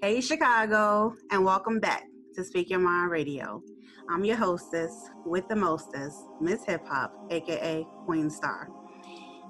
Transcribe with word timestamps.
Hey, 0.00 0.20
Chicago, 0.20 1.16
and 1.32 1.44
welcome 1.44 1.80
back 1.80 2.04
to 2.36 2.44
Speak 2.44 2.70
Your 2.70 2.78
Mind 2.78 3.10
Radio. 3.10 3.60
I'm 4.08 4.24
your 4.24 4.36
hostess 4.36 4.92
with 5.26 5.48
the 5.48 5.56
mostest, 5.56 6.16
Miss 6.40 6.64
Hip 6.66 6.86
Hop, 6.86 7.12
aka 7.30 7.84
Queen 8.04 8.30
Star. 8.30 8.68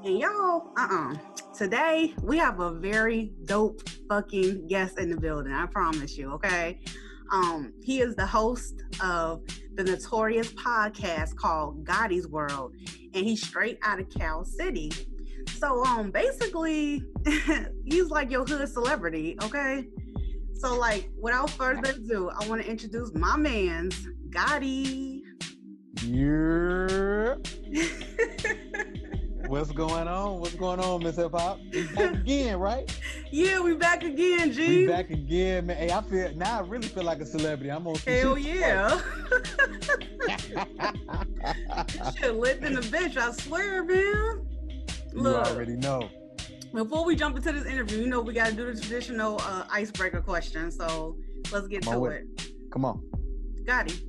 And 0.03 0.19
y'all, 0.19 0.73
uh 0.79 0.89
uh 0.91 1.15
Today, 1.55 2.15
we 2.23 2.39
have 2.39 2.61
a 2.61 2.73
very 2.73 3.33
dope 3.45 3.87
fucking 4.09 4.69
guest 4.69 4.99
in 4.99 5.11
the 5.11 5.21
building. 5.21 5.53
I 5.53 5.67
promise 5.67 6.17
you, 6.17 6.33
okay? 6.33 6.81
Um, 7.31 7.75
he 7.85 8.01
is 8.01 8.17
the 8.17 8.27
host 8.27 8.85
of 9.03 9.43
the 9.75 9.85
notorious 9.85 10.51
podcast 10.55 11.37
called 11.37 11.85
Gotti's 11.85 12.27
World, 12.27 12.75
and 13.13 13.27
he's 13.27 13.47
straight 13.47 13.79
out 13.83 14.01
of 14.01 14.09
Cal 14.09 14.47
City. 14.47 14.91
So, 15.59 15.85
um, 15.85 16.11
basically, 16.11 17.05
he's 17.85 18.09
like 18.09 18.31
your 18.31 18.47
hood 18.47 18.67
celebrity, 18.69 19.37
okay? 19.43 19.85
So, 20.59 20.77
like, 20.77 21.09
without 21.21 21.51
further 21.51 21.91
ado, 21.91 22.31
I 22.31 22.49
want 22.49 22.61
to 22.63 22.69
introduce 22.69 23.15
my 23.15 23.37
man's 23.37 23.95
Gotti. 24.31 25.21
Yeah. 26.05 27.37
What's 29.47 29.71
going 29.71 30.09
on? 30.09 30.41
What's 30.41 30.57
going 30.57 30.81
on, 30.81 31.05
Miss 31.05 31.15
Hip 31.15 31.31
Hop? 31.33 31.61
Back 31.95 32.13
again, 32.13 32.59
right? 32.59 32.91
yeah, 33.31 33.61
we 33.61 33.75
back 33.75 34.03
again, 34.03 34.53
G. 34.53 34.79
We 34.79 34.87
back 34.89 35.11
again, 35.11 35.67
man. 35.67 35.77
Hey, 35.77 35.93
I 35.93 36.03
feel 36.03 36.35
now. 36.35 36.59
I 36.59 36.63
really 36.63 36.89
feel 36.89 37.05
like 37.05 37.21
a 37.21 37.27
celebrity. 37.27 37.71
I'm 37.71 37.87
on. 37.87 37.95
Hell 38.07 38.37
yeah. 38.37 38.99
Shit 42.19 42.35
lit 42.35 42.65
in 42.65 42.75
the 42.75 42.81
bitch, 42.81 43.17
I 43.17 43.31
swear, 43.31 43.85
man. 43.85 44.45
you 45.15 45.27
already 45.27 45.77
know. 45.77 46.11
Before 46.73 47.05
we 47.05 47.17
jump 47.17 47.37
into 47.37 47.53
this 47.53 47.67
interview, 47.67 47.99
you 47.99 48.09
know 48.09 48.21
we 48.21 48.33
gotta 48.33 48.55
do 48.55 48.73
the 48.73 48.81
traditional 48.81 49.41
uh, 49.43 49.65
icebreaker 49.71 50.21
question. 50.21 50.71
So 50.71 51.17
let's 51.53 51.69
get 51.69 51.83
Come 51.83 51.95
to 51.95 52.01
with 52.01 52.13
it. 52.13 52.53
Come 52.71 52.85
on, 52.85 53.03
Gotti, 53.65 54.03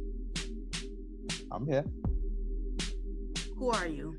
I'm 1.51 1.65
here. 1.65 1.85
who 3.57 3.69
are 3.69 3.87
you? 3.87 4.15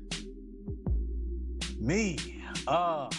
Me. 1.79 2.17
Uh, 2.67 3.09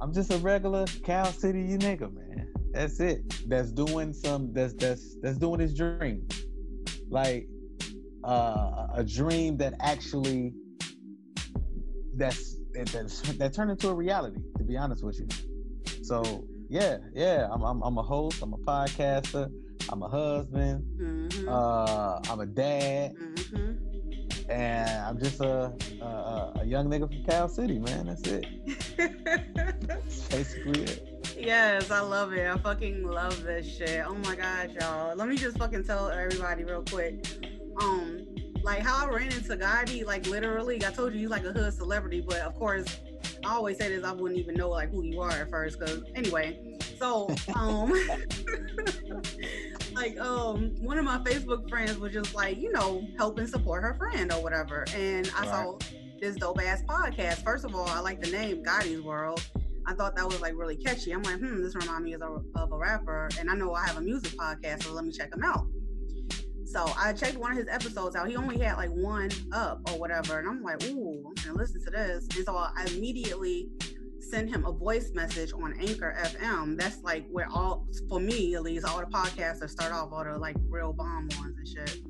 I'm 0.00 0.14
just 0.14 0.32
a 0.32 0.38
regular 0.38 0.86
Cal 1.04 1.26
City 1.26 1.62
you 1.62 1.78
nigga, 1.78 2.12
man. 2.12 2.48
That's 2.72 3.00
it. 3.00 3.48
That's 3.48 3.72
doing 3.72 4.12
some. 4.12 4.52
That's 4.52 4.74
that's 4.74 5.16
that's 5.22 5.38
doing 5.38 5.60
his 5.60 5.74
dream. 5.74 6.26
Like 7.08 7.48
uh, 8.24 8.86
a 8.94 9.04
dream 9.04 9.56
that 9.58 9.74
actually 9.80 10.52
that's 12.14 12.59
that, 12.86 13.34
that 13.38 13.52
turned 13.54 13.70
into 13.70 13.88
a 13.88 13.94
reality. 13.94 14.40
To 14.58 14.64
be 14.64 14.76
honest 14.76 15.04
with 15.04 15.20
you. 15.20 15.28
So 16.04 16.44
yeah, 16.68 16.98
yeah. 17.14 17.48
I'm 17.50 17.62
I'm, 17.62 17.82
I'm 17.82 17.98
a 17.98 18.02
host. 18.02 18.42
I'm 18.42 18.52
a 18.52 18.58
podcaster. 18.58 19.50
I'm 19.88 20.02
a 20.02 20.08
husband. 20.08 20.84
Mm-hmm. 21.00 21.48
Uh, 21.48 22.20
I'm 22.30 22.40
a 22.40 22.46
dad, 22.46 23.14
mm-hmm. 23.16 24.50
and 24.50 24.90
I'm 25.04 25.18
just 25.18 25.40
a, 25.40 25.72
a 26.00 26.04
a- 26.04 26.52
a 26.60 26.64
young 26.64 26.88
nigga 26.88 27.08
from 27.08 27.24
Cal 27.24 27.48
City, 27.48 27.78
man. 27.78 28.06
That's 28.06 28.22
it. 28.22 28.46
That's 29.86 30.28
basically 30.28 30.82
it. 30.82 31.34
yes, 31.38 31.90
I 31.90 32.00
love 32.00 32.32
it. 32.34 32.46
I 32.46 32.56
fucking 32.58 33.04
love 33.04 33.42
this 33.42 33.66
shit. 33.66 34.04
Oh 34.06 34.14
my 34.14 34.36
gosh, 34.36 34.70
y'all. 34.80 35.16
Let 35.16 35.28
me 35.28 35.36
just 35.36 35.58
fucking 35.58 35.84
tell 35.84 36.08
everybody 36.08 36.64
real 36.64 36.82
quick. 36.82 37.24
Um, 37.80 38.26
like 38.62 38.80
how 38.80 39.06
I 39.06 39.10
ran 39.10 39.26
into 39.26 39.56
Gotti, 39.56 40.04
like 40.04 40.26
literally, 40.26 40.84
I 40.84 40.90
told 40.90 41.12
you 41.12 41.20
he's 41.20 41.30
like 41.30 41.44
a 41.44 41.52
hood 41.52 41.72
celebrity, 41.72 42.20
but 42.20 42.38
of 42.38 42.54
course, 42.54 42.98
I 43.44 43.54
always 43.54 43.78
say 43.78 43.88
this, 43.88 44.04
I 44.04 44.12
wouldn't 44.12 44.38
even 44.38 44.54
know 44.54 44.70
like 44.70 44.90
who 44.90 45.02
you 45.02 45.20
are 45.20 45.30
at 45.30 45.50
first, 45.50 45.80
cause 45.80 46.02
anyway. 46.14 46.78
So, 46.98 47.34
um, 47.54 47.90
like 49.92 50.18
um, 50.20 50.74
one 50.80 50.98
of 50.98 51.04
my 51.04 51.18
Facebook 51.18 51.68
friends 51.68 51.98
was 51.98 52.12
just 52.12 52.34
like, 52.34 52.58
you 52.58 52.72
know, 52.72 53.06
helping 53.16 53.46
support 53.46 53.82
her 53.82 53.94
friend 53.94 54.32
or 54.32 54.42
whatever, 54.42 54.84
and 54.94 55.30
I 55.36 55.46
saw 55.46 55.78
this 56.20 56.36
dope 56.36 56.60
ass 56.60 56.82
podcast. 56.82 57.42
First 57.42 57.64
of 57.64 57.74
all, 57.74 57.88
I 57.88 58.00
like 58.00 58.20
the 58.20 58.30
name 58.30 58.62
Gotti's 58.62 59.00
World. 59.00 59.42
I 59.86 59.94
thought 59.94 60.14
that 60.16 60.26
was 60.26 60.40
like 60.40 60.54
really 60.54 60.76
catchy. 60.76 61.12
I'm 61.12 61.22
like, 61.22 61.38
hmm, 61.38 61.62
this 61.62 61.74
reminds 61.74 62.02
me 62.02 62.12
of 62.12 62.22
a, 62.22 62.40
of 62.56 62.72
a 62.72 62.76
rapper, 62.76 63.30
and 63.38 63.50
I 63.50 63.54
know 63.54 63.74
I 63.74 63.86
have 63.86 63.96
a 63.96 64.02
music 64.02 64.32
podcast, 64.32 64.84
so 64.84 64.92
let 64.92 65.04
me 65.04 65.12
check 65.12 65.34
him 65.34 65.42
out. 65.42 65.66
So 66.70 66.86
I 66.96 67.12
checked 67.12 67.36
one 67.36 67.50
of 67.50 67.58
his 67.58 67.66
episodes 67.68 68.14
out. 68.14 68.28
He 68.28 68.36
only 68.36 68.58
had 68.58 68.76
like 68.76 68.90
one 68.90 69.30
up 69.52 69.80
or 69.90 69.98
whatever, 69.98 70.38
and 70.38 70.48
I'm 70.48 70.62
like, 70.62 70.82
ooh, 70.84 71.24
I'm 71.26 71.34
gonna 71.44 71.58
listen 71.58 71.84
to 71.84 71.90
this. 71.90 72.28
And 72.36 72.44
so 72.44 72.54
I 72.56 72.70
immediately 72.94 73.68
sent 74.20 74.48
him 74.48 74.64
a 74.64 74.70
voice 74.70 75.10
message 75.12 75.52
on 75.52 75.74
Anchor 75.80 76.16
FM. 76.22 76.78
That's 76.78 77.02
like 77.02 77.26
where 77.28 77.48
all, 77.52 77.88
for 78.08 78.20
me 78.20 78.54
at 78.54 78.62
least, 78.62 78.86
all 78.86 79.00
the 79.00 79.06
podcasts 79.06 79.58
that 79.58 79.70
start 79.70 79.92
off, 79.92 80.10
all 80.12 80.22
the 80.22 80.38
like 80.38 80.54
real 80.68 80.92
bomb 80.92 81.28
ones 81.40 81.56
and 81.58 81.66
shit. 81.66 82.00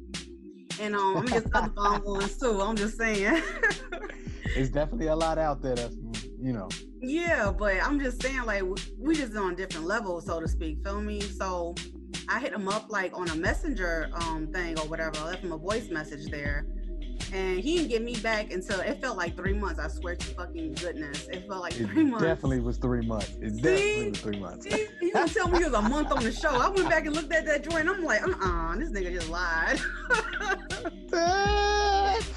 And 0.78 0.94
um, 0.94 1.16
I'm 1.19 1.25
gonna 1.26 1.41
get 1.41 1.54
other 1.54 1.70
bomb 1.70 2.03
ones 2.04 2.37
too. 2.37 2.60
I'm 2.60 2.76
just 2.76 2.99
saying. 2.99 3.43
It's 4.56 4.69
definitely 4.70 5.06
a 5.06 5.15
lot 5.15 5.38
out 5.38 5.62
there. 5.62 5.76
That's 5.76 5.94
you 6.43 6.53
know. 6.53 6.69
Yeah, 7.00 7.53
but 7.56 7.76
I'm 7.84 8.00
just 8.00 8.20
saying, 8.20 8.43
like, 8.47 8.62
we- 8.65 8.75
we 8.99 9.15
just 9.15 9.37
on 9.37 9.54
different 9.54 9.87
levels, 9.87 10.26
so 10.26 10.41
to 10.41 10.49
speak. 10.49 10.82
Feel 10.84 11.00
me? 11.00 11.20
So 11.20 11.75
I 12.28 12.38
hit 12.41 12.53
him 12.53 12.69
up 12.69 12.91
like 12.91 13.16
on 13.16 13.28
a 13.31 13.36
messenger 13.36 14.10
um 14.14 14.47
thing 14.53 14.78
or 14.78 14.86
whatever. 14.86 15.16
I 15.19 15.25
left 15.26 15.42
him 15.42 15.53
a 15.53 15.58
voice 15.58 15.88
message 15.91 16.31
there. 16.31 16.66
And 17.32 17.60
he 17.60 17.76
didn't 17.76 17.91
get 17.91 18.03
me 18.03 18.16
back 18.16 18.50
until 18.50 18.81
it 18.81 19.00
felt 19.00 19.16
like 19.16 19.36
three 19.36 19.53
months. 19.53 19.78
I 19.78 19.86
swear 19.88 20.16
to 20.16 20.26
fucking 20.34 20.75
goodness. 20.75 21.28
It 21.28 21.47
felt 21.47 21.60
like 21.62 21.78
It 21.78 21.86
three 21.86 22.04
months. 22.04 22.25
definitely 22.25 22.60
was 22.60 22.76
three 22.78 23.06
months. 23.06 23.36
It 23.41 23.56
definitely 23.62 24.10
was 24.10 24.20
three 24.20 24.41
months. 24.41 24.64
He, 24.66 24.86
he 25.00 25.10
gonna 25.12 25.28
tell 25.28 25.48
me 25.48 25.58
it 25.58 25.66
was 25.66 25.75
a 25.75 25.82
month 25.82 26.10
on 26.10 26.25
the 26.25 26.32
show. 26.32 26.48
I 26.50 26.69
went 26.69 26.88
back 26.88 27.06
and 27.06 27.14
looked 27.14 27.32
at 27.32 27.47
that 27.47 27.69
joint. 27.69 27.88
I'm 27.88 28.03
like, 28.03 28.22
uh-uh, 28.26 28.76
this 28.76 28.91
nigga 28.91 29.12
just 29.12 29.28
lied. 29.28 29.78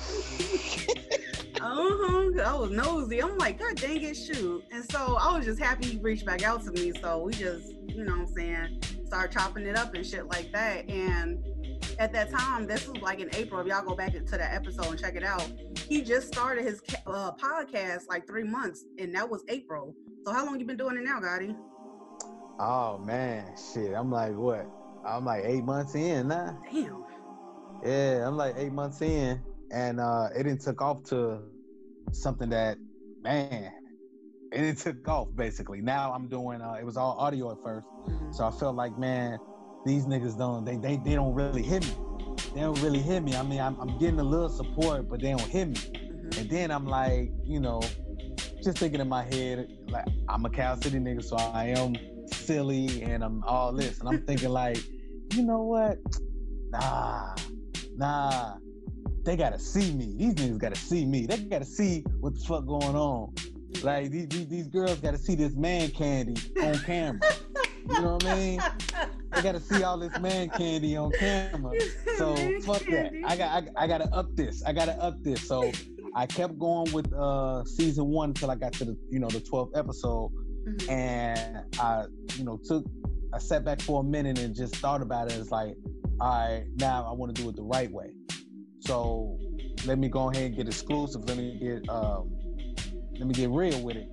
Uh-huh. 1.62 2.42
I 2.46 2.56
was 2.56 2.72
nosy. 2.72 3.22
I'm 3.24 3.38
like, 3.38 3.58
God 3.60 3.76
dang 3.78 4.02
it, 4.02 4.16
shoot. 4.16 4.64
And 4.72 4.84
so 4.92 5.16
I 5.20 5.36
was 5.36 5.46
just 5.46 5.62
happy 5.62 5.88
he 5.88 5.98
reached 5.98 6.26
back 6.26 6.44
out 6.44 6.62
to 6.66 6.72
me. 6.72 6.92
So 7.02 7.20
we 7.20 7.32
just, 7.34 7.74
you 7.88 8.04
know 8.04 8.12
what 8.18 8.28
I'm 8.28 8.34
saying, 8.34 8.82
start 9.14 9.32
chopping 9.32 9.68
it 9.68 9.78
up 9.78 9.94
and 9.94 10.04
shit 10.04 10.26
like 10.26 10.52
that. 10.52 10.90
And 10.90 11.38
at 12.00 12.12
that 12.14 12.32
time, 12.32 12.66
this 12.66 12.88
was 12.88 13.00
like 13.00 13.20
in 13.20 13.30
April. 13.36 13.62
If 13.62 13.68
y'all 13.68 13.86
go 13.86 13.96
back 13.96 14.12
to 14.14 14.20
that 14.24 14.54
episode 14.56 14.88
and 14.88 15.00
check 15.00 15.16
it 15.16 15.24
out, 15.24 15.48
he 15.88 16.02
just 16.02 16.30
started 16.30 16.66
his 16.66 16.82
uh, 17.06 17.32
podcast 17.34 18.08
like 18.10 18.26
three 18.26 18.44
months, 18.44 18.86
and 18.98 19.14
that 19.14 19.30
was 19.30 19.44
April. 19.50 19.94
So 20.26 20.34
how 20.34 20.48
long 20.48 20.60
you 20.60 20.66
been 20.66 20.78
doing 20.78 20.98
it 20.98 21.04
now, 21.04 21.20
Gotti? 21.20 21.56
Oh 22.60 22.98
man, 23.06 23.46
shit. 23.56 23.94
I'm 23.94 24.10
like 24.10 24.36
what? 24.36 24.66
I'm 25.06 25.26
like 25.26 25.44
eight 25.46 25.64
months 25.64 25.94
in 25.94 26.30
now. 26.30 26.60
Damn. 26.72 27.06
Yeah, 27.86 28.28
I'm 28.28 28.36
like 28.36 28.56
eight 28.58 28.72
months 28.72 29.00
in, 29.04 29.40
and 29.72 30.00
uh, 30.00 30.30
it 30.36 30.42
didn't 30.42 30.62
took 30.62 30.82
off 30.82 31.04
to 31.10 31.40
something 32.14 32.50
that, 32.50 32.80
man, 33.22 33.74
and 34.52 34.66
it 34.66 34.80
took 34.80 35.08
off 35.08 35.28
basically. 35.36 35.82
Now 35.82 36.14
I'm 36.14 36.28
doing. 36.30 36.62
Uh, 36.62 36.78
it 36.80 36.84
was 36.86 36.98
all 36.98 37.16
audio 37.20 37.52
at 37.52 37.62
first, 37.64 37.86
So 38.32 38.46
I 38.46 38.52
felt 38.52 38.76
like, 38.76 38.98
man, 38.98 39.40
these 39.86 40.06
niggas 40.06 40.38
don't. 40.38 40.66
They 40.66 40.78
they 40.78 40.98
they 40.98 41.16
don't 41.16 41.34
really 41.34 41.62
hit 41.62 41.84
me. 41.86 41.94
They 42.54 42.62
don't 42.62 42.80
really 42.82 43.00
hit 43.00 43.24
me. 43.24 43.36
I 43.36 43.44
mean, 43.44 43.60
I'm, 43.60 43.80
I'm 43.80 43.98
getting 44.00 44.20
a 44.20 44.24
little 44.24 44.50
support, 44.50 45.10
but 45.10 45.22
they 45.22 45.32
don't 45.32 45.42
hit 45.42 45.70
me. 45.70 45.76
Mhm. 45.76 46.40
And 46.40 46.50
then 46.50 46.72
I'm 46.72 46.86
like, 46.86 47.32
you 47.44 47.60
know, 47.60 47.82
just 48.64 48.78
thinking 48.78 49.02
in 49.02 49.10
my 49.10 49.24
head, 49.24 49.68
like 49.90 50.06
I'm 50.30 50.46
a 50.46 50.50
Cal 50.50 50.78
City 50.82 51.00
nigga, 51.00 51.24
so 51.24 51.36
I 51.36 51.66
am 51.68 51.96
silly 52.32 53.04
and 53.04 53.24
I'm 53.24 53.44
all 53.44 53.74
this. 53.74 54.00
And 54.00 54.10
I'm 54.10 54.22
thinking 54.28 54.50
like, 54.50 54.78
you 55.34 55.44
know 55.44 55.64
what? 55.64 55.98
Nah, 56.72 57.36
nah. 57.96 58.56
They 59.24 59.38
gotta 59.38 59.60
see 59.60 59.94
me. 59.94 60.16
These 60.18 60.36
niggas 60.36 60.58
gotta 60.58 60.76
see 60.76 61.06
me. 61.06 61.26
They 61.26 61.38
gotta 61.38 61.66
see 61.66 62.04
what 62.20 62.34
the 62.36 62.42
fuck 62.42 62.66
going 62.66 62.96
on. 62.96 63.34
Like 63.82 64.12
these 64.12 64.28
these, 64.28 64.48
these 64.48 64.68
girls 64.68 65.00
gotta 65.00 65.18
see 65.18 65.36
this 65.36 65.56
man 65.56 65.90
candy 65.92 66.36
on 66.62 66.78
camera. 66.80 67.22
You 67.90 68.02
know 68.02 68.14
what 68.14 68.26
I 68.26 68.36
mean? 68.36 68.62
I 69.32 69.42
gotta 69.42 69.60
see 69.60 69.84
all 69.84 69.98
this 69.98 70.18
man 70.20 70.50
candy 70.50 70.96
on 70.96 71.12
camera. 71.12 71.72
So 72.18 72.36
fuck 72.62 72.84
that. 72.86 73.12
I 73.26 73.36
got 73.36 73.64
I, 73.78 73.84
I 73.84 73.88
gotta 73.88 74.06
up 74.14 74.36
this. 74.36 74.64
I 74.64 74.74
gotta 74.74 74.94
up 75.02 75.22
this. 75.24 75.42
So 75.48 75.72
I 76.16 76.26
kept 76.26 76.58
going 76.60 76.92
with 76.94 77.12
uh 77.14 77.64
season 77.66 78.06
one 78.08 78.30
until 78.30 78.52
I 78.52 78.56
got 78.56 78.74
to 78.74 78.86
the 78.86 78.98
you 79.10 79.20
know 79.20 79.28
the 79.28 79.40
12th 79.40 79.78
episode, 79.78 80.32
Mhm. 80.68 80.90
and 80.90 81.58
I 81.80 82.06
you 82.38 82.46
know 82.46 82.58
took 82.64 82.86
I 83.34 83.40
sat 83.40 83.66
back 83.66 83.82
for 83.82 84.02
a 84.02 84.04
minute 84.04 84.40
and 84.40 84.56
just 84.56 84.76
thought 84.78 85.02
about 85.02 85.32
it. 85.32 85.38
It's 85.38 85.50
like, 85.52 85.76
all 86.22 86.30
right, 86.30 86.66
now 86.78 87.06
I 87.10 87.14
want 87.14 87.36
to 87.36 87.42
do 87.42 87.50
it 87.50 87.56
the 87.56 87.64
right 87.64 87.92
way. 87.92 88.12
So 88.80 89.38
let 89.86 89.98
me 89.98 90.08
go 90.08 90.30
ahead 90.30 90.44
and 90.48 90.56
get 90.56 90.68
exclusive. 90.68 91.26
Let 91.28 91.38
me 91.38 91.58
get 91.60 91.90
um, 91.90 92.30
let 93.18 93.28
me 93.28 93.34
get 93.34 93.50
real 93.50 93.82
with 93.84 93.98
it. 93.98 94.08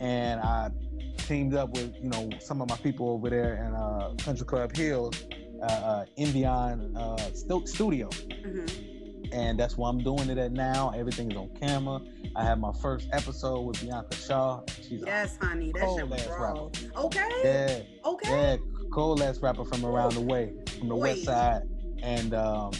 And 0.00 0.40
I 0.40 0.70
teamed 1.18 1.54
up 1.54 1.70
with 1.70 1.94
you 2.00 2.10
know 2.10 2.28
some 2.40 2.60
of 2.60 2.68
my 2.68 2.76
people 2.76 3.10
over 3.10 3.30
there 3.30 3.56
in 3.56 3.74
uh, 3.74 4.14
Country 4.22 4.46
Club 4.46 4.76
Hills, 4.76 5.24
uh, 5.62 5.64
uh, 5.64 6.04
Indian 6.16 6.96
uh, 6.96 7.16
Studio. 7.64 8.08
Mm-hmm 8.08 8.94
and 9.34 9.58
that's 9.58 9.76
why 9.76 9.88
I'm 9.88 9.98
doing 9.98 10.30
it 10.30 10.38
at 10.38 10.52
now. 10.52 10.92
Everything's 10.96 11.34
on 11.34 11.50
camera. 11.60 12.00
I 12.36 12.44
have 12.44 12.58
my 12.58 12.72
first 12.80 13.08
episode 13.12 13.62
with 13.62 13.80
Bianca 13.80 14.14
Shaw. 14.14 14.62
She's 14.80 15.02
yes, 15.04 15.36
honey, 15.40 15.72
that's 15.74 15.96
your 15.96 16.06
bro. 16.06 16.70
Rapper. 16.72 16.98
Okay. 17.06 17.28
Yeah. 17.42 17.80
Okay. 18.08 18.30
Yeah, 18.30 18.56
cool 18.92 19.20
ass 19.22 19.40
rapper 19.40 19.64
from 19.64 19.84
around 19.84 20.14
the 20.14 20.20
way, 20.20 20.52
from 20.78 20.88
the 20.88 20.96
Wait. 20.96 21.10
west 21.10 21.24
side, 21.24 21.62
and 22.02 22.32
um, 22.32 22.72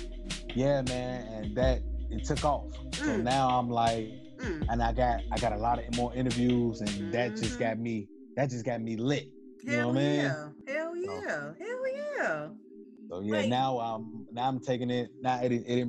yeah, 0.55 0.83
man, 0.83 1.27
and 1.27 1.57
that 1.57 1.83
it 2.11 2.25
took 2.25 2.45
off. 2.45 2.67
Mm. 2.91 2.95
So 2.95 3.17
now 3.17 3.59
I'm 3.59 3.69
like, 3.69 4.11
mm. 4.39 4.65
and 4.69 4.81
I 4.81 4.93
got 4.93 5.23
I 5.33 5.39
got 5.39 5.53
a 5.53 5.59
lot 5.59 5.81
of 5.81 5.97
more 5.97 6.15
interviews, 6.15 6.81
and 6.81 6.91
mm-hmm. 6.91 7.11
that 7.13 7.31
just 7.33 7.55
mm-hmm. 7.55 7.63
got 7.63 7.79
me 7.79 8.09
that 8.37 8.51
just 8.51 8.65
got 8.65 8.81
me 8.81 8.97
lit. 8.97 9.29
You 9.63 9.73
Hell 9.73 9.81
know 9.81 9.89
what 9.89 9.97
I 9.97 10.07
mean? 10.07 10.17
Yeah. 10.17 10.49
Hell 10.69 10.97
yeah. 10.97 11.21
So, 11.21 11.55
Hell 11.61 11.95
yeah. 11.95 12.49
So 13.11 13.21
yeah, 13.21 13.47
now 13.47 13.79
I'm 13.79 14.27
now 14.33 14.49
I'm 14.49 14.61
taking 14.61 14.91
it. 14.91 15.11
Now 15.21 15.41
it, 15.43 15.53
it 15.53 15.89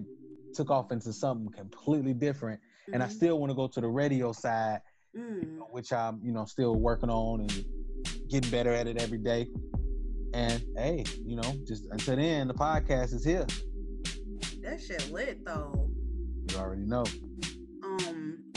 took 0.53 0.69
off 0.69 0.91
into 0.91 1.11
something 1.13 1.51
completely 1.51 2.13
different. 2.13 2.59
Mm-hmm. 2.59 2.93
And 2.93 3.03
I 3.03 3.07
mm-hmm. 3.07 3.15
still 3.15 3.39
want 3.39 3.51
to 3.51 3.55
go 3.55 3.67
to 3.67 3.81
the 3.81 3.87
radio 3.87 4.31
side, 4.31 4.81
mm. 5.17 5.41
you 5.41 5.59
know, 5.59 5.67
which 5.71 5.91
I'm, 5.91 6.19
you 6.23 6.31
know, 6.31 6.45
still 6.45 6.75
working 6.75 7.09
on 7.09 7.41
and 7.41 7.65
getting 8.29 8.51
better 8.51 8.71
at 8.71 8.87
it 8.87 9.01
every 9.01 9.17
day. 9.17 9.47
And 10.33 10.63
hey, 10.75 11.05
you 11.25 11.35
know, 11.35 11.55
just 11.65 11.85
until 11.91 12.17
then, 12.17 12.47
the 12.47 12.53
podcast 12.53 13.13
is 13.13 13.23
here. 13.23 13.45
That 14.61 14.81
shit 14.81 15.11
lit 15.11 15.45
though. 15.45 15.89
You 16.49 16.57
already 16.57 16.81
know. 16.81 17.05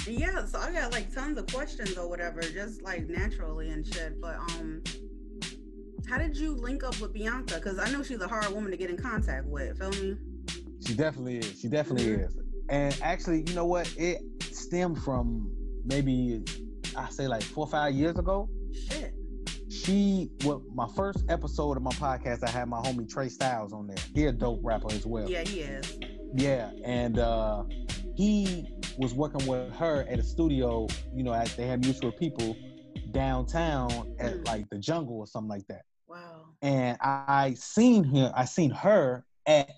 Yeah, 0.07 0.45
so 0.47 0.59
I 0.59 0.73
got 0.73 0.93
like 0.93 1.13
tons 1.15 1.39
of 1.39 1.47
questions 1.47 1.97
or 1.97 2.09
whatever, 2.09 2.41
just 2.41 2.83
like 2.83 3.09
naturally 3.09 3.71
and 3.71 3.87
shit. 3.87 4.21
But 4.21 4.37
um, 4.37 4.83
how 6.09 6.19
did 6.19 6.37
you 6.37 6.55
link 6.55 6.85
up 6.85 6.99
with 7.01 7.13
Bianca? 7.13 7.57
Because 7.57 7.79
I 7.79 7.91
know 7.91 8.03
she's 8.03 8.21
a 8.21 8.29
hard 8.29 8.49
woman 8.53 8.71
to 8.71 8.77
get 8.77 8.91
in 8.91 8.97
contact 8.97 9.47
with. 9.47 9.79
Feel 9.79 9.91
me? 9.91 10.17
She 10.87 10.95
definitely 10.95 11.39
is. 11.39 11.61
She 11.61 11.69
definitely 11.69 12.07
mm-hmm. 12.07 12.25
is. 12.25 12.37
And 12.71 12.99
actually, 13.03 13.45
you 13.47 13.55
know 13.55 13.67
what? 13.67 13.93
It 13.99 14.21
stemmed 14.43 15.03
from 15.03 15.51
maybe 15.85 16.43
I 16.97 17.09
say 17.11 17.29
like 17.29 17.43
four 17.43 17.67
or 17.67 17.71
five 17.71 17.95
years 17.95 18.19
ago. 18.19 18.49
Shit. 18.73 19.15
She 19.71 20.31
what 20.45 20.61
my 20.75 20.87
first 20.97 21.25
episode 21.29 21.77
of 21.77 21.83
my 21.83 21.91
podcast, 21.93 22.47
I 22.47 22.51
had 22.51 22.69
my 22.69 22.79
homie 22.79 23.09
Trey 23.09 23.29
Styles 23.29 23.73
on 23.73 23.87
there. 23.87 23.97
He 24.15 24.25
a 24.27 24.33
dope 24.33 24.61
rapper 24.63 24.93
as 24.93 25.05
well. 25.05 25.29
Yeah, 25.29 25.43
he 25.43 25.61
is. 25.61 25.99
Yeah, 26.35 26.71
and 26.85 27.19
uh 27.19 27.65
he 28.17 28.67
was 28.99 29.15
working 29.15 29.47
with 29.47 29.73
her 29.77 30.05
at 30.09 30.19
a 30.19 30.23
studio, 30.23 30.89
you 31.15 31.23
know, 31.23 31.33
at, 31.33 31.47
they 31.57 31.67
had 31.67 31.85
mutual 31.85 32.13
people 32.13 32.57
downtown 33.13 34.15
at 34.19 34.35
mm. 34.35 34.47
like 34.47 34.69
the 34.71 34.79
jungle 34.79 35.19
or 35.19 35.27
something 35.27 35.49
like 35.49 35.67
that. 35.69 35.83
Wow. 36.09 36.47
And 36.63 36.99
I, 37.01 37.25
I 37.29 37.55
seen 37.55 38.05
him, 38.05 38.33
I 38.35 38.45
seen 38.45 38.71
her 38.71 39.25
at 39.47 39.71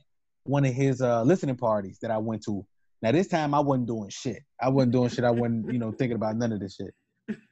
one 0.45 0.65
of 0.65 0.73
his 0.73 1.03
uh, 1.03 1.23
listening 1.23 1.57
parties 1.57 1.99
that 2.01 2.11
I 2.11 2.17
went 2.19 2.43
to. 2.45 2.65
Now 3.03 3.13
this 3.13 3.29
time 3.29 3.55
I 3.55 3.61
wasn't 3.61 3.87
doing 3.87 4.09
shit. 4.09 4.43
I 4.61 4.71
wasn't 4.71 4.93
doing 4.93 5.11
shit. 5.11 5.25
I 5.25 5.31
wasn't, 5.31 5.71
you 5.71 5.79
know, 5.79 5.93
thinking 5.93 6.17
about 6.17 6.37
none 6.37 6.53
of 6.53 6.61
this 6.61 6.77
shit. 6.77 6.95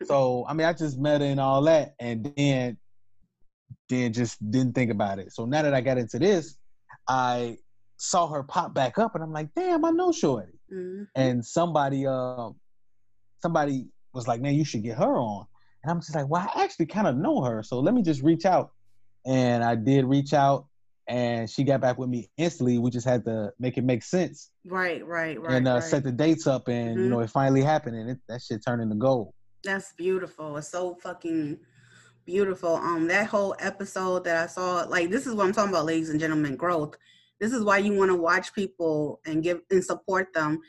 So 0.04 0.44
I 0.48 0.54
mean, 0.54 0.66
I 0.66 0.72
just 0.72 0.98
met 0.98 1.20
her 1.20 1.26
and 1.26 1.38
all 1.38 1.62
that, 1.62 1.94
and 2.00 2.32
then 2.36 2.78
then 3.88 4.12
just 4.12 4.38
didn't 4.50 4.74
think 4.74 4.90
about 4.90 5.18
it. 5.18 5.32
So 5.32 5.44
now 5.44 5.62
that 5.62 5.72
I 5.72 5.80
got 5.80 5.98
into 5.98 6.18
this, 6.18 6.56
I 7.08 7.58
saw 7.96 8.26
her 8.28 8.42
pop 8.42 8.74
back 8.74 8.98
up, 8.98 9.14
and 9.14 9.22
I'm 9.22 9.32
like, 9.32 9.50
damn, 9.54 9.84
I 9.84 9.90
know 9.90 10.10
Shorty. 10.10 10.57
Mm-hmm. 10.72 11.04
And 11.14 11.44
somebody, 11.44 12.06
uh, 12.06 12.50
somebody 13.42 13.86
was 14.12 14.26
like, 14.26 14.40
man, 14.40 14.54
you 14.54 14.64
should 14.64 14.82
get 14.82 14.98
her 14.98 15.16
on. 15.16 15.46
And 15.82 15.90
I'm 15.90 16.00
just 16.00 16.14
like, 16.14 16.28
well, 16.28 16.48
I 16.54 16.64
actually 16.64 16.86
kind 16.86 17.06
of 17.06 17.16
know 17.16 17.42
her, 17.42 17.62
so 17.62 17.80
let 17.80 17.94
me 17.94 18.02
just 18.02 18.22
reach 18.22 18.44
out. 18.44 18.72
And 19.26 19.62
I 19.62 19.74
did 19.74 20.04
reach 20.04 20.32
out, 20.32 20.66
and 21.08 21.48
she 21.48 21.64
got 21.64 21.80
back 21.80 21.98
with 21.98 22.08
me 22.08 22.30
instantly. 22.36 22.78
We 22.78 22.90
just 22.90 23.06
had 23.06 23.24
to 23.26 23.52
make 23.58 23.78
it 23.78 23.84
make 23.84 24.02
sense. 24.02 24.50
Right, 24.66 25.06
right, 25.06 25.40
right. 25.40 25.52
And 25.52 25.68
uh, 25.68 25.74
right. 25.74 25.82
set 25.82 26.04
the 26.04 26.12
dates 26.12 26.46
up, 26.46 26.68
and 26.68 26.96
mm-hmm. 26.96 27.04
you 27.04 27.10
know, 27.10 27.20
it 27.20 27.30
finally 27.30 27.62
happened, 27.62 27.96
and 27.96 28.10
it, 28.10 28.18
that 28.28 28.42
shit 28.42 28.62
turned 28.66 28.82
into 28.82 28.96
gold. 28.96 29.32
That's 29.64 29.92
beautiful. 29.94 30.56
It's 30.56 30.68
so 30.68 30.96
fucking 31.02 31.58
beautiful. 32.24 32.76
Um, 32.76 33.08
that 33.08 33.26
whole 33.26 33.56
episode 33.58 34.24
that 34.24 34.44
I 34.44 34.46
saw, 34.46 34.84
like, 34.88 35.10
this 35.10 35.26
is 35.26 35.34
what 35.34 35.46
I'm 35.46 35.52
talking 35.52 35.72
about, 35.72 35.86
ladies 35.86 36.10
and 36.10 36.20
gentlemen, 36.20 36.56
growth 36.56 36.96
this 37.40 37.52
is 37.52 37.62
why 37.62 37.78
you 37.78 37.92
want 37.94 38.10
to 38.10 38.16
watch 38.16 38.52
people 38.52 39.20
and 39.26 39.42
give 39.42 39.60
and 39.70 39.84
support 39.84 40.32
them 40.34 40.60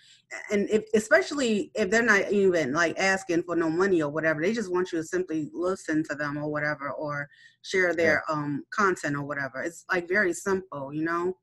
and 0.51 0.69
if 0.69 0.83
especially 0.93 1.71
if 1.75 1.89
they're 1.89 2.03
not 2.03 2.31
even 2.31 2.73
like 2.73 2.97
asking 2.99 3.43
for 3.43 3.55
no 3.55 3.69
money 3.69 4.01
or 4.01 4.09
whatever 4.09 4.41
they 4.41 4.53
just 4.53 4.71
want 4.71 4.91
you 4.91 4.99
to 4.99 5.03
simply 5.03 5.49
listen 5.53 6.03
to 6.03 6.15
them 6.15 6.37
or 6.37 6.49
whatever 6.51 6.91
or 6.91 7.27
share 7.61 7.93
their 7.93 8.23
yeah. 8.29 8.35
um 8.35 8.63
content 8.71 9.15
or 9.15 9.23
whatever 9.23 9.61
it's 9.61 9.85
like 9.91 10.07
very 10.07 10.33
simple 10.33 10.93
you 10.93 11.03
know 11.03 11.33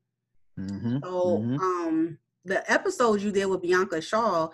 mm-hmm. 0.59 0.97
so 1.03 1.39
mm-hmm. 1.39 1.59
um 1.59 2.17
the 2.45 2.69
episode 2.71 3.21
you 3.21 3.31
did 3.31 3.45
with 3.45 3.61
bianca 3.61 4.01
shaw 4.01 4.49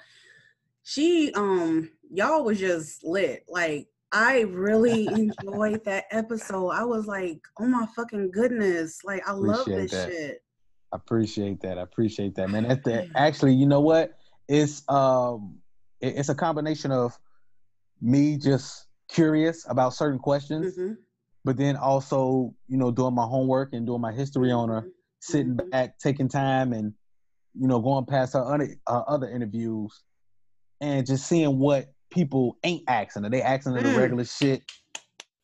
she 0.84 1.32
um 1.34 1.90
y'all 2.10 2.44
was 2.44 2.60
just 2.60 3.04
lit 3.04 3.44
like 3.48 3.88
I 4.16 4.42
really 4.42 5.08
enjoyed 5.42 5.84
that 5.86 6.06
episode. 6.12 6.70
I 6.70 6.84
was 6.84 7.08
like, 7.08 7.40
oh 7.60 7.66
my 7.66 7.88
fucking 7.96 8.30
goodness. 8.30 9.00
Like 9.04 9.28
I 9.28 9.32
Appreciate 9.32 9.58
love 9.58 9.66
this 9.66 9.92
that. 9.92 10.12
shit. 10.12 10.43
I 10.94 10.96
appreciate 10.96 11.62
that. 11.62 11.80
I 11.80 11.82
appreciate 11.82 12.36
that, 12.36 12.52
man. 12.52 12.68
That's 12.68 12.84
the, 12.84 13.10
actually, 13.16 13.56
you 13.56 13.66
know 13.66 13.82
what? 13.82 14.16
It's 14.48 14.88
um, 14.88 15.58
it, 16.00 16.16
it's 16.18 16.30
a 16.30 16.36
combination 16.36 16.92
of 16.92 17.18
me 18.00 18.38
just 18.38 18.86
curious 19.10 19.66
about 19.68 19.96
certain 19.96 20.20
questions, 20.20 20.78
mm-hmm. 20.78 20.94
but 21.44 21.58
then 21.58 21.76
also, 21.78 22.54
you 22.68 22.78
know, 22.78 22.92
doing 22.92 23.16
my 23.16 23.26
homework 23.26 23.74
and 23.74 23.88
doing 23.88 24.02
my 24.02 24.12
history 24.12 24.52
on 24.52 24.70
her, 24.70 24.88
sitting 25.20 25.56
mm-hmm. 25.56 25.70
back, 25.70 25.98
taking 25.98 26.30
time, 26.30 26.74
and 26.74 26.94
you 27.60 27.68
know, 27.68 27.80
going 27.80 28.06
past 28.06 28.34
her 28.34 28.44
other, 28.44 28.70
uh, 28.86 29.02
other 29.08 29.28
interviews, 29.28 30.00
and 30.80 31.08
just 31.08 31.26
seeing 31.26 31.58
what 31.58 31.92
people 32.12 32.60
ain't 32.64 32.84
asking 32.88 33.24
her. 33.24 33.30
They 33.32 33.42
asking 33.42 33.74
her 33.74 33.80
mm. 33.80 33.94
the 33.94 34.00
regular 34.00 34.26
shit 34.26 34.62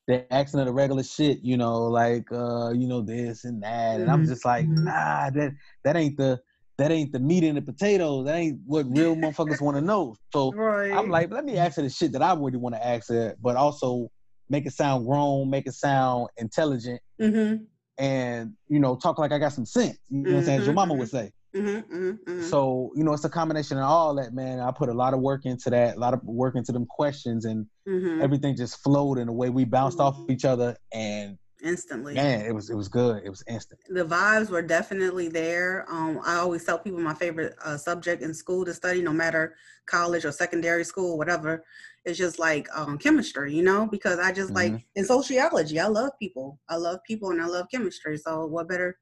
they're 0.10 0.26
asking 0.32 0.60
of 0.60 0.66
the 0.66 0.74
regular 0.74 1.04
shit, 1.04 1.42
you 1.44 1.56
know, 1.56 1.84
like 1.84 2.32
uh, 2.32 2.72
you 2.72 2.88
know, 2.88 3.02
this 3.02 3.46
and 3.46 3.62
that. 3.62 4.02
And 4.02 4.10
I'm 4.10 4.24
mm-hmm. 4.24 4.32
just 4.32 4.44
like, 4.44 4.66
mm-hmm. 4.66 4.86
nah, 4.86 5.30
that 5.30 5.52
that 5.84 5.96
ain't 5.96 6.18
the 6.18 6.40
that 6.80 6.92
ain't 6.92 7.12
the 7.12 7.20
meat 7.20 7.44
and 7.44 7.56
the 7.56 7.62
potatoes. 7.62 8.26
That 8.26 8.36
ain't 8.36 8.60
what 8.66 8.88
real 8.90 9.16
motherfuckers 9.16 9.62
want 9.62 9.78
to 9.78 9.82
know. 9.82 10.16
So 10.34 10.52
right. 10.54 10.92
I'm 10.92 11.12
like, 11.12 11.32
let 11.32 11.46
me 11.46 11.58
ask 11.58 11.76
her 11.76 11.84
the 11.84 11.92
shit 11.92 12.14
that 12.14 12.24
I 12.24 12.34
really 12.34 12.58
want 12.58 12.74
to 12.74 12.84
ask 12.84 13.10
her, 13.10 13.36
but 13.40 13.56
also 13.56 14.10
make 14.50 14.66
it 14.66 14.74
sound 14.74 15.06
grown, 15.06 15.48
make 15.52 15.68
it 15.68 15.76
sound 15.76 16.30
intelligent, 16.38 17.02
mm-hmm. 17.22 17.66
and 18.04 18.54
you 18.68 18.80
know, 18.80 18.96
talk 18.96 19.20
like 19.20 19.32
I 19.32 19.38
got 19.38 19.54
some 19.54 19.68
sense. 19.68 20.00
You 20.10 20.24
know 20.24 20.32
what 20.32 20.38
I'm 20.40 20.46
saying? 20.46 20.60
As 20.62 20.66
your 20.66 20.74
mama 20.74 20.96
would 20.96 21.10
mm-hmm. 21.10 21.18
say. 21.18 21.32
Mm-hmm, 21.56 21.94
mm-hmm, 21.94 22.32
mm-hmm. 22.32 22.42
So 22.44 22.92
you 22.96 23.04
know, 23.04 23.14
it's 23.14 23.26
a 23.26 23.30
combination 23.30 23.78
of 23.78 23.84
all 23.86 24.16
that, 24.16 24.34
man. 24.34 24.60
I 24.60 24.72
put 24.72 24.90
a 24.90 24.94
lot 24.94 25.14
of 25.14 25.20
work 25.20 25.46
into 25.46 25.70
that, 25.72 25.96
a 25.96 26.00
lot 26.00 26.14
of 26.14 26.24
work 26.24 26.56
into 26.56 26.72
them 26.72 26.86
questions, 26.86 27.46
and 27.46 27.66
mm-hmm. 27.88 28.22
everything 28.22 28.56
just 28.56 28.84
flowed 28.84 29.18
in 29.18 29.28
a 29.28 29.34
way 29.34 29.50
we 29.50 29.66
bounced 29.66 30.00
off 30.00 30.16
mm-hmm. 30.16 30.32
each 30.32 30.46
other, 30.46 30.78
and 30.94 31.38
instantly. 31.64 32.14
Man, 32.14 32.46
it 32.46 32.54
was 32.54 32.70
it 32.70 32.76
was 32.76 32.88
good. 32.88 33.24
It 33.26 33.30
was 33.30 33.44
instant. 33.48 33.82
The 33.90 34.06
vibes 34.06 34.50
were 34.50 34.62
definitely 34.62 35.28
there. 35.28 35.86
Um, 35.90 36.20
I 36.24 36.36
always 36.36 36.64
tell 36.64 36.78
people 36.78 37.00
my 37.00 37.16
favorite 37.16 37.56
uh, 37.64 37.78
subject 37.78 38.22
in 38.22 38.34
school 38.34 38.64
to 38.66 38.74
study, 38.74 39.02
no 39.02 39.12
matter 39.12 39.56
college 39.88 40.26
or 40.26 40.32
secondary 40.32 40.84
school, 40.84 41.18
whatever. 41.18 41.64
It's 42.06 42.18
just 42.18 42.40
like 42.40 42.68
um, 42.76 42.98
chemistry, 42.98 43.54
you 43.54 43.64
know, 43.64 43.88
because 43.88 44.20
I 44.20 44.32
just 44.32 44.52
like 44.52 44.86
in 44.96 45.04
sociology, 45.04 45.80
I 45.80 45.88
love 45.88 46.12
people. 46.20 46.60
I 46.70 46.76
love 46.76 47.00
people, 47.08 47.32
and 47.32 47.42
I 47.42 47.46
love 47.46 47.68
chemistry. 47.72 48.18
So 48.18 48.46
what 48.46 48.70
better 48.70 48.98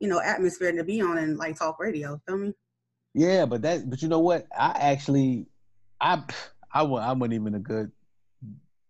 you 0.00 0.08
know, 0.08 0.20
atmosphere 0.20 0.72
to 0.72 0.84
be 0.84 1.00
on 1.00 1.18
and 1.18 1.36
like 1.36 1.58
talk 1.58 1.78
radio. 1.78 2.20
Feel 2.26 2.38
me? 2.38 2.52
Yeah, 3.14 3.46
but 3.46 3.62
that, 3.62 3.88
but 3.88 4.02
you 4.02 4.08
know 4.08 4.20
what? 4.20 4.46
I 4.56 4.76
actually, 4.80 5.46
I, 6.00 6.22
I, 6.72 6.82
I 6.82 7.12
wasn't 7.12 7.34
even 7.34 7.54
a 7.54 7.60
good, 7.60 7.92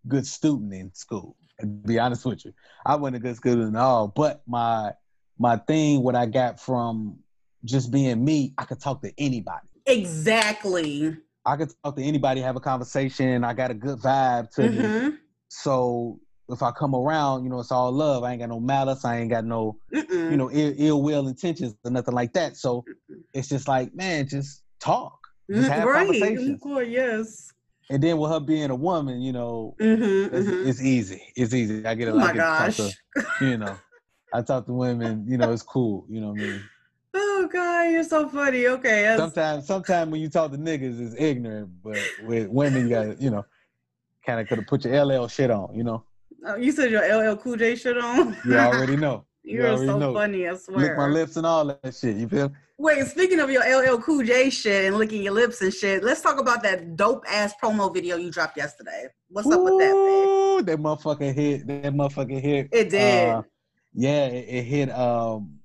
good 0.08 0.26
student 0.26 0.73
in 0.73 0.94
school. 0.94 1.37
To 1.61 1.66
be 1.66 1.99
honest 1.99 2.25
with 2.25 2.44
you, 2.44 2.52
I 2.84 2.96
wasn't 2.96 3.16
a 3.16 3.20
good 3.20 3.37
student 3.37 3.76
at 3.76 3.80
all. 3.80 4.08
But 4.08 4.42
my, 4.46 4.92
my 5.38 5.56
thing, 5.56 6.02
what 6.02 6.16
I 6.16 6.26
got 6.26 6.58
from 6.58 7.18
just 7.64 7.92
being 7.92 8.25
me, 8.25 8.54
I 8.58 8.64
could 8.64 8.80
talk 8.80 9.02
to 9.02 9.12
anybody. 9.18 9.68
Exactly. 9.87 11.16
I 11.46 11.56
could 11.56 11.73
talk 11.82 11.96
to 11.96 12.02
anybody, 12.02 12.40
have 12.40 12.56
a 12.56 12.61
conversation. 12.61 13.44
I 13.44 13.52
got 13.52 13.70
a 13.70 13.75
good 13.75 13.99
vibe 13.99 14.50
to 14.54 14.62
mm-hmm. 14.62 15.08
me. 15.08 15.16
So 15.49 16.18
if 16.48 16.62
I 16.62 16.70
come 16.72 16.94
around, 16.94 17.44
you 17.44 17.50
know, 17.50 17.60
it's 17.60 17.72
all 17.72 17.90
love. 17.90 18.22
I 18.24 18.32
ain't 18.32 18.40
got 18.40 18.48
no 18.50 18.60
malice. 18.60 19.04
I 19.04 19.18
ain't 19.18 19.30
got 19.30 19.44
no, 19.44 19.78
Mm-mm. 19.94 20.30
you 20.30 20.36
know, 20.36 20.50
Ill, 20.50 20.74
Ill, 20.76 21.02
will 21.02 21.28
intentions 21.28 21.74
or 21.84 21.90
nothing 21.90 22.14
like 22.14 22.32
that. 22.34 22.56
So 22.56 22.82
Mm-mm. 23.10 23.20
it's 23.32 23.48
just 23.48 23.66
like, 23.68 23.94
man, 23.94 24.28
just 24.28 24.62
talk. 24.80 25.18
Just 25.50 25.68
have 25.70 25.84
right. 25.86 26.06
Conversations. 26.06 26.60
Course, 26.60 26.88
yes. 26.88 27.52
and 27.90 28.02
then 28.02 28.18
with 28.18 28.30
her 28.30 28.40
being 28.40 28.70
a 28.70 28.74
woman, 28.74 29.20
you 29.20 29.32
know, 29.32 29.74
Mm-hmm, 29.80 30.34
it's, 30.36 30.48
mm-hmm. 30.48 30.68
it's 30.68 30.82
easy. 30.82 31.22
It's 31.36 31.54
easy. 31.54 31.84
I 31.86 31.94
get 31.94 32.08
a 32.08 32.12
Oh 32.12 32.16
lot. 32.16 32.32
to 32.32 32.38
gosh. 32.38 32.76
to, 32.76 32.92
you 33.40 33.56
know, 33.58 33.76
I 34.32 34.42
talk 34.42 34.66
to 34.66 34.72
women. 34.72 35.24
You 35.28 35.38
know, 35.38 35.52
it's 35.52 35.62
cool. 35.62 36.06
You 36.08 36.20
know 36.20 36.28
what 36.28 36.40
I 36.40 36.42
mean. 36.44 36.62
Oh 37.16 37.48
God, 37.52 37.90
you're 37.90 38.02
so 38.04 38.28
funny. 38.28 38.66
Okay. 38.66 39.02
that's- 39.02 39.18
Sometimes, 39.20 39.66
sometimes 39.66 40.10
when 40.10 40.20
you 40.20 40.28
talk 40.28 40.50
to 40.50 40.56
niggas, 40.58 40.98
it's 41.00 41.14
ignorant, 41.18 41.68
but 41.82 41.98
with 42.24 42.48
women, 42.48 42.84
you 42.84 42.88
got 42.88 43.20
you 43.20 43.30
know, 43.30 43.44
kind 44.26 44.40
of 44.40 44.48
could 44.48 44.58
have 44.58 44.66
put 44.66 44.84
your 44.84 45.04
LL 45.04 45.28
shit 45.28 45.50
on. 45.50 45.74
You 45.76 45.84
know, 45.84 46.04
oh, 46.44 46.56
you 46.56 46.72
said 46.72 46.90
your 46.90 47.02
LL 47.02 47.36
Cool 47.36 47.56
J 47.56 47.76
shit 47.76 47.98
on. 47.98 48.36
you 48.44 48.56
already 48.56 48.96
know. 48.96 49.24
You 49.46 49.58
You're 49.58 49.72
already 49.72 49.86
so 49.88 49.98
know. 49.98 50.14
funny. 50.14 50.48
I 50.48 50.56
swear. 50.56 50.78
Lick 50.78 50.96
my 50.96 51.06
lips 51.08 51.36
and 51.36 51.44
all 51.44 51.66
that 51.66 51.94
shit. 51.94 52.16
You 52.16 52.26
feel? 52.28 52.50
Wait, 52.78 53.06
speaking 53.06 53.40
of 53.40 53.50
your 53.50 53.62
LL 53.62 53.98
Cool 54.00 54.24
J 54.24 54.48
shit 54.48 54.86
and 54.86 54.96
licking 54.96 55.22
your 55.22 55.34
lips 55.34 55.60
and 55.60 55.70
shit, 55.72 56.02
let's 56.02 56.22
talk 56.22 56.40
about 56.40 56.62
that 56.62 56.96
dope 56.96 57.24
ass 57.28 57.52
promo 57.62 57.92
video 57.92 58.16
you 58.16 58.30
dropped 58.30 58.56
yesterday. 58.56 59.06
What's 59.28 59.50
up 59.50 59.60
with 59.62 59.78
that, 59.80 59.92
man? 59.92 60.28
Ooh, 60.28 60.62
that 60.62 60.78
motherfucker 60.78 61.34
hit. 61.34 61.66
That 61.66 61.92
motherfucker 61.92 62.40
hit. 62.40 62.68
It 62.72 62.88
did. 62.88 63.28
uh, 63.28 63.42
yeah, 63.92 64.26
it, 64.28 64.46
it 64.48 64.62
hit 64.62 64.90
um 64.90 65.58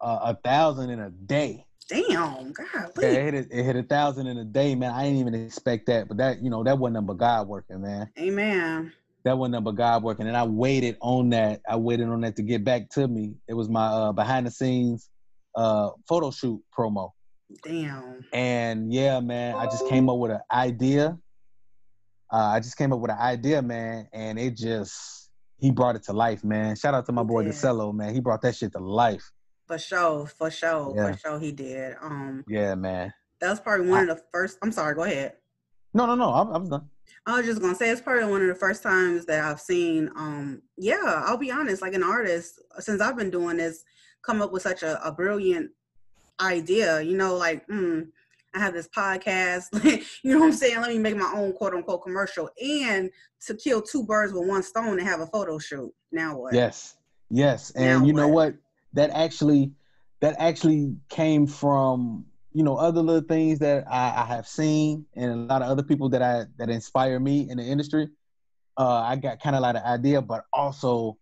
uh, 0.00 0.18
a 0.22 0.34
thousand 0.36 0.90
in 0.90 1.00
a 1.00 1.10
day. 1.10 1.66
Damn, 1.88 2.52
God, 2.52 2.66
Yeah, 3.02 3.08
it 3.08 3.34
hit 3.34 3.34
a, 3.34 3.58
it 3.58 3.64
hit 3.64 3.76
a 3.76 3.82
thousand 3.82 4.28
in 4.28 4.38
a 4.38 4.44
day, 4.44 4.76
man. 4.76 4.92
I 4.92 5.02
didn't 5.04 5.18
even 5.18 5.34
expect 5.34 5.86
that, 5.86 6.06
but 6.06 6.18
that 6.18 6.40
you 6.40 6.48
know 6.48 6.62
that 6.62 6.78
wasn't 6.78 6.94
number 6.94 7.14
God 7.14 7.48
working, 7.48 7.82
man. 7.82 8.08
Amen. 8.16 8.92
That 9.24 9.36
wasn't 9.36 9.52
number 9.52 9.72
God 9.72 10.02
working, 10.02 10.26
and 10.26 10.36
I 10.36 10.44
waited 10.44 10.96
on 11.00 11.30
that. 11.30 11.60
I 11.68 11.76
waited 11.76 12.08
on 12.08 12.22
that 12.22 12.36
to 12.36 12.42
get 12.42 12.64
back 12.64 12.88
to 12.90 13.06
me. 13.06 13.34
It 13.48 13.54
was 13.54 13.68
my 13.68 13.86
uh, 13.86 14.12
behind 14.12 14.46
the 14.46 14.50
scenes 14.50 15.10
uh, 15.54 15.90
photo 16.08 16.30
shoot 16.30 16.62
promo, 16.76 17.10
Damn. 17.62 18.24
and 18.32 18.92
yeah, 18.92 19.20
man, 19.20 19.56
I 19.56 19.66
just 19.66 19.86
came 19.88 20.08
up 20.08 20.16
with 20.18 20.30
an 20.30 20.40
idea. 20.50 21.18
Uh, 22.32 22.36
I 22.36 22.60
just 22.60 22.76
came 22.78 22.92
up 22.92 23.00
with 23.00 23.10
an 23.10 23.18
idea, 23.18 23.60
man, 23.60 24.08
and 24.12 24.38
it 24.38 24.56
just 24.56 25.28
he 25.58 25.70
brought 25.70 25.96
it 25.96 26.04
to 26.04 26.12
life, 26.14 26.42
man. 26.44 26.74
Shout 26.76 26.94
out 26.94 27.04
to 27.06 27.12
my 27.12 27.22
boy. 27.22 27.44
DeCello, 27.44 27.92
man. 27.92 28.14
He 28.14 28.20
brought 28.20 28.40
that 28.42 28.54
shit 28.56 28.72
to 28.72 28.78
life. 28.78 29.30
For 29.66 29.78
sure, 29.78 30.26
for 30.26 30.50
sure, 30.50 30.94
Yeah. 30.96 31.12
for 31.12 31.18
sure 31.18 31.38
he 31.40 31.52
did. 31.52 31.96
Um 32.00 32.42
Yeah, 32.48 32.74
man. 32.74 33.12
that 33.40 33.50
was 33.50 33.60
probably 33.60 33.88
one 33.88 34.08
of 34.08 34.16
the 34.16 34.22
first 34.32 34.58
I'm 34.62 34.72
sorry, 34.72 34.94
go 34.94 35.02
ahead. 35.02 35.34
No, 35.92 36.06
no, 36.06 36.14
no. 36.14 36.32
I'm, 36.32 36.48
I'm 36.54 36.68
done. 36.68 36.88
I 37.26 37.36
was 37.36 37.46
just 37.46 37.60
gonna 37.60 37.74
say 37.74 37.90
it's 37.90 38.00
probably 38.00 38.30
one 38.30 38.42
of 38.42 38.48
the 38.48 38.54
first 38.54 38.82
times 38.82 39.26
that 39.26 39.44
I've 39.44 39.60
seen 39.60 40.10
um 40.16 40.62
yeah, 40.76 41.22
I'll 41.26 41.36
be 41.36 41.50
honest, 41.50 41.82
like 41.82 41.94
an 41.94 42.02
artist, 42.02 42.60
since 42.78 43.00
I've 43.00 43.16
been 43.16 43.30
doing 43.30 43.58
this, 43.58 43.84
come 44.22 44.42
up 44.42 44.52
with 44.52 44.62
such 44.62 44.82
a, 44.82 45.04
a 45.06 45.12
brilliant 45.12 45.70
idea, 46.40 47.00
you 47.00 47.16
know, 47.16 47.36
like 47.36 47.66
mm, 47.68 48.06
I 48.54 48.58
have 48.58 48.74
this 48.74 48.88
podcast, 48.88 49.66
you 50.22 50.32
know 50.32 50.40
what 50.40 50.46
I'm 50.46 50.52
saying? 50.52 50.80
Let 50.80 50.90
me 50.90 50.98
make 50.98 51.16
my 51.16 51.32
own 51.34 51.52
quote 51.52 51.74
unquote 51.74 52.02
commercial 52.02 52.50
and 52.62 53.10
to 53.46 53.54
kill 53.54 53.82
two 53.82 54.04
birds 54.04 54.32
with 54.32 54.48
one 54.48 54.62
stone 54.62 54.98
and 54.98 55.08
have 55.08 55.20
a 55.20 55.26
photo 55.26 55.58
shoot. 55.58 55.92
Now 56.12 56.36
what? 56.38 56.54
Yes, 56.54 56.96
yes, 57.30 57.70
and 57.72 58.00
Now 58.00 58.06
you 58.06 58.12
know 58.12 58.28
what? 58.28 58.52
what? 58.52 58.60
That 58.94 59.10
actually, 59.10 59.72
that 60.20 60.34
actually 60.38 60.96
came 61.08 61.46
from 61.46 62.26
you 62.52 62.64
know 62.64 62.76
other 62.76 63.02
little 63.02 63.26
things 63.26 63.58
that 63.60 63.84
I, 63.90 64.22
I 64.22 64.24
have 64.26 64.46
seen, 64.46 65.06
and 65.14 65.30
a 65.32 65.36
lot 65.36 65.62
of 65.62 65.68
other 65.68 65.82
people 65.82 66.08
that 66.10 66.22
I 66.22 66.44
that 66.58 66.70
inspire 66.70 67.18
me 67.20 67.48
in 67.48 67.58
the 67.58 67.64
industry. 67.64 68.08
Uh, 68.76 69.00
I 69.00 69.16
got 69.16 69.40
kind 69.40 69.56
of 69.56 69.62
like 69.62 69.76
an 69.76 69.82
idea, 69.82 70.22
but 70.22 70.44
also 70.52 71.18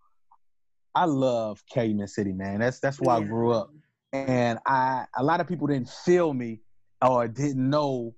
I 0.95 1.05
love 1.05 1.63
Calumet 1.73 2.11
City, 2.11 2.33
man. 2.33 2.61
That's 2.61 2.81
that's 2.81 3.01
where 3.01 3.17
I 3.17 3.21
grew 3.21 3.53
up, 3.53 3.71
and 4.13 4.59
I 4.67 5.07
a 5.17 5.23
lot 5.23 5.41
of 5.41 5.47
people 5.49 5.67
didn't 5.67 5.91
feel 5.91 6.33
me 6.33 6.61
or 7.05 7.29
didn't 7.29 7.69
know, 7.69 8.15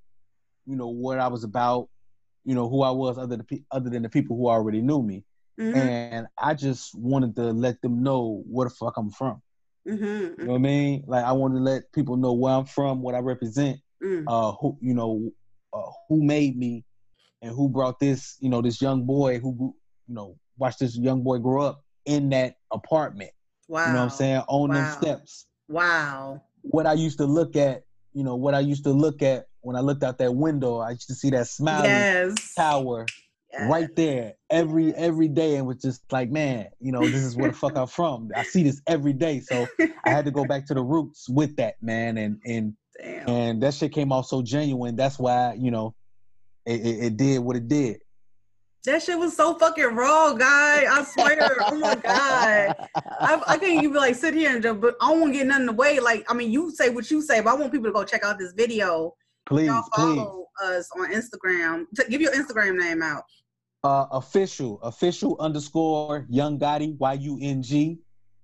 you 0.66 0.76
know, 0.76 0.88
what 0.88 1.18
I 1.18 1.28
was 1.28 1.44
about, 1.44 1.88
you 2.44 2.54
know, 2.54 2.68
who 2.68 2.82
I 2.82 2.90
was 2.90 3.18
other 3.18 3.36
than 3.36 3.46
other 3.70 3.90
than 3.90 4.02
the 4.02 4.08
people 4.08 4.36
who 4.36 4.48
already 4.48 4.80
knew 4.80 5.02
me 5.02 5.24
Mhm, 5.58 5.74
and 5.74 6.26
I 6.38 6.54
just 6.54 6.94
wanted 6.94 7.36
to 7.36 7.52
let 7.52 7.80
them 7.82 8.02
know 8.02 8.42
where 8.46 8.68
the 8.68 8.74
fuck 8.74 8.96
I'm 8.96 9.10
from. 9.10 9.42
Mhm, 9.86 10.38
You 10.38 10.44
know 10.44 10.52
what 10.52 10.54
I 10.54 10.58
mean? 10.58 11.04
Like 11.06 11.24
I 11.24 11.32
want 11.32 11.54
to 11.54 11.60
let 11.60 11.92
people 11.92 12.16
know 12.16 12.32
where 12.32 12.54
I'm 12.54 12.66
from, 12.66 13.02
what 13.02 13.14
I 13.14 13.18
represent, 13.18 13.78
mhm. 14.02 14.24
uh, 14.26 14.52
who 14.60 14.78
you 14.80 14.94
know, 14.94 15.30
uh, 15.72 15.90
who 16.08 16.22
made 16.24 16.56
me, 16.56 16.84
and 17.42 17.54
who 17.54 17.68
brought 17.68 17.98
this, 18.00 18.36
you 18.40 18.48
know, 18.50 18.62
this 18.62 18.80
young 18.80 19.04
boy 19.04 19.38
who, 19.38 19.74
you 20.06 20.14
know, 20.14 20.36
watched 20.58 20.80
this 20.80 20.96
young 20.96 21.22
boy 21.22 21.38
grow 21.38 21.62
up 21.64 21.82
in 22.04 22.30
that 22.30 22.54
apartment. 22.72 23.30
Wow. 23.68 23.86
You 23.86 23.92
know 23.92 23.98
what 23.98 24.04
I'm 24.04 24.10
saying? 24.10 24.42
On 24.48 24.68
Wow. 24.68 24.74
them 24.76 24.86
steps. 24.86 25.46
Wow. 25.68 26.42
What 26.62 26.86
I 26.86 26.92
used 26.94 27.18
to 27.18 27.24
look 27.26 27.56
at, 27.56 27.82
you 28.12 28.24
know, 28.24 28.36
what 28.36 28.54
I 28.54 28.60
used 28.60 28.84
to 28.84 28.90
look 28.90 29.22
at 29.22 29.46
when 29.62 29.76
I 29.76 29.80
looked 29.80 30.02
out 30.02 30.18
that 30.18 30.34
window, 30.34 30.78
I 30.78 30.90
used 30.90 31.08
to 31.08 31.14
see 31.14 31.30
that 31.30 31.46
smiling 31.46 31.88
Yes. 31.88 32.54
tower 32.56 33.06
right 33.68 33.94
there 33.96 34.34
every 34.50 34.94
every 34.94 35.28
day 35.28 35.56
and 35.56 35.66
was 35.66 35.78
just 35.78 36.02
like 36.12 36.30
man 36.30 36.68
you 36.80 36.92
know 36.92 37.00
this 37.00 37.22
is 37.22 37.36
where 37.36 37.50
the 37.50 37.56
fuck 37.56 37.76
i'm 37.76 37.86
from 37.86 38.30
i 38.36 38.42
see 38.42 38.62
this 38.62 38.80
every 38.86 39.12
day 39.12 39.40
so 39.40 39.66
i 40.04 40.10
had 40.10 40.24
to 40.24 40.30
go 40.30 40.44
back 40.44 40.64
to 40.66 40.74
the 40.74 40.82
roots 40.82 41.28
with 41.28 41.56
that 41.56 41.74
man 41.82 42.16
and 42.18 42.40
and 42.46 42.74
Damn. 43.02 43.28
and 43.28 43.62
that 43.62 43.74
shit 43.74 43.92
came 43.92 44.12
out 44.12 44.26
so 44.26 44.42
genuine 44.42 44.94
that's 44.94 45.18
why 45.18 45.54
you 45.54 45.70
know 45.70 45.94
it, 46.66 46.80
it, 46.80 47.04
it 47.04 47.16
did 47.16 47.38
what 47.38 47.56
it 47.56 47.66
did 47.68 48.00
That 48.84 49.02
shit 49.02 49.18
was 49.18 49.36
so 49.36 49.54
fucking 49.58 49.94
raw, 49.94 50.32
guy. 50.32 50.86
I 50.90 51.04
swear. 51.04 51.38
oh 51.66 51.78
my 51.78 51.94
god. 51.96 52.74
I, 52.96 53.42
I 53.46 53.58
can't 53.58 53.84
even 53.84 53.94
like 53.94 54.14
sit 54.14 54.32
here 54.34 54.54
and 54.54 54.62
just, 54.62 54.80
but 54.80 54.96
I 55.02 55.10
don't 55.10 55.20
want 55.20 55.32
to 55.34 55.38
get 55.38 55.46
nothing 55.46 55.68
away. 55.68 56.00
Like, 56.00 56.24
I 56.30 56.34
mean, 56.34 56.50
you 56.50 56.70
say 56.70 56.88
what 56.88 57.10
you 57.10 57.20
say, 57.20 57.42
but 57.42 57.50
I 57.50 57.54
want 57.54 57.72
people 57.72 57.88
to 57.88 57.92
go 57.92 58.04
check 58.04 58.24
out 58.24 58.38
this 58.38 58.52
video. 58.52 59.14
Please 59.50 59.66
Y'all 59.66 59.82
please 59.92 60.16
follow 60.16 60.46
us 60.62 60.88
on 60.98 61.12
Instagram. 61.12 61.84
Give 62.08 62.20
your 62.22 62.32
Instagram 62.32 62.78
name 62.78 63.02
out. 63.02 63.24
uh 63.84 64.06
official 64.12 64.80
official 64.82 65.36
underscore 65.40 66.26
young 66.30 66.58
gotti 66.58 66.96
y-u-n-g 66.98 67.98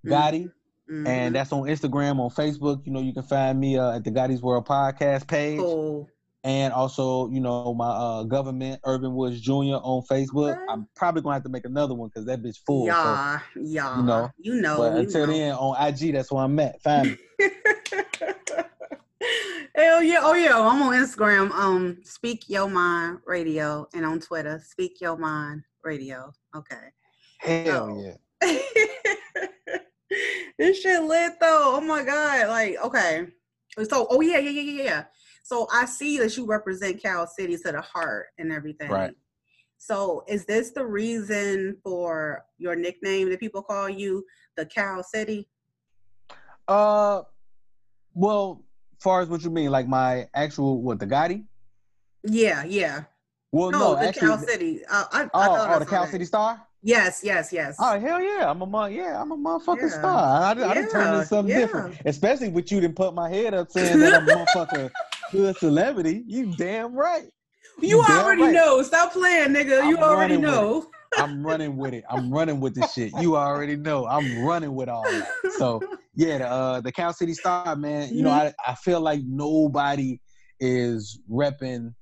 gotti 0.07 0.51
Mhm. 0.91 1.07
and 1.09 1.35
that's 1.35 1.53
on 1.53 1.63
instagram 1.65 2.21
on 2.21 2.31
facebook 2.31 2.87
you 2.87 2.93
know 2.93 3.01
you 3.01 3.13
can 3.13 3.25
find 3.25 3.59
me 3.59 3.77
uh, 3.77 3.97
at 3.97 4.05
the 4.05 4.11
gotti's 4.13 4.41
world 4.41 4.67
podcast 4.69 5.27
page 5.27 5.59
cool. 5.59 6.09
and 6.45 6.73
also 6.73 7.29
you 7.31 7.41
know 7.41 7.75
my 7.75 7.89
uh, 7.89 8.23
government 8.23 8.81
ervin 8.87 9.13
woods 9.15 9.41
junior 9.41 9.75
on 9.83 10.03
facebook 10.09 10.57
i'm 10.71 10.87
probably 10.95 11.23
gonna 11.23 11.35
have 11.35 11.43
to 11.43 11.49
make 11.51 11.65
another 11.67 11.93
one 11.95 12.09
because 12.09 12.25
that 12.25 12.41
bitch 12.41 12.59
full 12.65 12.87
so, 12.87 12.93
Yeah, 12.93 13.41
yeah. 13.61 13.97
you 13.99 14.03
know, 14.05 14.31
you 14.39 14.55
know. 14.61 14.77
but 14.79 14.93
you 14.93 14.99
until 15.01 15.27
know. 15.27 15.33
then 15.33 15.53
on 15.55 15.89
ig 15.89 16.13
that's 16.15 16.31
where 16.31 16.45
i'm 16.45 16.59
at 16.61 16.81
find 16.83 17.19
me 17.41 17.49
Hell 19.77 20.03
yeah! 20.03 20.21
Oh 20.23 20.33
yeah, 20.33 20.59
I'm 20.59 20.81
on 20.81 20.95
Instagram. 20.95 21.51
Um, 21.51 21.99
Speak 22.03 22.49
Your 22.49 22.67
Mind 22.67 23.19
Radio, 23.27 23.87
and 23.93 24.07
on 24.07 24.21
Twitter, 24.21 24.59
Speak 24.67 25.03
Your 25.03 25.19
Mind 25.19 25.65
Radio. 25.85 26.33
Okay. 26.57 26.77
hell 27.41 27.91
Oh. 27.91 28.03
yeah 28.03 28.17
this 30.59 30.81
shit 30.81 31.03
lit 31.03 31.35
though. 31.39 31.75
Oh 31.77 31.81
my 31.83 32.03
god! 32.03 32.49
Like, 32.49 32.79
okay. 32.83 33.27
So, 33.85 34.07
oh 34.09 34.23
yeah, 34.23 34.39
yeah, 34.39 34.49
yeah, 34.49 34.63
yeah, 34.63 34.83
yeah. 34.83 35.05
So 35.43 35.69
I 35.71 35.85
see 35.85 36.19
that 36.21 36.35
you 36.39 36.47
represent 36.47 37.03
Cal 37.03 37.27
City 37.27 37.59
to 37.59 37.73
the 37.73 37.83
heart 37.83 38.29
and 38.39 38.51
everything. 38.51 38.89
Right. 38.91 39.13
So, 39.77 40.25
is 40.27 40.47
this 40.47 40.71
the 40.71 40.87
reason 40.87 41.77
for 41.85 42.47
your 42.57 42.77
nickname 42.77 43.29
that 43.29 43.41
people 43.41 43.63
call 43.63 43.91
you, 43.91 44.25
the 44.57 44.65
Cal 44.65 45.03
City? 45.03 45.51
uh 46.67 47.23
well 48.15 48.66
far 49.01 49.21
as 49.21 49.29
what 49.29 49.43
you 49.43 49.51
mean 49.51 49.71
like 49.71 49.87
my 49.89 50.29
actual 50.35 50.81
what 50.83 50.99
the 50.99 51.07
gotti 51.07 51.45
Yeah, 52.25 52.65
yeah. 52.65 53.05
well 53.53 53.71
No, 53.71 53.79
no, 53.79 53.95
the 53.97 54.09
actually 54.09 54.29
Cal 54.29 54.39
City. 54.39 54.81
Uh, 54.91 55.05
I, 55.13 55.23
I 55.23 55.25
oh, 55.25 55.29
thought 55.33 55.71
I 55.71 55.75
oh 55.75 55.79
the 55.79 55.87
cal 55.87 56.05
that. 56.05 56.13
city 56.13 56.25
star 56.25 56.67
Yes, 56.83 57.21
yes, 57.25 57.53
yes. 57.53 57.77
Oh 57.81 57.99
hell 57.99 58.23
yeah! 58.23 58.49
I'm 58.49 58.63
a 58.63 58.91
yeah, 58.91 59.21
I'm 59.21 59.33
a 59.33 59.37
motherfucking 59.37 59.83
Yeah. 59.83 59.99
star. 59.99 60.43
I, 60.43 60.51
I 60.51 60.55
done 60.55 60.75
turned 60.77 60.95
Yeah, 60.95 61.15
into 61.15 61.27
something 61.27 61.51
yeah. 61.51 61.61
different. 61.63 61.97
Especially 62.05 62.49
with 62.49 62.71
you 62.71 62.81
didn't 62.81 62.95
put 62.95 63.13
my 63.13 63.29
head 63.29 63.55
up 63.55 63.73
saying 63.73 63.99
that 63.99 64.15
I'm 64.15 64.29
a 64.29 64.31
motherfucker 64.47 64.91
good 65.33 65.57
celebrity. 65.57 66.23
You 66.29 66.55
damn 66.57 66.95
right. 66.95 67.25
you 67.81 68.05
damn 68.07 68.25
already 68.25 68.43
right. 68.43 68.53
know. 68.55 68.83
Stop 68.83 69.13
playing, 69.15 69.49
nigga. 69.49 69.89
you 69.89 69.97
I'm 69.99 70.05
already 70.05 70.37
know. 70.37 70.89
I'm 71.17 71.47
running 71.47 71.77
with 71.77 71.95
it. 71.95 72.05
I'm 72.11 72.31
running 72.31 72.61
with 72.61 72.75
this 72.75 72.93
shit. 72.93 73.13
You 73.15 73.37
already 73.37 73.77
know. 73.77 74.07
I'm 74.07 74.37
running 74.37 74.75
with 74.75 74.89
all 74.89 75.13
that. 75.15 75.35
So 75.49 75.85
yeah, 76.15 76.39
the 76.39 76.47
uh, 76.49 76.81
the 76.81 76.93
Cal 76.93 77.13
City 77.13 77.35
Star, 77.35 77.75
man. 77.77 78.15
You 78.15 78.23
know, 78.23 78.31
Mhm. 78.31 78.33
I 78.33 78.53
I 78.67 78.75
feel 78.75 79.01
like 79.01 79.21
nobody 79.25 80.19
is 80.61 81.19
repping. 81.31 81.95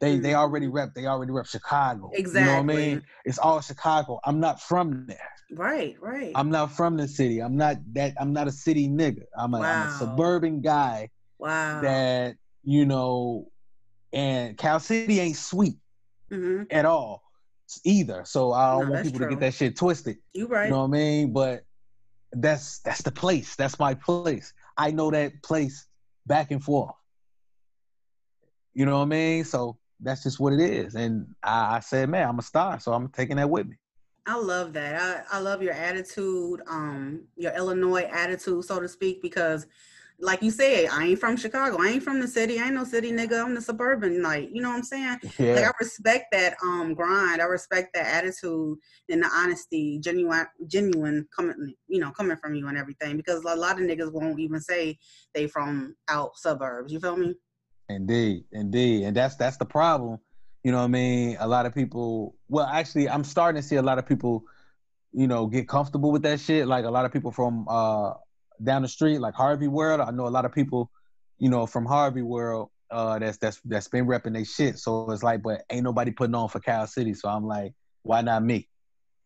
They 0.00 0.18
they 0.18 0.32
Mhm. 0.32 0.34
already 0.34 0.66
rep. 0.68 0.94
They 0.94 1.06
already 1.06 1.32
rep 1.32 1.46
Chicago. 1.46 2.10
Exactly. 2.14 2.40
You 2.40 2.46
know 2.46 2.54
what 2.56 2.62
I 2.62 2.76
mean? 2.76 3.02
It's 3.24 3.38
all 3.38 3.60
Chicago. 3.60 4.20
I'm 4.24 4.40
not 4.40 4.60
from 4.60 5.06
there. 5.06 5.18
Right, 5.52 5.96
right. 6.00 6.32
I'm 6.34 6.50
not 6.50 6.72
from 6.72 6.96
the 6.96 7.08
city. 7.08 7.40
I'm 7.40 7.56
not 7.56 7.76
that. 7.94 8.14
I'm 8.20 8.32
not 8.32 8.48
a 8.48 8.52
city 8.52 8.88
nigga. 8.88 9.22
I'm 9.36 9.54
a, 9.54 9.58
I'm 9.62 9.82
a 9.82 9.88
suburban 9.88 10.60
guy 10.60 11.10
wow. 11.38 11.80
that 11.82 12.36
you 12.64 12.84
know. 12.86 13.46
And 14.12 14.56
Cal 14.56 14.80
City 14.80 15.20
ain't 15.20 15.36
sweet 15.36 15.76
hmm 16.30 16.62
at 16.70 16.84
all 16.86 17.27
either. 17.84 18.22
So 18.24 18.52
I 18.52 18.72
don't 18.72 18.86
No, 18.86 18.92
want 18.92 19.04
people 19.04 19.20
to 19.20 19.26
get 19.26 19.40
that 19.40 19.54
shit 19.54 19.76
twisted. 19.76 20.18
You 20.34 20.46
right. 20.46 20.66
You 20.66 20.72
know 20.72 20.80
what 20.80 20.88
I 20.88 20.90
mean? 20.90 21.32
But 21.32 21.64
that's 22.32 22.80
that's 22.80 23.02
the 23.02 23.12
place. 23.12 23.56
That's 23.56 23.78
my 23.78 23.94
place. 23.94 24.52
I 24.76 24.90
know 24.90 25.10
that 25.10 25.42
place 25.42 25.86
back 26.26 26.50
and 26.50 26.62
forth. 26.62 26.94
You 28.74 28.86
know 28.86 28.98
what 28.98 29.04
I 29.04 29.06
mean? 29.06 29.44
So 29.44 29.78
that's 30.00 30.22
just 30.22 30.38
what 30.38 30.52
it 30.52 30.60
is. 30.60 30.94
And 30.94 31.34
I, 31.42 31.76
I 31.76 31.80
said, 31.80 32.08
man, 32.08 32.28
I'm 32.28 32.38
a 32.38 32.42
star, 32.42 32.78
so 32.78 32.92
I'm 32.92 33.08
taking 33.08 33.36
that 33.36 33.50
with 33.50 33.66
me. 33.66 33.76
I 34.26 34.38
love 34.38 34.74
that. 34.74 35.26
I, 35.32 35.38
I 35.38 35.40
love 35.40 35.62
your 35.62 35.72
attitude, 35.72 36.60
um, 36.68 37.22
your 37.36 37.54
Illinois 37.56 38.02
attitude, 38.02 38.64
so 38.64 38.78
to 38.78 38.86
speak, 38.86 39.22
because 39.22 39.66
like 40.20 40.42
you 40.42 40.50
said, 40.50 40.88
I 40.90 41.06
ain't 41.06 41.20
from 41.20 41.36
Chicago. 41.36 41.80
I 41.80 41.88
ain't 41.90 42.02
from 42.02 42.20
the 42.20 42.26
city. 42.26 42.58
I 42.58 42.64
ain't 42.64 42.74
no 42.74 42.84
city 42.84 43.12
nigga. 43.12 43.44
I'm 43.44 43.54
the 43.54 43.62
suburban. 43.62 44.20
Like, 44.22 44.48
you 44.52 44.60
know 44.60 44.70
what 44.70 44.76
I'm 44.76 44.82
saying? 44.82 45.18
Yeah. 45.38 45.54
Like 45.54 45.64
I 45.64 45.72
respect 45.80 46.26
that 46.32 46.56
um 46.62 46.94
grind. 46.94 47.40
I 47.40 47.44
respect 47.44 47.94
that 47.94 48.06
attitude 48.06 48.78
and 49.08 49.22
the 49.22 49.28
honesty, 49.28 49.98
genuine 50.00 50.46
genuine 50.66 51.28
coming 51.34 51.74
you 51.86 52.00
know, 52.00 52.10
coming 52.10 52.36
from 52.36 52.54
you 52.54 52.66
and 52.68 52.76
everything. 52.76 53.16
Because 53.16 53.44
a 53.44 53.54
lot 53.54 53.80
of 53.80 53.86
niggas 53.86 54.12
won't 54.12 54.40
even 54.40 54.60
say 54.60 54.98
they 55.34 55.46
from 55.46 55.94
out 56.08 56.36
suburbs. 56.36 56.92
You 56.92 56.98
feel 56.98 57.16
me? 57.16 57.34
Indeed, 57.88 58.44
indeed. 58.50 59.04
And 59.04 59.16
that's 59.16 59.36
that's 59.36 59.56
the 59.56 59.66
problem. 59.66 60.18
You 60.64 60.72
know 60.72 60.78
what 60.78 60.84
I 60.84 60.88
mean? 60.88 61.36
A 61.38 61.46
lot 61.46 61.64
of 61.64 61.74
people 61.74 62.34
well 62.48 62.66
actually 62.66 63.08
I'm 63.08 63.24
starting 63.24 63.62
to 63.62 63.66
see 63.66 63.76
a 63.76 63.82
lot 63.82 63.98
of 63.98 64.06
people, 64.06 64.42
you 65.12 65.28
know, 65.28 65.46
get 65.46 65.68
comfortable 65.68 66.10
with 66.10 66.22
that 66.22 66.40
shit. 66.40 66.66
Like 66.66 66.84
a 66.84 66.90
lot 66.90 67.04
of 67.04 67.12
people 67.12 67.30
from 67.30 67.66
uh 67.68 68.14
down 68.62 68.82
the 68.82 68.88
street, 68.88 69.18
like 69.18 69.34
Harvey 69.34 69.68
World. 69.68 70.00
I 70.00 70.10
know 70.10 70.26
a 70.26 70.28
lot 70.28 70.44
of 70.44 70.52
people, 70.52 70.90
you 71.38 71.48
know, 71.48 71.66
from 71.66 71.86
Harvey 71.86 72.22
World, 72.22 72.70
uh 72.90 73.18
that's 73.18 73.36
that's 73.38 73.60
that's 73.64 73.88
been 73.88 74.06
repping 74.06 74.32
their 74.32 74.44
shit. 74.44 74.78
So 74.78 75.10
it's 75.10 75.22
like, 75.22 75.42
but 75.42 75.62
ain't 75.70 75.84
nobody 75.84 76.10
putting 76.10 76.34
on 76.34 76.48
for 76.48 76.60
Cal 76.60 76.86
City. 76.86 77.14
So 77.14 77.28
I'm 77.28 77.46
like, 77.46 77.74
why 78.02 78.22
not 78.22 78.42
me? 78.44 78.68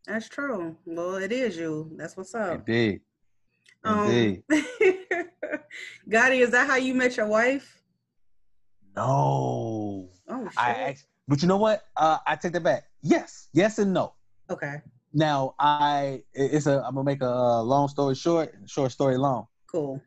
That's 0.06 0.28
true. 0.28 0.76
Well, 0.84 1.16
it 1.16 1.30
is 1.30 1.56
you. 1.56 1.92
That's 1.96 2.16
what's 2.16 2.34
up. 2.34 2.54
Indeed. 2.68 3.00
Um, 3.84 4.08
Indeed. 4.08 4.42
Gotti, 6.08 6.40
is 6.40 6.50
that 6.50 6.66
how 6.66 6.76
you 6.76 6.94
met 6.94 7.16
your 7.16 7.26
wife? 7.26 7.78
no. 8.96 10.10
Oh 10.28 10.44
shit. 10.44 10.58
I 10.58 10.96
but 11.28 11.40
you 11.42 11.48
know 11.48 11.56
what? 11.56 11.82
Uh 11.96 12.18
I 12.26 12.36
take 12.36 12.52
that 12.52 12.62
back. 12.62 12.84
Yes. 13.02 13.48
Yes 13.52 13.78
and 13.78 13.92
no. 13.92 14.14
okay. 14.50 14.82
Now 15.12 15.54
I 15.59 16.23
it's 16.33 16.66
a 16.66 16.78
I'm 16.83 16.95
gonna 16.95 17.04
make 17.04 17.23
a 17.23 17.61
long 17.62 17.88
story 17.88 18.14
short, 18.14 18.54
short 18.66 18.92
story 18.92 19.16
long. 19.19 19.47
Cool. 19.71 20.00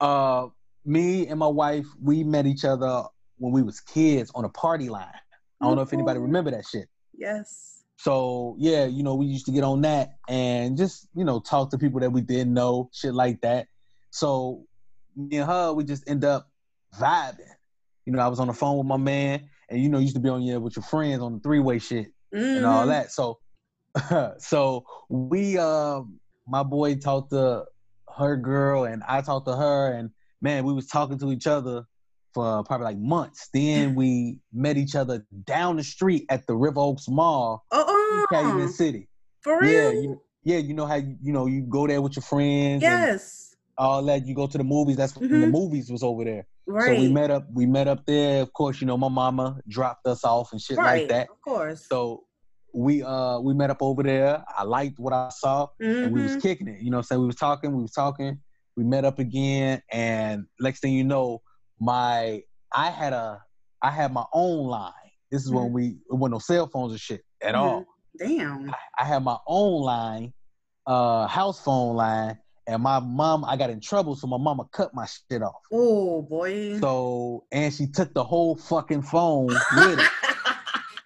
Uh, 0.00 0.48
me 0.84 1.26
and 1.28 1.38
my 1.38 1.46
wife 1.46 1.86
we 2.00 2.24
met 2.24 2.46
each 2.46 2.64
other 2.64 3.04
when 3.38 3.52
we 3.52 3.62
was 3.62 3.80
kids 3.80 4.30
on 4.34 4.44
a 4.44 4.48
party 4.48 4.88
line. 4.88 5.06
I 5.60 5.66
don't 5.66 5.76
know 5.76 5.82
if 5.82 5.92
anybody 5.92 6.18
remember 6.18 6.50
that 6.50 6.64
shit. 6.66 6.88
Yes. 7.16 7.84
So 7.98 8.56
yeah, 8.58 8.84
you 8.86 9.02
know 9.02 9.14
we 9.14 9.26
used 9.26 9.46
to 9.46 9.52
get 9.52 9.64
on 9.64 9.80
that 9.82 10.14
and 10.28 10.76
just 10.76 11.08
you 11.14 11.24
know 11.24 11.40
talk 11.40 11.70
to 11.70 11.78
people 11.78 12.00
that 12.00 12.10
we 12.10 12.20
didn't 12.20 12.52
know, 12.54 12.90
shit 12.92 13.14
like 13.14 13.40
that. 13.42 13.66
So 14.10 14.64
me 15.16 15.38
and 15.38 15.46
her 15.46 15.72
we 15.72 15.84
just 15.84 16.08
end 16.08 16.24
up 16.24 16.48
vibing. 16.98 17.46
You 18.06 18.12
know 18.12 18.20
I 18.20 18.28
was 18.28 18.40
on 18.40 18.48
the 18.48 18.52
phone 18.52 18.78
with 18.78 18.86
my 18.86 18.96
man, 18.96 19.48
and 19.68 19.80
you 19.80 19.88
know 19.88 19.98
you 19.98 20.02
used 20.04 20.16
to 20.16 20.20
be 20.20 20.28
on 20.28 20.42
yeah 20.42 20.56
with 20.56 20.76
your 20.76 20.82
friends 20.84 21.20
on 21.22 21.34
the 21.34 21.40
three 21.40 21.60
way 21.60 21.78
shit 21.78 22.08
and 22.32 22.66
all 22.66 22.84
Mhm. 22.84 22.88
that. 22.88 23.12
So, 23.12 23.38
so 24.38 24.84
we, 25.08 25.58
um, 25.58 26.18
my 26.46 26.62
boy 26.62 26.96
talked 26.96 27.30
to 27.30 27.64
her 28.16 28.36
girl, 28.36 28.84
and 28.84 29.02
I 29.08 29.20
talked 29.22 29.46
to 29.46 29.56
her, 29.56 29.92
and 29.92 30.10
man, 30.40 30.64
we 30.64 30.72
was 30.72 30.86
talking 30.86 31.18
to 31.18 31.32
each 31.32 31.46
other 31.46 31.84
for 32.34 32.64
probably 32.64 32.86
like 32.86 32.98
months. 32.98 33.48
Then 33.52 33.94
we 33.94 34.40
met 34.52 34.76
each 34.76 34.94
other 34.96 35.26
down 35.44 35.76
the 35.76 35.84
street 35.84 36.24
at 36.30 36.46
the 36.46 36.54
River 36.56 36.80
Oaks 36.80 37.08
Mall 37.08 37.64
Oh, 37.70 38.26
in 38.30 38.36
Calumet 38.36 38.70
City. 38.70 39.08
for 39.42 39.62
Yeah, 39.64 39.88
real? 39.88 40.02
you, 40.02 40.22
yeah, 40.44 40.58
you 40.58 40.74
know 40.74 40.86
how 40.86 40.94
you, 40.96 41.32
know 41.32 41.46
you 41.46 41.62
go 41.62 41.86
there 41.86 42.00
with 42.00 42.16
your 42.16 42.22
friends, 42.22 42.82
yes. 42.82 43.54
all 43.76 44.02
that. 44.04 44.26
You 44.26 44.34
go 44.34 44.46
to 44.46 44.58
the 44.58 44.64
movies. 44.64 44.96
That's 44.96 45.14
when 45.16 45.30
the 45.30 45.46
Mhm. 45.46 45.50
movies 45.50 45.90
was 45.90 46.02
over 46.02 46.24
there. 46.24 46.46
Right. 46.66 46.96
So 46.96 47.00
we 47.02 47.08
met 47.12 47.30
up. 47.30 47.46
We 47.52 47.66
met 47.66 47.86
up 47.88 48.06
there. 48.06 48.40
Of 48.42 48.52
course, 48.52 48.80
you 48.80 48.86
know 48.86 48.96
my 48.96 49.08
mama 49.08 49.58
dropped 49.68 50.06
us 50.06 50.24
off 50.24 50.52
and 50.52 50.60
shit 50.60 50.78
right. 50.78 51.00
like 51.02 51.08
that. 51.10 51.28
Of 51.30 51.40
course. 51.42 51.86
So 51.86 52.24
we 52.74 53.02
uh 53.02 53.38
we 53.40 53.54
met 53.54 53.70
up 53.70 53.78
over 53.82 54.02
there. 54.02 54.42
I 54.56 54.62
liked 54.64 54.98
what 54.98 55.12
I 55.12 55.28
saw 55.30 55.68
and 55.80 56.12
we 56.12 56.22
was 56.22 56.34
Mhm. 56.36 56.42
kicking 56.42 56.68
it. 56.68 56.80
You 56.82 56.90
know 56.90 57.02
saying? 57.02 57.20
We 57.20 57.26
was 57.26 57.36
talking, 57.36 57.74
we 57.74 57.82
was 57.82 57.92
talking, 57.92 58.40
we 58.76 58.84
met 58.84 59.04
up 59.04 59.18
again, 59.18 59.82
and 59.92 60.46
next 60.60 60.80
thing 60.80 60.94
you 60.94 61.04
know, 61.04 61.42
my 61.80 62.42
I 62.74 62.90
had 62.90 63.12
a 63.12 63.42
I 63.82 63.90
had 63.90 64.12
my 64.12 64.24
own 64.32 64.66
line. 64.68 64.92
This 65.30 65.44
is 65.44 65.50
when 65.50 65.72
we 65.72 65.86
it 66.10 66.14
wasn't 66.14 66.32
no 66.32 66.38
cell 66.38 66.66
phones 66.66 66.92
and 66.92 67.00
shit 67.00 67.22
at 67.42 67.54
Mhm. 67.54 67.58
all. 67.58 67.84
Damn. 68.18 68.70
I, 68.70 69.02
I 69.02 69.04
had 69.04 69.22
my 69.24 69.36
own 69.46 69.82
line, 69.82 70.32
uh 70.86 71.26
house 71.26 71.60
phone 71.60 71.96
line, 71.96 72.38
and 72.66 72.82
my 72.82 73.00
mom 73.00 73.44
I 73.44 73.56
got 73.56 73.70
in 73.70 73.80
trouble, 73.80 74.14
so 74.16 74.26
my 74.26 74.38
mama 74.38 74.64
cut 74.72 74.94
my 74.94 75.06
shit 75.06 75.42
off. 75.42 75.60
Oh 75.72 76.22
boy. 76.22 76.78
So 76.80 77.44
and 77.52 77.72
she 77.74 77.86
took 77.86 78.14
the 78.14 78.24
whole 78.24 78.56
fucking 78.56 79.02
phone 79.02 79.48
with 79.72 79.98
it. 79.98 80.08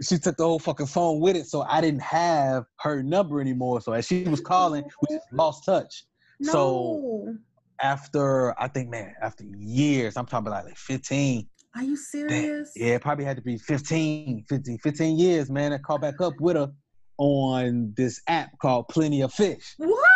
she 0.02 0.18
took 0.18 0.36
the 0.36 0.44
whole 0.44 0.58
fucking 0.58 0.86
phone 0.86 1.20
with 1.20 1.36
it, 1.36 1.46
so 1.46 1.62
I 1.62 1.80
didn't 1.80 2.02
have 2.02 2.64
her 2.80 3.02
number 3.02 3.40
anymore. 3.40 3.80
So 3.80 3.92
as 3.92 4.06
she 4.06 4.24
was 4.24 4.40
calling, 4.40 4.84
we 5.02 5.16
just 5.16 5.26
lost 5.32 5.64
touch. 5.64 6.04
no. 6.40 6.52
So 6.52 7.34
after 7.80 8.58
I 8.60 8.68
think, 8.68 8.88
man, 8.90 9.14
after 9.22 9.44
years, 9.44 10.16
I'm 10.16 10.26
talking 10.26 10.48
about 10.48 10.64
like 10.64 10.76
15. 10.76 11.48
Are 11.74 11.82
you 11.82 11.96
serious? 11.96 12.72
Yeah, 12.74 12.94
it 12.94 13.02
probably 13.02 13.26
had 13.26 13.36
to 13.36 13.42
be 13.42 13.58
15, 13.58 14.44
15, 14.48 14.78
15 14.78 15.18
years, 15.18 15.50
man. 15.50 15.72
I 15.74 15.78
called 15.78 16.00
back 16.00 16.20
up 16.20 16.34
with 16.40 16.56
her 16.56 16.70
on 17.18 17.92
this 17.96 18.20
app 18.28 18.50
called 18.60 18.88
Plenty 18.88 19.22
of 19.22 19.32
Fish. 19.32 19.74
What? 19.76 20.08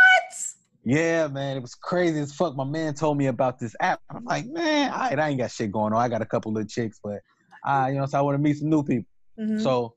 Yeah, 0.84 1.28
man, 1.28 1.58
it 1.58 1.60
was 1.60 1.74
crazy 1.74 2.18
as 2.20 2.32
fuck. 2.32 2.56
My 2.56 2.64
man 2.64 2.94
told 2.94 3.18
me 3.18 3.26
about 3.26 3.58
this 3.58 3.74
app. 3.80 4.00
I'm 4.10 4.24
like, 4.24 4.46
man, 4.46 4.90
I, 4.90 5.14
I 5.14 5.28
ain't 5.28 5.38
got 5.38 5.50
shit 5.50 5.70
going 5.70 5.92
on. 5.92 6.00
I 6.00 6.08
got 6.08 6.22
a 6.22 6.26
couple 6.26 6.56
of 6.56 6.68
chicks, 6.68 6.98
but 7.04 7.20
I, 7.64 7.90
you 7.90 7.98
know, 7.98 8.06
so 8.06 8.18
I 8.18 8.22
want 8.22 8.36
to 8.36 8.42
meet 8.42 8.56
some 8.56 8.70
new 8.70 8.82
people. 8.82 9.06
Mhm. 9.40 9.60
So 9.62 9.94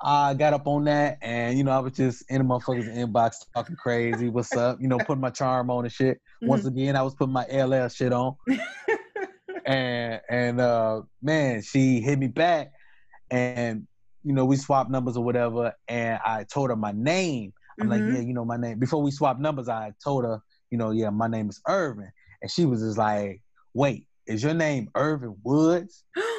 I 0.00 0.34
got 0.34 0.52
up 0.52 0.66
on 0.66 0.84
that 0.84 1.18
and 1.22 1.56
you 1.56 1.64
know, 1.64 1.70
I 1.72 1.78
was 1.78 1.92
just 1.94 2.24
in 2.30 2.38
the 2.38 2.44
motherfucker's 2.44 2.88
inbox 2.88 3.36
talking 3.54 3.76
crazy. 3.76 4.28
What's 4.28 4.54
up? 4.54 4.78
You 4.80 4.88
know, 4.88 5.00
putting 5.00 5.22
my 5.22 5.30
charm 5.30 5.70
on 5.70 5.84
and 5.84 5.92
shit. 5.92 6.18
Once 6.42 6.64
Mm-hmm. 6.64 6.78
again, 6.78 6.96
I 6.96 7.02
was 7.02 7.14
putting 7.14 7.32
my 7.32 7.46
LL 7.46 7.88
shit 7.88 8.12
on. 8.12 8.36
and 9.66 10.20
and 10.28 10.60
uh 10.60 11.02
man, 11.22 11.62
she 11.62 12.00
hit 12.00 12.18
me 12.18 12.28
back 12.28 12.72
and 13.30 13.86
you 14.22 14.32
know, 14.32 14.44
we 14.44 14.56
swapped 14.56 14.90
numbers 14.90 15.16
or 15.16 15.22
whatever, 15.24 15.72
and 15.86 16.18
I 16.24 16.44
told 16.52 16.70
her 16.70 16.76
my 16.76 16.92
name. 16.92 17.52
I'm 17.80 17.86
Mhm. 17.86 17.90
like, 17.90 18.02
yeah, 18.06 18.20
you 18.20 18.34
know, 18.34 18.44
my 18.44 18.56
name. 18.56 18.78
Before 18.80 19.00
we 19.00 19.10
swapped 19.12 19.38
numbers, 19.40 19.68
I 19.68 19.92
told 20.02 20.24
her, 20.24 20.40
you 20.70 20.78
know, 20.78 20.90
yeah, 20.90 21.10
my 21.10 21.28
name 21.28 21.48
is 21.48 21.60
Ervin. 21.68 22.10
And 22.42 22.50
she 22.50 22.64
was 22.64 22.80
just 22.80 22.98
like, 22.98 23.40
wait, 23.72 24.08
is 24.26 24.42
your 24.42 24.54
name 24.54 24.90
Ervin 24.96 25.36
Woods? 25.44 26.04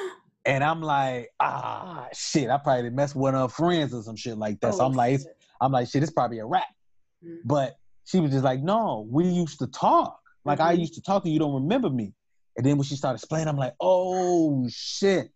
And 0.47 0.63
I'm 0.63 0.81
like, 0.81 1.29
ah, 1.39 2.07
shit. 2.13 2.49
I 2.49 2.57
probably 2.57 2.89
messed 2.89 3.15
with 3.15 3.21
one 3.21 3.35
of 3.35 3.51
her 3.51 3.55
friends 3.55 3.93
or 3.93 4.01
some 4.01 4.15
shit 4.15 4.37
like 4.37 4.59
that. 4.61 4.73
so 4.75 4.83
Oh, 4.83 4.87
I'm 4.87 4.93
like. 4.93 5.19
I'm 5.59 5.71
like, 5.71 5.87
shit, 5.89 6.03
it's 6.03 6.11
probably 6.11 6.39
a 6.39 6.45
rap. 6.45 6.67
Mhm. 7.25 7.39
But 7.43 7.75
she 8.05 8.19
was 8.19 8.31
just 8.31 8.43
like, 8.43 8.61
no, 8.61 9.07
we 9.09 9.25
used 9.25 9.59
to 9.59 9.67
talk. 9.67 10.19
Like 10.45 10.59
I 10.59 10.75
Mhm. 10.75 10.79
used 10.79 10.93
to 10.93 11.01
talk 11.01 11.23
to 11.23 11.29
you, 11.29 11.33
you 11.33 11.39
don't 11.39 11.53
remember 11.53 11.89
me. 11.89 12.13
And 12.55 12.65
then 12.65 12.77
when 12.77 12.83
she 12.85 12.95
started 12.95 13.15
explaining, 13.15 13.47
I'm 13.49 13.57
like, 13.57 13.73
oh 13.81 14.67
shit. 14.69 15.31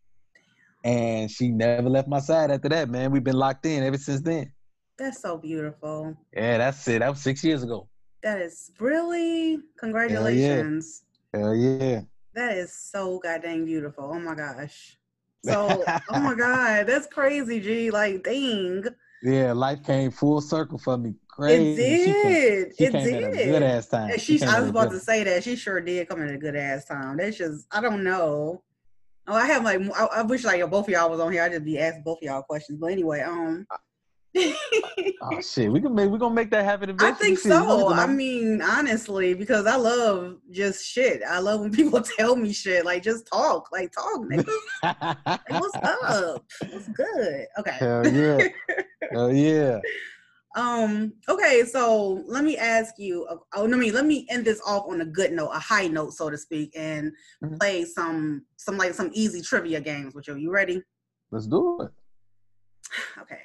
And 0.84 1.30
she 1.30 1.50
never 1.50 1.90
left 1.90 2.08
my 2.08 2.20
side 2.20 2.50
after 2.52 2.70
that, 2.70 2.90
man. 2.90 3.12
We've 3.12 3.24
been 3.24 3.36
locked 3.36 3.66
in 3.66 3.84
ever 3.84 3.98
since 3.98 4.22
then. 4.22 4.52
That's 4.98 5.22
so 5.22 5.38
beautiful. 5.38 6.16
Yeah, 6.34 6.60
that's 6.60 6.88
it. 6.88 7.00
That 7.00 7.10
was 7.10 7.22
six 7.22 7.44
years 7.44 7.64
ago. 7.64 7.90
That 8.24 8.40
is 8.42 8.72
really 8.80 9.60
congratulations. 9.80 11.04
Hell 11.34 11.56
yeah. 11.56 12.02
That 12.36 12.58
is 12.58 12.74
so 12.74 13.20
goddamn 13.20 13.66
beautiful. 13.66 14.12
Oh 14.14 14.20
my 14.20 14.36
gosh. 14.36 14.98
So, 15.44 15.84
oh 16.10 16.20
my 16.20 16.36
god, 16.36 16.88
that's 16.88 17.08
crazy, 17.08 17.60
G. 17.60 17.92
Like, 17.92 18.24
dang, 18.24 18.84
Yeah, 19.24 19.54
life 19.54 19.84
came 19.84 20.12
full 20.12 20.42
circle 20.42 20.78
for 20.78 20.98
me. 20.98 21.16
Crazy. 21.28 21.82
it 21.82 21.98
She 21.98 22.14
came, 22.14 22.32
did. 22.32 22.76
she 22.78 22.84
it 22.86 22.92
came 22.92 23.04
did. 23.06 23.24
at 23.24 23.34
a 23.34 23.46
good 23.46 23.64
ass 23.64 23.88
time. 23.88 24.12
And 24.12 24.22
she, 24.22 24.38
came 24.38 24.50
I 24.50 24.60
was 24.60 24.70
about 24.70 24.90
good- 24.90 25.00
to 25.00 25.04
say 25.06 25.24
that 25.24 25.44
she 25.44 25.56
sure 25.56 25.80
did 25.82 26.08
come 26.10 26.22
at 26.22 26.34
a 26.34 26.38
good 26.38 26.56
ass 26.56 26.86
time. 26.86 27.18
That's 27.18 27.38
just, 27.38 27.66
I 27.72 27.82
don't 27.82 28.04
know. 28.04 28.62
Oh, 29.28 29.34
I 29.34 29.46
have 29.48 29.64
like, 29.64 29.80
I, 29.96 30.06
I 30.18 30.22
wish 30.24 30.44
like 30.44 30.68
both 30.70 30.88
of 30.88 30.90
y'all 30.94 31.10
was 31.10 31.20
on 31.20 31.32
here. 31.32 31.44
I'd 31.44 31.52
just 31.54 31.64
be 31.64 31.80
asking 31.80 32.04
both 32.04 32.18
of 32.20 32.24
y'all 32.24 32.42
questions. 32.44 32.80
But 32.80 32.88
anyway, 32.92 33.22
um, 33.22 33.66
Oh 35.24 35.42
shit, 35.42 35.72
we 35.72 35.82
can 35.82 35.94
make 35.94 36.10
we 36.10 36.18
gonna 36.18 36.34
make 36.34 36.50
that 36.52 36.64
happen 36.64 36.96
I 37.00 37.12
think 37.12 37.38
Shit, 37.38 37.46
you 37.46 37.60
know, 37.60 37.90
so. 37.90 37.94
I 37.94 38.08
mean, 38.08 38.62
honestly, 38.62 39.34
because 39.34 39.66
I 39.66 39.76
love 39.76 40.38
just 40.52 40.86
shit. 40.86 41.22
I 41.28 41.40
love 41.40 41.62
when 41.62 41.72
people 41.72 42.02
tell 42.18 42.36
me 42.36 42.52
shit. 42.54 42.86
Like, 42.86 43.04
just 43.04 43.28
talk. 43.28 43.72
Like, 43.72 43.92
talk, 43.92 44.22
nigga. 44.22 44.48
Like, 44.84 45.38
what's 45.50 45.78
up? 45.84 46.44
What's 46.72 46.88
good? 46.90 47.46
Okay. 47.60 47.72
Hell 47.80 48.08
yeah. 48.08 48.42
Hell 49.12 49.32
yeah. 49.32 49.80
Um. 50.54 51.14
Okay. 51.30 51.64
So 51.64 52.24
let 52.28 52.44
me 52.44 52.58
ask 52.58 52.96
you. 52.98 53.24
uh, 53.30 53.38
Oh, 53.56 53.64
let 53.64 53.80
me 53.80 53.90
let 53.90 54.06
me 54.06 54.28
end 54.30 54.44
this 54.44 54.60
off 54.68 54.84
on 54.90 55.00
a 55.00 55.06
good 55.06 55.32
note, 55.32 55.52
a 55.54 55.60
high 55.60 55.88
note, 55.88 56.12
so 56.12 56.30
to 56.30 56.38
speak, 56.38 56.74
and 56.76 57.14
Mhm. 57.42 57.58
play 57.58 57.86
some 57.86 58.46
some 58.58 58.76
like 58.78 58.94
some 58.94 59.12
easy 59.14 59.42
trivia 59.42 59.80
games 59.80 60.14
with 60.14 60.28
you. 60.28 60.36
You 60.36 60.52
ready? 60.52 60.82
Let's 61.32 61.48
do 61.48 61.80
it. 61.84 61.92
Okay. 63.22 63.40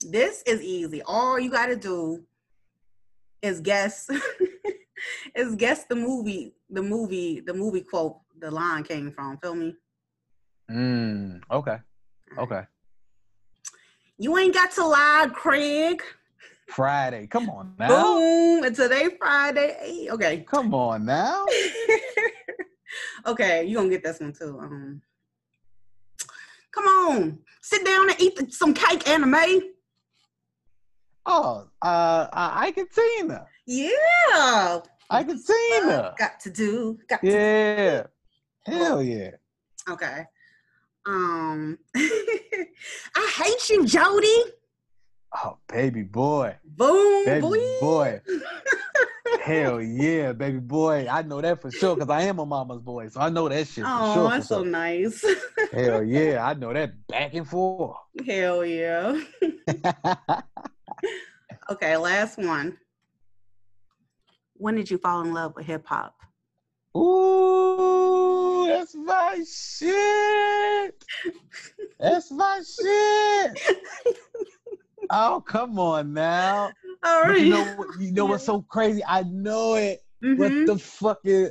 This 0.00 0.42
is 0.46 0.62
easy. 0.62 1.02
All 1.02 1.38
you 1.38 1.50
got 1.50 1.66
to 1.66 1.76
do 1.76 2.24
is 3.42 3.60
guess. 3.60 4.08
is 5.34 5.56
guess 5.56 5.84
the 5.84 5.96
movie, 5.96 6.54
the 6.68 6.82
movie, 6.82 7.40
the 7.40 7.54
movie 7.54 7.82
quote 7.82 8.16
the 8.38 8.50
line 8.50 8.82
came 8.84 9.10
from. 9.10 9.38
Feel 9.38 9.54
me? 9.54 9.74
Mm, 10.70 11.40
okay. 11.50 11.78
Okay. 12.38 12.62
You 14.18 14.36
ain't 14.38 14.54
got 14.54 14.70
to 14.72 14.86
lie, 14.86 15.28
Craig. 15.32 16.02
Friday. 16.68 17.26
Come 17.26 17.50
on 17.50 17.74
now. 17.78 17.88
Boom. 17.88 18.64
And 18.64 18.76
today 18.76 19.08
Friday. 19.18 20.08
Okay. 20.10 20.44
Come 20.48 20.74
on 20.74 21.04
now. 21.04 21.44
okay, 23.26 23.64
you 23.64 23.76
gonna 23.76 23.88
get 23.88 24.02
this 24.02 24.20
one 24.20 24.32
too. 24.32 24.58
Um, 24.60 25.02
come 26.72 26.84
on, 26.84 27.38
sit 27.60 27.84
down 27.84 28.10
and 28.10 28.20
eat 28.20 28.52
some 28.52 28.74
cake, 28.74 29.08
Anna 29.08 29.26
Mae. 29.26 29.60
Oh, 31.32 31.64
uh, 31.80 32.26
Ike 32.32 32.78
and 32.78 32.88
Tina. 32.90 33.46
Yeah, 33.64 34.80
Ike 35.10 35.28
and 35.28 35.40
Tina. 35.46 36.12
got 36.18 36.40
to 36.40 36.50
do. 36.50 36.98
Got 37.08 37.20
to 37.20 37.26
Yeah. 37.30 38.06
Hell 38.66 39.00
yeah. 39.00 39.30
Okay. 39.88 40.24
Um, 41.06 41.78
I 41.96 43.32
hate 43.36 43.70
you, 43.70 43.86
Jody. 43.86 44.42
Oh, 45.44 45.56
baby 45.68 46.02
boy. 46.02 46.56
Boom, 46.64 47.24
Baby 47.24 47.40
boy. 47.42 47.60
boy. 47.80 48.20
Hell 49.44 49.80
yeah, 49.80 50.32
baby 50.32 50.58
boy. 50.58 51.06
I 51.08 51.22
know 51.22 51.40
that 51.40 51.62
for 51.62 51.70
sure 51.70 51.94
because 51.94 52.10
I 52.10 52.22
am 52.22 52.40
a 52.40 52.46
mama's 52.46 52.80
boy. 52.80 53.06
So 53.08 53.20
I 53.20 53.30
know 53.30 53.48
that 53.48 53.68
shit 53.68 53.84
for 53.84 53.90
Oh, 53.90 54.14
sure. 54.14 54.30
that's 54.30 54.48
so 54.48 54.62
sure. 54.64 54.66
nice. 54.70 55.24
Hell 55.72 56.02
yeah. 56.16 56.44
I 56.44 56.54
know 56.54 56.72
that 56.72 57.06
back 57.06 57.34
and 57.34 57.46
forth. 57.46 57.96
Hell 58.26 58.64
yeah. 58.64 59.20
Okay, 61.70 61.96
last 61.96 62.38
one. 62.38 62.76
When 64.54 64.74
did 64.74 64.90
you 64.90 64.98
fall 64.98 65.22
in 65.22 65.32
love 65.32 65.54
with 65.56 65.66
hip 65.66 65.86
hop? 65.86 66.14
Ooh, 66.96 68.66
that's 68.66 68.94
my 68.94 69.42
shit. 69.50 71.04
That's 71.98 72.30
my 72.30 72.60
shit. 72.62 73.58
Oh, 75.10 75.42
come 75.46 75.78
on 75.78 76.12
now. 76.12 76.72
All 77.04 77.26
But 77.26 77.40
you 77.40 77.50
know? 77.50 77.84
You 77.98 78.12
know 78.12 78.26
what's 78.26 78.44
so 78.44 78.62
crazy? 78.68 79.02
I 79.06 79.22
know 79.22 79.74
it. 79.74 80.00
Mhm. 80.22 80.38
What 80.38 80.66
the 80.66 80.78
fuck 80.78 81.18
is? 81.24 81.50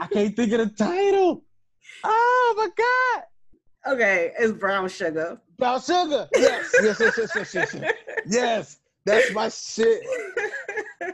I 0.00 0.06
can't 0.06 0.34
think 0.34 0.52
of 0.52 0.58
the 0.60 0.74
title. 0.74 1.44
Oh 2.04 2.54
my 2.56 2.68
god! 2.76 3.24
Okay, 3.88 4.32
it's 4.38 4.52
brown 4.52 4.88
sugar. 4.88 5.40
Brown 5.58 5.80
sugar. 5.80 6.28
Yes, 6.36 6.74
yes, 6.82 7.00
yes, 7.00 7.14
yes, 7.18 7.30
yes, 7.34 7.54
yes, 7.54 7.74
yes. 7.74 7.94
Yes, 8.26 8.76
that's 9.06 9.32
my 9.32 9.48
shit. 9.48 10.02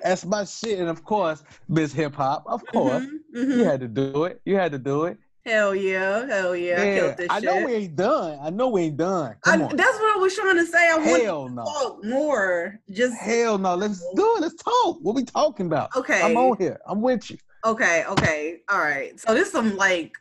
That's 0.03 0.25
my 0.25 0.45
shit. 0.45 0.79
And 0.81 0.89
of 0.89 1.05
course, 1.05 1.45
Miss 1.69 1.93
Hip 1.93 2.15
Hop. 2.17 2.45
Of 2.47 2.65
course, 2.67 3.05
Mhm, 3.05 3.19
mhm. 3.47 3.57
you 3.59 3.65
had 3.65 3.81
to 3.81 3.89
do 3.89 4.25
it. 4.25 4.41
You 4.45 4.57
had 4.57 4.73
to 4.73 4.79
do 4.79 5.05
it. 5.05 5.19
Hell 5.47 5.75
yeah, 5.75 6.25
hell 6.27 6.57
yeah. 6.57 6.81
I 6.81 6.85
killed 6.95 7.17
this 7.19 7.27
I 7.31 7.35
shit. 7.41 7.45
know 7.45 7.65
we 7.67 7.73
ain't 7.75 7.97
done. 7.97 8.39
I 8.43 8.49
know 8.51 8.69
we 8.71 8.83
ain't 8.83 8.97
done. 8.97 9.37
I- 9.45 9.51
Come 9.51 9.63
on. 9.63 9.77
that's 9.77 9.99
what 9.99 10.17
I 10.17 10.19
was 10.19 10.35
trying 10.35 10.57
to 10.57 10.67
say. 10.67 10.91
I 10.91 10.97
want 10.97 11.23
Hell 11.23 11.49
to 11.49 11.55
no. 11.55 11.65
talk 11.65 12.05
more. 12.05 12.81
Just 12.91 13.15
Hell 13.17 13.59
no. 13.59 13.75
Let's 13.75 14.01
do 14.15 14.37
it. 14.37 14.41
Let's 14.41 14.55
talk. 14.55 14.99
What 15.03 15.15
we 15.15 15.23
talking 15.25 15.67
about? 15.67 15.95
okay. 15.97 16.23
I'm 16.23 16.37
on 16.37 16.57
here. 16.59 16.81
I'm 16.87 17.03
with 17.03 17.31
you. 17.31 17.37
Okay, 17.67 18.05
okay, 18.09 18.61
all 18.71 18.79
right. 18.79 19.19
So 19.21 19.33
this 19.35 19.51
some 19.53 19.77
like 19.77 20.13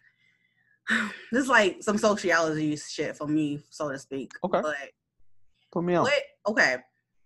this 1.32 1.44
is 1.44 1.50
like 1.50 1.78
some 1.82 1.98
sociology 1.98 2.76
shit 2.76 3.16
for 3.16 3.28
me, 3.28 3.62
so 3.70 3.90
to 3.92 4.00
speak. 4.00 4.32
Okay. 4.44 4.62
But 4.62 4.76
Put 5.72 5.84
me 5.84 5.96
on. 5.96 6.04
what 6.04 6.14
okay. 6.48 6.78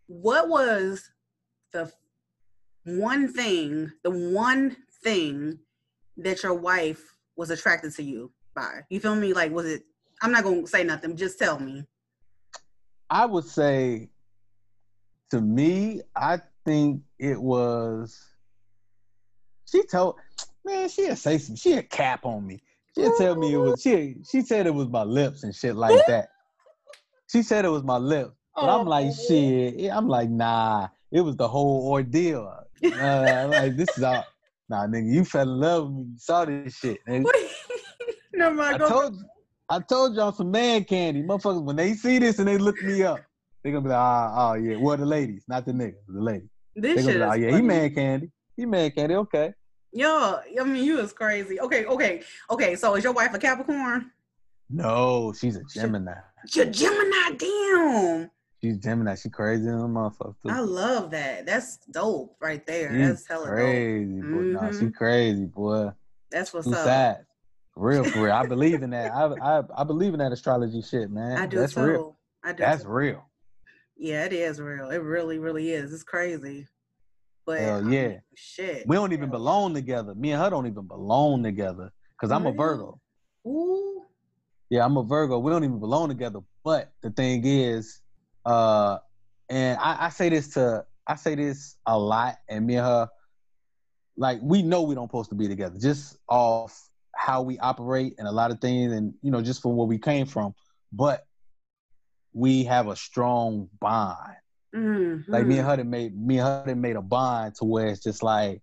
What 0.08 0.48
was 0.48 1.10
the 1.74 1.92
one 2.86 3.32
thing, 3.34 3.92
the 4.04 4.12
one 4.12 4.78
thing 5.04 5.60
that 6.18 6.44
your 6.44 6.54
wife 6.54 7.02
was 7.36 7.50
attracted 7.50 7.94
to 7.96 8.04
you 8.04 8.32
by? 8.56 8.82
You 8.90 9.00
feel 9.00 9.16
me? 9.16 9.34
Like 9.34 9.52
was 9.52 9.66
it 9.66 9.84
I'm 10.22 10.32
not 10.32 10.44
gonna 10.44 10.66
say 10.68 10.84
nothing, 10.84 11.16
just 11.16 11.38
tell 11.38 11.60
me. 11.60 11.84
I 13.10 13.26
would 13.26 13.46
say 13.46 14.10
to 15.32 15.42
me, 15.42 16.02
I 16.16 16.40
think 16.66 17.02
it 17.20 17.42
was 17.42 18.24
she 19.70 19.84
told 19.84 20.16
man, 20.66 20.88
she'd 20.90 21.18
say 21.18 21.38
some 21.38 21.56
she'd 21.56 21.90
cap 21.90 22.26
on 22.26 22.46
me. 22.48 22.62
She'd 22.98 23.12
tell 23.18 23.36
me 23.36 23.54
it 23.54 23.58
was 23.58 23.82
she 23.82 24.16
she 24.30 24.42
said 24.42 24.66
it 24.66 24.74
was 24.74 24.88
my 24.88 25.04
lips 25.04 25.44
and 25.44 25.54
shit 25.54 25.76
like 25.76 26.00
that. 26.08 26.30
She 27.30 27.44
said 27.44 27.66
it 27.66 27.70
was 27.70 27.84
my 27.84 27.98
lips. 27.98 28.32
But 28.56 28.70
I'm 28.70 28.88
like, 28.88 29.08
Oh. 29.08 29.12
shit. 29.28 29.92
I'm 29.92 30.08
like, 30.08 30.30
nah, 30.30 30.88
it 31.12 31.22
was 31.22 31.36
the 31.36 31.48
whole 31.48 31.88
ordeal. 31.92 32.52
Uh, 32.84 33.04
I'm 33.04 33.52
like, 33.52 33.76
this 33.76 33.98
is 33.98 34.04
all 34.04 34.26
nah, 34.70 34.88
nigga, 34.88 35.14
you 35.14 35.24
fell 35.26 35.44
in 35.44 35.60
love 35.60 35.90
with 35.90 36.06
me. 36.08 36.12
You 36.14 36.18
saw 36.18 36.46
this 36.46 36.76
shit. 36.76 37.00
nigga. 37.08 37.26
Never 38.34 38.56
mind. 38.56 38.84
I 38.84 38.88
told 38.88 39.16
you, 39.16 39.26
I 39.70 39.80
told 39.80 40.16
y'all 40.16 40.32
some 40.32 40.52
man 40.52 40.84
candy. 40.86 41.24
Motherfuckers, 41.24 41.64
when 41.64 41.76
they 41.76 41.94
see 41.94 42.20
this 42.20 42.40
and 42.40 42.48
they 42.48 42.58
look 42.58 42.82
me 42.82 43.04
up, 43.04 43.24
they 43.64 43.72
gonna 43.72 43.82
be 43.82 43.90
like, 43.90 43.98
oh, 43.98 44.34
oh 44.38 44.54
yeah. 44.54 44.78
Well, 44.78 44.98
the 44.98 45.06
ladies, 45.06 45.44
not 45.48 45.66
the 45.66 45.74
niggas, 45.74 45.96
the 46.08 46.22
ladies. 46.22 46.50
this 46.76 46.96
They 46.96 47.02
gonna 47.02 47.08
shit 47.08 47.16
be 47.16 47.20
like, 47.20 47.32
oh 47.32 47.42
yeah, 47.42 47.56
he 47.56 47.62
man 47.62 47.94
candy. 47.94 48.32
He 48.56 48.66
man 48.66 48.92
candy, 48.92 49.16
okay. 49.16 49.54
Yo, 49.98 50.40
I 50.62 50.64
mean, 50.64 50.84
you 50.86 51.00
is 51.00 51.12
crazy. 51.12 51.60
Okay, 51.60 51.86
okay, 51.86 52.22
okay. 52.52 52.76
So 52.76 52.94
is 52.94 53.04
your 53.04 53.14
wife 53.14 53.34
a 53.34 53.40
Capricorn? 53.40 54.12
No, 54.70 55.34
she's 55.34 55.56
a 55.56 55.64
Gemini. 55.64 56.14
You're 56.54 56.66
Gemini. 56.66 57.36
Damn. 57.36 58.30
She's 58.62 58.78
Gemini. 58.78 59.16
She 59.16 59.32
crazy 59.32 59.66
in 59.68 59.76
the 59.80 59.88
motherfucker 59.88 60.36
too. 60.44 60.50
I 60.50 60.60
love 60.60 61.10
that. 61.12 61.48
That's 61.48 61.78
dope 61.90 62.36
right 62.40 62.64
there. 62.68 62.92
She's 62.92 63.00
That's 63.00 63.28
hella 63.28 63.48
dope. 63.48 63.56
crazy, 63.56 64.22
boy. 64.22 64.42
Nah, 64.44 64.70
she 64.70 64.86
Mhm. 64.86 64.94
crazy, 64.94 65.46
boy. 65.46 65.90
That's 66.30 66.54
what's 66.54 66.68
up. 66.68 67.24
For 67.74 67.90
real, 67.90 68.04
for 68.04 68.26
real. 68.26 68.34
I 68.36 68.46
believe 68.48 68.84
in 68.84 68.92
that. 68.92 69.12
I, 69.12 69.26
I 69.34 69.64
I 69.80 69.84
believe 69.84 70.14
in 70.14 70.20
that 70.20 70.32
astrology 70.32 70.84
shit, 70.84 71.10
man. 71.10 71.40
I 71.40 71.48
do 71.48 71.58
That's 71.58 71.74
too. 71.74 71.82
real. 71.82 72.18
I 72.44 72.54
do. 72.54 72.62
That's 72.62 72.84
too. 72.84 72.90
real. 72.90 73.26
Yeah, 73.96 74.26
it 74.26 74.34
is 74.34 74.62
real. 74.62 74.92
It 74.92 74.98
really, 75.02 75.40
really 75.40 75.72
is. 75.72 75.92
It's 75.92 76.04
crazy. 76.04 76.68
But 77.48 77.60
Hell 77.60 77.88
yeah. 77.94 78.18
shit. 78.36 78.84
We 78.86 78.98
don't 78.98 79.14
even 79.14 79.30
belong 79.30 79.74
together. 79.74 80.14
Me 80.14 80.34
and 80.34 80.42
her 80.42 80.50
don't 80.50 80.68
even 80.68 80.86
belong 80.86 81.44
together. 81.44 81.94
Cause 82.20 82.30
I'm 82.30 82.46
a 82.46 82.52
Virgo. 82.52 83.00
yeah. 83.46 83.52
Ooh. 83.52 84.04
Yeah, 84.70 84.84
I'm 84.84 84.98
a 84.98 85.04
Virgo. 85.04 85.40
We 85.40 85.50
don't 85.50 85.64
even 85.64 85.80
belong 85.80 86.10
together. 86.10 86.42
But 86.66 86.92
the 87.02 87.10
thing 87.10 87.44
is, 87.46 88.02
uh, 88.46 88.98
and 89.50 89.80
I, 89.80 90.08
I 90.08 90.10
say 90.10 90.28
this 90.28 90.50
to 90.56 90.86
I 91.08 91.16
say 91.16 91.36
this 91.36 91.78
a 91.86 91.98
lot, 91.98 92.36
and 92.50 92.68
me 92.68 92.76
and 92.76 92.86
her, 92.86 93.08
like 94.18 94.40
we 94.42 94.62
know 94.62 94.82
we 94.82 94.94
don't 94.94 95.08
supposed 95.08 95.30
to 95.30 95.36
be 95.36 95.48
together, 95.48 95.78
just 95.80 96.18
off 96.28 96.90
how 97.16 97.44
we 97.44 97.58
operate 97.60 98.16
and 98.18 98.28
a 98.28 98.32
lot 98.32 98.52
of 98.52 98.60
things, 98.60 98.92
and 98.92 99.14
you 99.22 99.32
know, 99.32 99.42
just 99.42 99.62
from 99.62 99.78
where 99.78 99.88
we 99.88 100.00
came 100.00 100.26
from. 100.26 100.54
But 100.92 101.26
we 102.34 102.66
have 102.66 102.88
a 102.88 102.96
strong 102.98 103.70
bond. 103.80 104.36
Mm-hmm. 104.76 105.32
Like 105.32 105.46
me 105.46 105.58
and 105.60 105.68
her, 105.68 105.84
made 105.84 106.16
me 106.18 106.40
and 106.40 106.68
her, 106.70 106.76
made 106.76 106.96
a 106.96 107.02
bond 107.02 107.56
to 107.56 107.66
where 107.66 107.88
it's 107.88 108.04
just 108.04 108.22
like, 108.24 108.62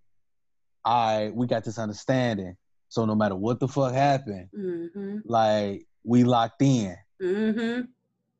I 0.83 1.31
we 1.33 1.47
got 1.47 1.63
this 1.63 1.79
understanding. 1.79 2.55
So 2.89 3.05
no 3.05 3.15
matter 3.15 3.35
what 3.35 3.59
the 3.59 3.67
fuck 3.67 3.93
happened, 3.93 4.49
Mm-hmm. 4.57 5.17
like 5.25 5.85
we 6.03 6.23
locked 6.23 6.61
in 6.61 6.95
Mm-hmm. 7.21 7.81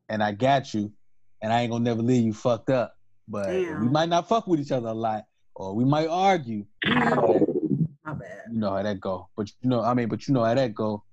and 0.10 0.24
I 0.24 0.32
got 0.34 0.74
you, 0.74 0.92
and 1.42 1.52
I 1.52 1.62
ain't 1.62 1.72
gonna 1.72 1.84
never 1.84 2.02
leave 2.02 2.24
you 2.26 2.34
fucked 2.34 2.70
up. 2.70 2.94
But 3.28 3.50
we 3.50 3.90
might 3.90 4.10
not 4.10 4.28
fuck 4.30 4.46
with 4.48 4.60
each 4.60 4.72
other 4.72 4.90
a 4.90 4.94
lot, 4.94 5.24
or 5.56 5.74
we 5.74 5.84
might 5.86 6.08
argue. 6.08 6.66
My 6.86 8.14
bad. 8.14 8.44
you 8.52 8.60
know 8.60 8.70
how 8.76 8.84
that 8.84 9.00
go. 9.00 9.30
But 9.36 9.50
you 9.62 9.70
know, 9.70 9.82
I 9.82 9.96
mean, 9.96 10.08
but 10.10 10.28
you 10.28 10.34
know 10.36 10.44
how 10.44 10.54
that 10.54 10.76
go. 10.76 11.04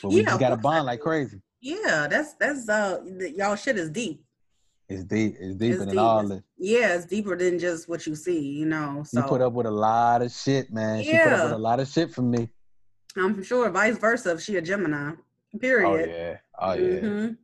But 0.00 0.10
we 0.10 0.20
Yeah, 0.20 0.26
just 0.26 0.40
got 0.40 0.52
a 0.52 0.56
bond 0.56 0.86
like 0.86 1.00
crazy. 1.00 1.40
Yeah, 1.60 2.06
that's 2.08 2.34
that's 2.34 2.68
uh 2.68 3.00
y'all 3.36 3.56
shit 3.56 3.76
is 3.78 3.90
deep. 3.90 4.22
It's 4.88 5.04
deep. 5.04 5.36
It's 5.40 5.54
deeper 5.54 5.74
It's 5.74 5.78
than 5.80 5.88
deep. 5.90 6.00
all 6.00 6.28
this. 6.28 6.42
Yeah, 6.58 6.94
it's 6.94 7.06
deeper 7.06 7.36
than 7.36 7.58
just 7.58 7.88
what 7.88 8.06
you 8.06 8.14
see, 8.14 8.38
you 8.40 8.66
know. 8.66 9.02
So 9.06 9.22
She 9.22 9.28
put 9.28 9.40
up 9.40 9.52
with 9.54 9.66
a 9.66 9.70
lot 9.70 10.22
of 10.22 10.30
shit, 10.30 10.72
man. 10.72 10.98
Yeah. 10.98 11.02
She 11.04 11.30
put 11.30 11.32
up 11.32 11.44
with 11.44 11.52
a 11.52 11.58
lot 11.58 11.80
of 11.80 11.88
shit 11.88 12.12
from 12.12 12.30
me. 12.30 12.50
I'm 13.16 13.42
sure 13.42 13.70
vice 13.70 13.96
versa 13.96 14.32
if 14.32 14.40
she 14.42 14.56
a 14.56 14.62
Gemini. 14.62 15.12
Period. 15.60 15.88
Oh 15.88 16.12
yeah. 16.12 16.36
Oh 16.58 16.72
yeah. 16.74 17.00
Mhm. 17.00 17.36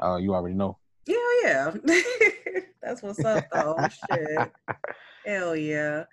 Oh, 0.00 0.16
you 0.16 0.34
already 0.34 0.54
know. 0.56 0.78
Yeah, 1.06 1.16
yeah. 1.44 1.74
That's 2.82 3.02
what's 3.02 3.24
up 3.24 3.44
though. 3.52 3.76
Shit. 4.10 4.52
Hell 5.24 5.56
yeah. 5.56 6.04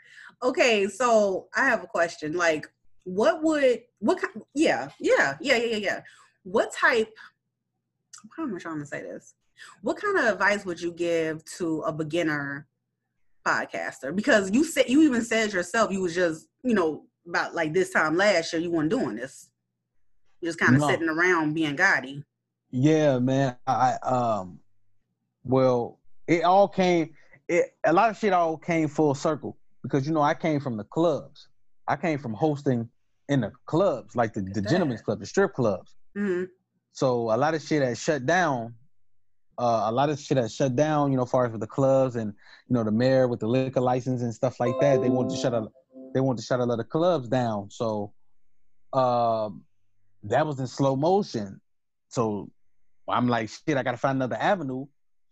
Okay, 0.44 0.88
so 0.88 1.48
I 1.56 1.65
have 1.65 1.84
a 1.84 1.88
question. 1.88 2.34
Like, 2.34 2.72
what 3.04 3.44
would 3.44 3.82
what 4.00 4.22
kind 4.22 4.44
yeah, 4.54 4.89
yeah, 5.00 5.36
yeah, 5.42 5.58
yeah, 5.58 5.65
yeah, 5.65 5.78
yeah. 5.78 6.02
What 6.44 6.72
type 6.72 7.12
how 8.36 8.44
am 8.44 8.56
I 8.56 8.60
trying 8.60 8.80
to 8.80 8.86
say 8.86 9.02
this? 9.02 9.34
What 9.82 9.98
kind 9.98 10.17
of 10.17 10.26
advice 10.26 10.65
would 10.65 10.82
you 10.82 10.91
give 10.91 11.43
to 11.58 11.82
a 11.82 11.93
beginner 11.93 12.67
podcaster? 13.45 14.15
Because 14.15 14.52
you 14.52 14.63
said 14.63 14.89
you 14.89 15.02
even 15.04 15.22
said 15.24 15.54
yourself 15.54 15.91
you 15.91 16.02
was 16.02 16.15
just, 16.15 16.48
you 16.63 16.74
know, 16.74 17.06
about 17.28 17.54
like 17.56 17.74
this 17.74 17.91
time 17.91 18.15
last 18.15 18.54
year 18.54 18.62
you 18.62 18.72
weren't 18.72 18.89
doing 18.89 19.15
this. 19.15 19.50
You're 20.41 20.50
just 20.50 20.60
kind 20.60 20.76
of 20.76 20.82
No. 20.82 20.88
sitting 20.88 21.10
around 21.10 21.54
being 21.54 21.76
gaudy. 21.76 22.24
Yeah, 22.72 23.19
man. 23.19 23.58
I 23.67 23.98
um 24.04 24.60
well, 25.43 26.00
it 26.28 26.43
all 26.43 26.67
came 26.67 27.12
it 27.48 27.65
a 27.84 27.93
lot 27.93 28.10
of 28.10 28.17
shit 28.17 28.34
all 28.34 28.58
came 28.58 28.88
full 28.88 29.15
circle 29.15 29.58
because 29.84 30.08
you 30.08 30.13
know 30.13 30.22
I 30.22 30.34
came 30.34 30.60
from 30.60 30.78
the 30.78 30.84
clubs. 30.86 31.48
I 31.88 31.95
came 31.95 32.19
from 32.19 32.34
hosting 32.34 32.89
in 33.30 33.41
the 33.41 33.52
clubs, 33.65 34.15
like 34.15 34.34
the, 34.34 34.41
the 34.41 34.62
gentlemen's 34.62 35.02
club, 35.02 35.19
the 35.19 35.26
strip 35.26 35.54
clubs. 35.54 35.95
hmm 36.15 36.43
So 36.93 37.32
a 37.34 37.38
lot 37.38 37.54
of 37.54 37.62
shit 37.62 37.82
has 37.82 38.00
shut 38.00 38.26
down. 38.26 38.76
Uh, 39.60 39.84
a 39.88 39.91
lot 39.91 40.10
of 40.10 40.17
shit 40.19 40.38
has 40.38 40.56
shut 40.56 40.76
down. 40.76 41.12
You 41.12 41.17
know, 41.17 41.24
as 41.24 41.30
far 41.32 41.45
as 41.45 41.52
with 41.52 41.60
the 41.62 41.67
clubs 41.67 42.15
and 42.15 42.34
you 42.67 42.74
know 42.74 42.84
the 42.84 42.91
mayor 42.91 43.28
with 43.28 43.41
the 43.41 43.48
liquor 43.48 43.82
license 43.82 44.22
and 44.22 44.34
stuff 44.34 44.60
like 44.60 44.78
that. 44.80 45.02
They 45.02 45.10
want 45.10 45.30
to 45.32 45.38
shut 45.38 45.54
a 45.54 45.67
they 46.13 46.22
want 46.22 46.39
to 46.39 46.45
shut 46.45 46.60
a 46.60 46.65
lot 46.65 46.80
of 46.80 46.88
clubs 46.89 47.28
down. 47.28 47.69
So 47.69 48.13
um, 48.93 49.63
that 50.24 50.45
was 50.45 50.60
in 50.60 50.67
slow 50.67 50.95
motion. 50.95 51.60
So 52.10 52.50
I'm 53.08 53.28
like, 53.28 53.50
shit, 53.50 53.78
I 53.78 53.84
gotta 53.84 53.98
find 53.98 54.15
another 54.17 54.38
avenue. 54.38 54.86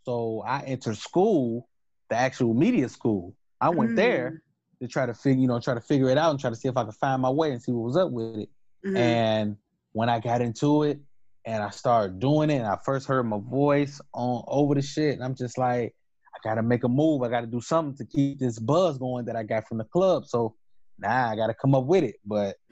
So 0.03 0.43
I 0.45 0.61
entered 0.63 0.97
school, 0.97 1.67
the 2.09 2.15
actual 2.15 2.53
media 2.53 2.89
school. 2.89 3.33
I 3.61 3.69
went 3.69 3.91
Mm. 3.91 3.95
there 3.95 4.41
to 4.81 4.87
try 4.87 5.05
to 5.05 5.13
figure, 5.13 5.41
you 5.41 5.47
know, 5.47 5.59
try 5.59 5.73
to 5.73 5.81
figure 5.81 6.09
it 6.09 6.17
out 6.17 6.31
and 6.31 6.39
try 6.39 6.49
to 6.49 6.55
see 6.55 6.67
if 6.67 6.77
I 6.77 6.83
could 6.83 6.95
find 6.95 7.21
my 7.21 7.29
way 7.29 7.51
and 7.51 7.61
see 7.61 7.71
what 7.71 7.85
was 7.85 7.97
up 7.97 8.11
with 8.11 8.37
it. 8.37 8.49
Mhm. 8.85 8.97
And 8.97 9.57
when 9.93 10.09
I 10.09 10.19
got 10.19 10.41
into 10.41 10.83
it 10.83 10.99
and 11.47 11.63
I 11.63 11.69
started 11.69 12.19
doing 12.19 12.49
it, 12.49 12.57
and 12.57 12.67
I 12.67 12.77
first 12.83 13.07
heard 13.07 13.23
my 13.23 13.39
voice 13.39 14.01
on 14.13 14.43
over 14.47 14.75
the 14.75 14.81
shit, 14.81 15.13
and 15.13 15.23
I'm 15.23 15.33
just 15.33 15.57
like, 15.57 15.95
I 16.35 16.39
gotta 16.43 16.61
make 16.61 16.83
a 16.83 16.89
move. 16.89 17.23
I 17.23 17.29
gotta 17.29 17.47
do 17.47 17.61
something 17.61 17.95
to 17.97 18.05
keep 18.05 18.37
this 18.37 18.59
buzz 18.59 18.97
going 18.97 19.25
that 19.25 19.37
I 19.37 19.43
got 19.43 19.65
from 19.65 19.77
the 19.77 19.85
club. 19.85 20.25
So 20.25 20.55
now 20.99 21.29
I 21.29 21.37
gotta 21.37 21.53
come 21.53 21.73
up 21.73 21.85
with 21.85 22.03
it. 22.03 22.15
But 22.25 22.57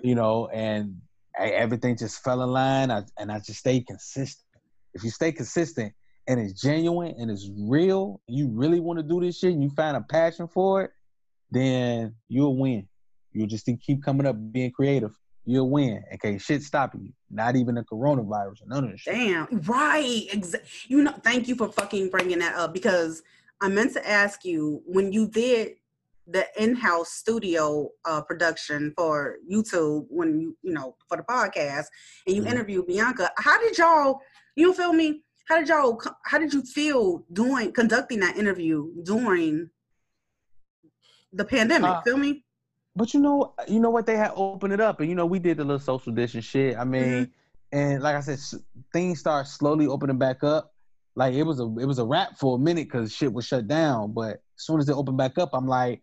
you 0.00 0.14
know, 0.14 0.46
and 0.54 0.98
I, 1.36 1.48
everything 1.48 1.96
just 1.96 2.22
fell 2.22 2.40
in 2.42 2.50
line. 2.50 2.92
I, 2.92 3.02
and 3.18 3.32
I 3.32 3.40
just 3.40 3.58
stayed 3.58 3.88
consistent. 3.88 4.46
If 4.94 5.02
you 5.02 5.10
stay 5.10 5.32
consistent 5.32 5.92
and 6.28 6.38
it's 6.38 6.62
genuine 6.62 7.16
and 7.18 7.32
it's 7.32 7.50
real, 7.58 8.20
you 8.28 8.48
really 8.48 8.78
want 8.78 9.00
to 9.00 9.02
do 9.02 9.20
this 9.20 9.38
shit, 9.38 9.52
and 9.52 9.62
you 9.62 9.70
find 9.70 9.96
a 9.96 10.02
passion 10.02 10.46
for 10.46 10.82
it, 10.82 10.92
then 11.50 12.14
you'll 12.28 12.56
win. 12.56 12.86
You'll 13.32 13.48
just 13.48 13.68
keep 13.84 14.04
coming 14.04 14.24
up, 14.24 14.36
being 14.52 14.70
creative. 14.70 15.16
You'll 15.48 15.70
win. 15.70 16.02
Okay, 16.14 16.38
shit 16.38 16.62
stopping 16.62 17.04
you. 17.04 17.12
Not 17.30 17.54
even 17.54 17.76
the 17.76 17.82
coronavirus 17.84 18.62
or 18.62 18.66
none 18.66 18.84
of 18.84 18.90
this 18.90 19.00
shit. 19.02 19.14
Damn, 19.14 19.46
right. 19.62 20.26
Exa- 20.32 20.62
you 20.88 21.02
know, 21.04 21.14
thank 21.22 21.46
you 21.46 21.54
for 21.54 21.70
fucking 21.70 22.10
bringing 22.10 22.40
that 22.40 22.56
up 22.56 22.74
because 22.74 23.22
I 23.62 23.68
meant 23.68 23.92
to 23.92 24.06
ask 24.08 24.44
you 24.44 24.82
when 24.86 25.12
you 25.12 25.28
did 25.28 25.76
the 26.26 26.44
in-house 26.60 27.10
studio 27.12 27.88
uh, 28.04 28.20
production 28.20 28.92
for 28.96 29.36
YouTube 29.48 30.06
when 30.08 30.40
you 30.40 30.56
you 30.62 30.72
know 30.72 30.96
for 31.08 31.16
the 31.16 31.22
podcast 31.22 31.84
and 32.26 32.34
you 32.34 32.42
Mhm. 32.42 32.50
interviewed 32.50 32.86
Bianca. 32.88 33.30
How 33.38 33.60
did 33.60 33.78
y'all? 33.78 34.20
You 34.56 34.74
feel 34.74 34.92
me? 34.92 35.22
How 35.48 35.58
did 35.60 35.68
y'all? 35.68 36.02
How 36.24 36.38
did 36.38 36.52
you 36.52 36.62
feel 36.62 37.24
doing 37.32 37.70
conducting 37.72 38.18
that 38.20 38.36
interview 38.36 38.90
during 39.04 39.70
the 41.32 41.44
pandemic? 41.44 41.90
Uh, 41.90 42.02
feel 42.02 42.16
me? 42.16 42.44
But 42.96 43.12
you 43.12 43.20
know, 43.20 43.52
you 43.68 43.78
know 43.78 43.90
what 43.90 44.06
they 44.06 44.16
had 44.16 44.32
opened 44.34 44.72
it 44.72 44.80
up, 44.80 45.00
and 45.00 45.08
you 45.08 45.14
know 45.14 45.26
we 45.26 45.38
did 45.38 45.58
the 45.58 45.64
little 45.64 45.78
social 45.78 46.12
distance 46.12 46.46
shit. 46.46 46.78
I 46.78 46.84
mean, 46.84 47.02
mm-hmm. 47.04 47.78
and 47.78 48.02
like 48.02 48.16
I 48.16 48.20
said, 48.20 48.38
things 48.90 49.20
start 49.20 49.46
slowly 49.46 49.86
opening 49.86 50.18
back 50.18 50.42
up. 50.42 50.72
Like 51.14 51.34
it 51.34 51.42
was 51.42 51.60
a 51.60 51.64
it 51.78 51.84
was 51.84 51.98
a 51.98 52.06
wrap 52.06 52.38
for 52.38 52.56
a 52.56 52.58
minute 52.58 52.88
because 52.88 53.14
shit 53.14 53.32
was 53.32 53.46
shut 53.46 53.68
down. 53.68 54.12
But 54.12 54.32
as 54.56 54.64
soon 54.64 54.80
as 54.80 54.88
it 54.88 54.94
opened 54.94 55.18
back 55.18 55.36
up, 55.36 55.50
I'm 55.52 55.68
like, 55.68 56.00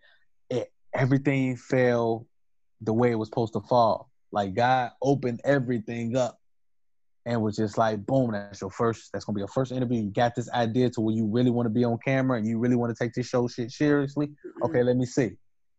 it, 0.51 0.71
everything 0.93 1.57
fell 1.57 2.27
the 2.81 2.93
way 2.93 3.11
it 3.11 3.15
was 3.15 3.27
supposed 3.27 3.53
to 3.53 3.61
fall. 3.61 4.11
Like 4.31 4.53
God 4.53 4.91
opened 5.01 5.41
everything 5.43 6.15
up, 6.15 6.39
and 7.25 7.41
was 7.41 7.55
just 7.55 7.75
like, 7.75 8.05
boom, 8.05 8.33
that's 8.33 8.61
your 8.61 8.69
first. 8.69 9.11
That's 9.11 9.25
gonna 9.25 9.35
be 9.35 9.41
your 9.41 9.47
first 9.47 9.71
interview. 9.71 10.03
You 10.03 10.11
got 10.11 10.35
this 10.35 10.49
idea 10.51 10.91
to 10.91 11.01
where 11.01 11.15
you 11.15 11.25
really 11.25 11.49
want 11.49 11.65
to 11.65 11.71
be 11.71 11.85
on 11.85 11.97
camera 12.05 12.37
and 12.37 12.45
you 12.45 12.59
really 12.59 12.75
want 12.75 12.95
to 12.95 13.03
take 13.03 13.15
this 13.15 13.27
show 13.27 13.47
shit 13.47 13.71
seriously 13.71 14.27
mm-hmm. 14.27 14.63
okay 14.65 14.83
let 14.83 14.95
me 14.95 15.07
see 15.07 15.31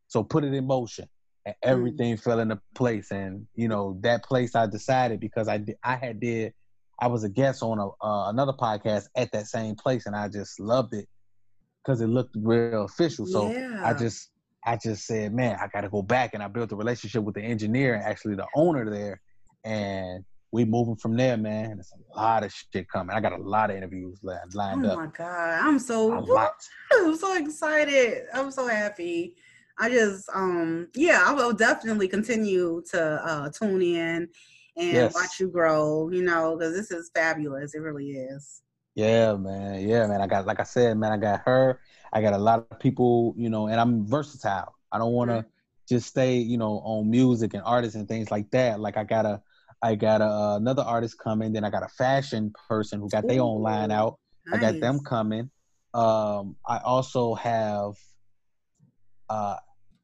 so 0.08 0.22
put 0.22 0.44
it 0.44 0.54
in 0.54 0.66
motion. 0.66 1.06
And 1.46 1.54
everything 1.62 2.16
fell 2.16 2.40
into 2.40 2.58
place. 2.74 3.10
And 3.10 3.46
you 3.54 3.68
know 3.68 3.98
that 4.00 4.24
place 4.24 4.54
i 4.54 4.66
decided 4.66 5.20
because 5.20 5.48
i 5.48 5.58
did 5.58 5.76
i 5.84 5.96
had 5.96 6.20
did 6.20 6.54
i 7.00 7.06
was 7.06 7.24
a 7.24 7.28
guest 7.28 7.62
on 7.62 7.78
a, 7.78 7.88
uh, 8.04 8.30
another 8.30 8.52
podcast 8.52 9.04
at 9.14 9.30
that 9.32 9.46
same 9.46 9.74
place. 9.74 10.06
And 10.06 10.16
i 10.16 10.28
just 10.28 10.58
loved 10.58 10.94
it 10.94 11.06
because 11.84 12.00
it 12.00 12.06
looked 12.06 12.34
real 12.38 12.84
official. 12.84 13.26
So 13.26 13.50
yeah. 13.50 13.82
i 13.84 13.92
just 13.92 14.30
i 14.64 14.76
just 14.76 15.06
said 15.06 15.34
man 15.34 15.58
i 15.60 15.68
gotta 15.68 15.90
go 15.90 16.02
back. 16.02 16.32
And 16.34 16.42
i 16.42 16.48
built 16.48 16.72
a 16.72 16.76
relationship 16.76 17.22
with 17.22 17.34
the 17.34 17.42
engineer 17.42 17.94
and 17.94 18.04
actually 18.04 18.36
the 18.36 18.46
owner 18.56 18.88
there. 18.90 19.20
And 19.64 20.24
we 20.54 20.64
moving 20.64 20.96
from 20.96 21.16
there 21.16 21.36
man. 21.36 21.72
And 21.72 21.80
it's 21.80 21.92
a 21.92 22.16
lot 22.16 22.44
of 22.44 22.52
shit 22.52 22.88
coming. 22.88 23.14
I 23.14 23.20
got 23.20 23.32
a 23.32 23.42
lot 23.42 23.70
of 23.70 23.76
interviews 23.76 24.20
li- 24.22 24.34
Oh 24.34 24.48
lined 24.54 24.86
up. 24.86 24.92
Oh 24.92 25.00
my 25.00 25.06
god, 25.08 25.58
I'm 25.60 25.78
so 25.80 26.12
I'm 26.92 27.16
so 27.16 27.36
excited. 27.36 28.22
I'm 28.32 28.52
so 28.52 28.68
happy. 28.68 29.34
I 29.78 29.90
just 29.90 30.28
um 30.34 30.88
yeah, 30.94 31.22
I 31.26 31.32
will 31.32 31.52
definitely 31.52 32.08
continue 32.08 32.82
to 32.92 33.02
uh 33.02 33.50
tune 33.50 33.82
in 33.82 34.28
and 34.76 35.10
Yes. 35.10 35.14
watch 35.14 35.40
you 35.40 35.48
grow, 35.48 36.10
you 36.10 36.22
know, 36.22 36.56
because 36.56 36.74
this 36.74 36.90
is 36.90 37.10
fabulous. 37.14 37.74
It 37.74 37.80
really 37.80 38.12
is. 38.12 38.62
Yeah, 38.94 39.34
man. 39.34 39.86
Yeah, 39.88 40.06
man. 40.06 40.20
I 40.20 40.26
got, 40.26 40.46
like 40.46 40.60
I 40.60 40.64
said, 40.64 40.96
man, 40.98 41.12
I 41.12 41.16
got 41.16 41.42
her. 41.46 41.80
I 42.12 42.20
got 42.22 42.32
a 42.32 42.38
lot 42.38 42.66
of 42.70 42.78
people, 42.78 43.34
you 43.36 43.50
know, 43.50 43.66
and 43.66 43.80
I'm 43.80 44.06
versatile. 44.06 44.74
I 44.92 44.98
don't 44.98 45.12
want 45.12 45.30
to 45.30 45.44
Mhm. 45.44 45.48
just 45.88 46.06
stay, 46.08 46.38
you 46.38 46.58
know, 46.58 46.80
on 46.84 47.10
music 47.10 47.54
and 47.54 47.62
artists 47.64 47.96
and 47.96 48.06
things 48.06 48.30
like 48.30 48.50
that. 48.52 48.78
Like 48.80 48.96
I 48.96 49.02
got 49.04 49.26
a, 49.26 49.42
I 49.82 49.96
got 49.96 50.20
a, 50.20 50.24
uh, 50.26 50.56
another 50.56 50.82
artist 50.82 51.18
coming. 51.18 51.52
Then 51.52 51.64
I 51.64 51.70
got 51.70 51.82
a 51.82 51.88
fashion 51.88 52.52
person 52.68 53.00
who 53.00 53.08
got 53.10 53.26
their 53.26 53.40
own 53.42 53.62
line 53.62 53.90
out. 53.90 54.18
I 54.52 54.58
got 54.58 54.78
them 54.80 55.00
coming. 55.00 55.50
Um, 55.92 56.56
I 56.66 56.78
also 56.78 57.34
have, 57.34 57.94
uh, 59.28 59.56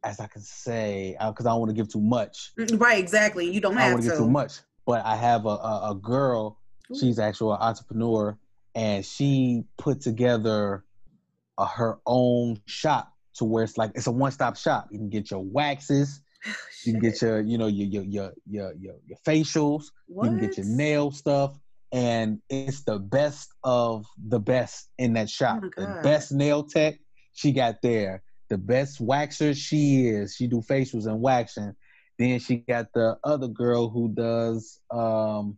as 0.05 0.21
I 0.21 0.27
can 0.27 0.43
say, 0.43 1.17
because 1.19 1.47
I 1.47 1.51
don't 1.51 1.61
want 1.61 1.71
to 1.71 1.77
give 1.77 1.89
too 1.93 2.01
much. 2.01 2.53
Mm, 2.59 2.81
Right, 2.81 2.99
exactly. 2.99 3.51
You 3.51 3.61
don't 3.61 3.77
have 3.77 3.87
I 3.89 3.91
don't 3.91 4.03
to 4.03 4.09
give 4.09 4.19
too 4.19 4.31
much, 4.31 4.55
but 4.87 5.05
I 5.05 5.17
have 5.17 5.45
a, 5.47 5.51
a, 5.51 5.91
a 5.91 5.95
girl. 5.95 6.59
She's 6.99 7.19
actually 7.21 7.55
an 7.55 7.61
entrepreneur, 7.61 8.37
and 8.75 9.05
she 9.05 9.65
put 9.79 10.01
together 10.01 10.85
a, 11.59 11.67
her 11.67 11.99
own 12.05 12.61
shop 12.67 13.13
to 13.35 13.45
where 13.45 13.63
it's 13.63 13.79
like 13.79 13.93
it's 13.95 14.09
a 14.09 14.11
one 14.11 14.33
stop 14.33 14.57
shop. 14.57 14.89
You 14.91 14.99
can 14.99 15.09
get 15.09 15.31
your 15.31 15.45
waxes, 15.45 16.21
you 16.85 16.95
can 16.95 17.01
get 17.01 17.23
your 17.23 17.41
you 17.43 17.59
know 17.59 17.69
your 17.69 17.87
your 17.87 18.03
your 18.03 18.33
your 18.49 18.73
your, 18.75 18.95
your 19.07 19.19
facials, 19.25 19.85
you 20.09 20.21
can 20.23 20.41
get 20.41 20.57
your 20.57 20.67
nail 20.67 21.13
stuff, 21.13 21.57
and 21.93 22.41
it's 22.49 22.83
the 22.83 22.99
best 22.99 23.53
of 23.63 24.05
the 24.27 24.41
best 24.41 24.89
in 24.99 25.13
that 25.13 25.31
shop. 25.31 25.63
my 25.63 25.69
the 25.77 26.01
best 26.03 26.33
nail 26.33 26.65
tech 26.65 26.99
she 27.35 27.53
got 27.53 27.83
there. 27.83 28.23
The 28.51 28.59
best 28.59 29.01
waxer 29.01 29.57
she 29.57 30.09
is. 30.09 30.35
She 30.35 30.47
do 30.49 30.61
facials 30.61 31.07
and 31.07 31.21
waxing. 31.21 31.75
Then 32.19 32.39
she 32.41 32.57
got 32.57 32.87
the 32.93 33.17
other 33.25 33.49
girl 33.49 33.89
who 33.89 34.09
does 34.11 34.81
um 34.91 35.57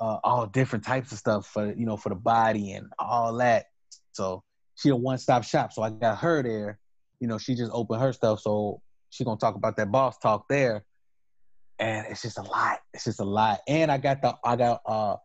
uh, 0.00 0.18
all 0.24 0.46
different 0.46 0.84
types 0.84 1.12
of 1.12 1.18
stuff 1.18 1.46
for 1.46 1.72
you 1.72 1.86
know 1.86 1.96
for 1.96 2.08
the 2.08 2.14
body 2.16 2.72
and 2.72 2.86
all 2.98 3.36
that. 3.36 3.66
So 4.12 4.42
she 4.76 4.88
a 4.88 4.96
one 4.96 5.18
stop 5.18 5.44
shop. 5.44 5.72
So 5.72 5.82
I 5.82 5.90
got 5.90 6.18
her 6.18 6.42
there. 6.42 6.78
You 7.20 7.28
know, 7.28 7.38
she 7.38 7.54
just 7.54 7.70
opened 7.72 8.00
her 8.00 8.12
stuff. 8.12 8.40
So 8.40 8.80
she 9.10 9.24
gonna 9.24 9.38
talk 9.38 9.54
about 9.54 9.76
that 9.76 9.92
boss 9.92 10.18
talk 10.18 10.46
there. 10.48 10.84
And 11.78 12.06
it's 12.08 12.22
just 12.22 12.38
a 12.38 12.42
lot. 12.42 12.78
It's 12.92 13.04
just 13.04 13.20
a 13.20 13.24
lot. 13.24 13.60
And 13.68 13.90
I 13.92 13.98
got 13.98 14.22
the 14.22 14.34
I 14.44 14.56
got 14.56 14.80
uh 14.86 15.16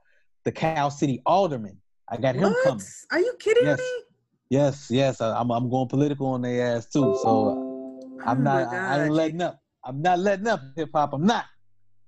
the 0.45 0.51
Cal 0.51 0.91
City 0.91 1.21
Alderman. 1.25 1.77
I 2.07 2.17
got 2.17 2.35
him 2.35 2.43
What? 2.49 2.63
coming. 2.63 2.85
Are 3.11 3.19
you 3.19 3.33
kidding 3.39 3.63
Yes. 3.65 3.79
me? 3.79 4.03
Yes, 4.49 4.87
yes. 4.89 5.21
I, 5.21 5.39
I'm 5.39 5.51
I'm 5.51 5.69
going 5.69 5.87
political 5.87 6.27
on 6.27 6.41
their 6.41 6.75
ass 6.75 6.87
too. 6.87 7.17
So 7.21 7.99
I'm 8.25 8.39
Oh 8.39 8.43
not. 8.43 8.73
I, 8.73 8.97
I 8.97 9.03
ain't 9.05 9.13
letting 9.13 9.41
up. 9.41 9.59
I'm 9.83 10.01
not 10.01 10.19
letting 10.19 10.47
up 10.47 10.61
hip 10.75 10.89
hop. 10.93 11.13
I'm 11.13 11.25
not. 11.25 11.45